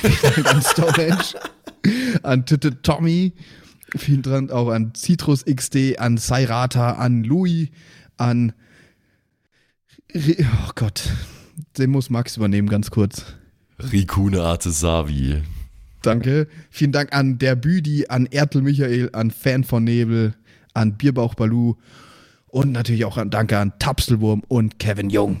Vielen 0.00 0.44
Dank 0.44 0.54
an 0.54 0.62
Stonehenge, 0.62 2.20
an 2.22 2.46
Titte 2.46 2.82
Tommy, 2.82 3.32
vielen 3.96 4.22
Dank 4.22 4.50
auch 4.50 4.70
an 4.70 4.92
Citrus 4.94 5.44
XD, 5.44 5.98
an 5.98 6.16
Sairata, 6.16 6.92
an 6.92 7.24
Louis, 7.24 7.70
an. 8.16 8.52
Oh 10.14 10.70
Gott, 10.74 11.10
den 11.78 11.90
muss 11.90 12.10
Max 12.10 12.36
übernehmen, 12.36 12.68
ganz 12.68 12.90
kurz. 12.90 13.24
Rikune 13.78 14.42
Artesavi. 14.42 15.42
Danke. 16.02 16.46
Vielen 16.70 16.92
Dank 16.92 17.12
an 17.12 17.38
der 17.38 17.56
Büdi, 17.56 18.06
an 18.08 18.26
Ertel 18.26 18.62
Michael, 18.62 19.10
an 19.12 19.30
Fan 19.30 19.64
von 19.64 19.84
Nebel, 19.84 20.34
an 20.72 20.96
Bierbauch 20.96 21.34
Balu 21.34 21.74
und 22.46 22.72
natürlich 22.72 23.04
auch 23.04 23.16
an 23.16 23.30
Danke 23.30 23.58
an 23.58 23.72
Tapselwurm 23.78 24.42
und 24.48 24.78
Kevin 24.78 25.10
Jung. 25.10 25.40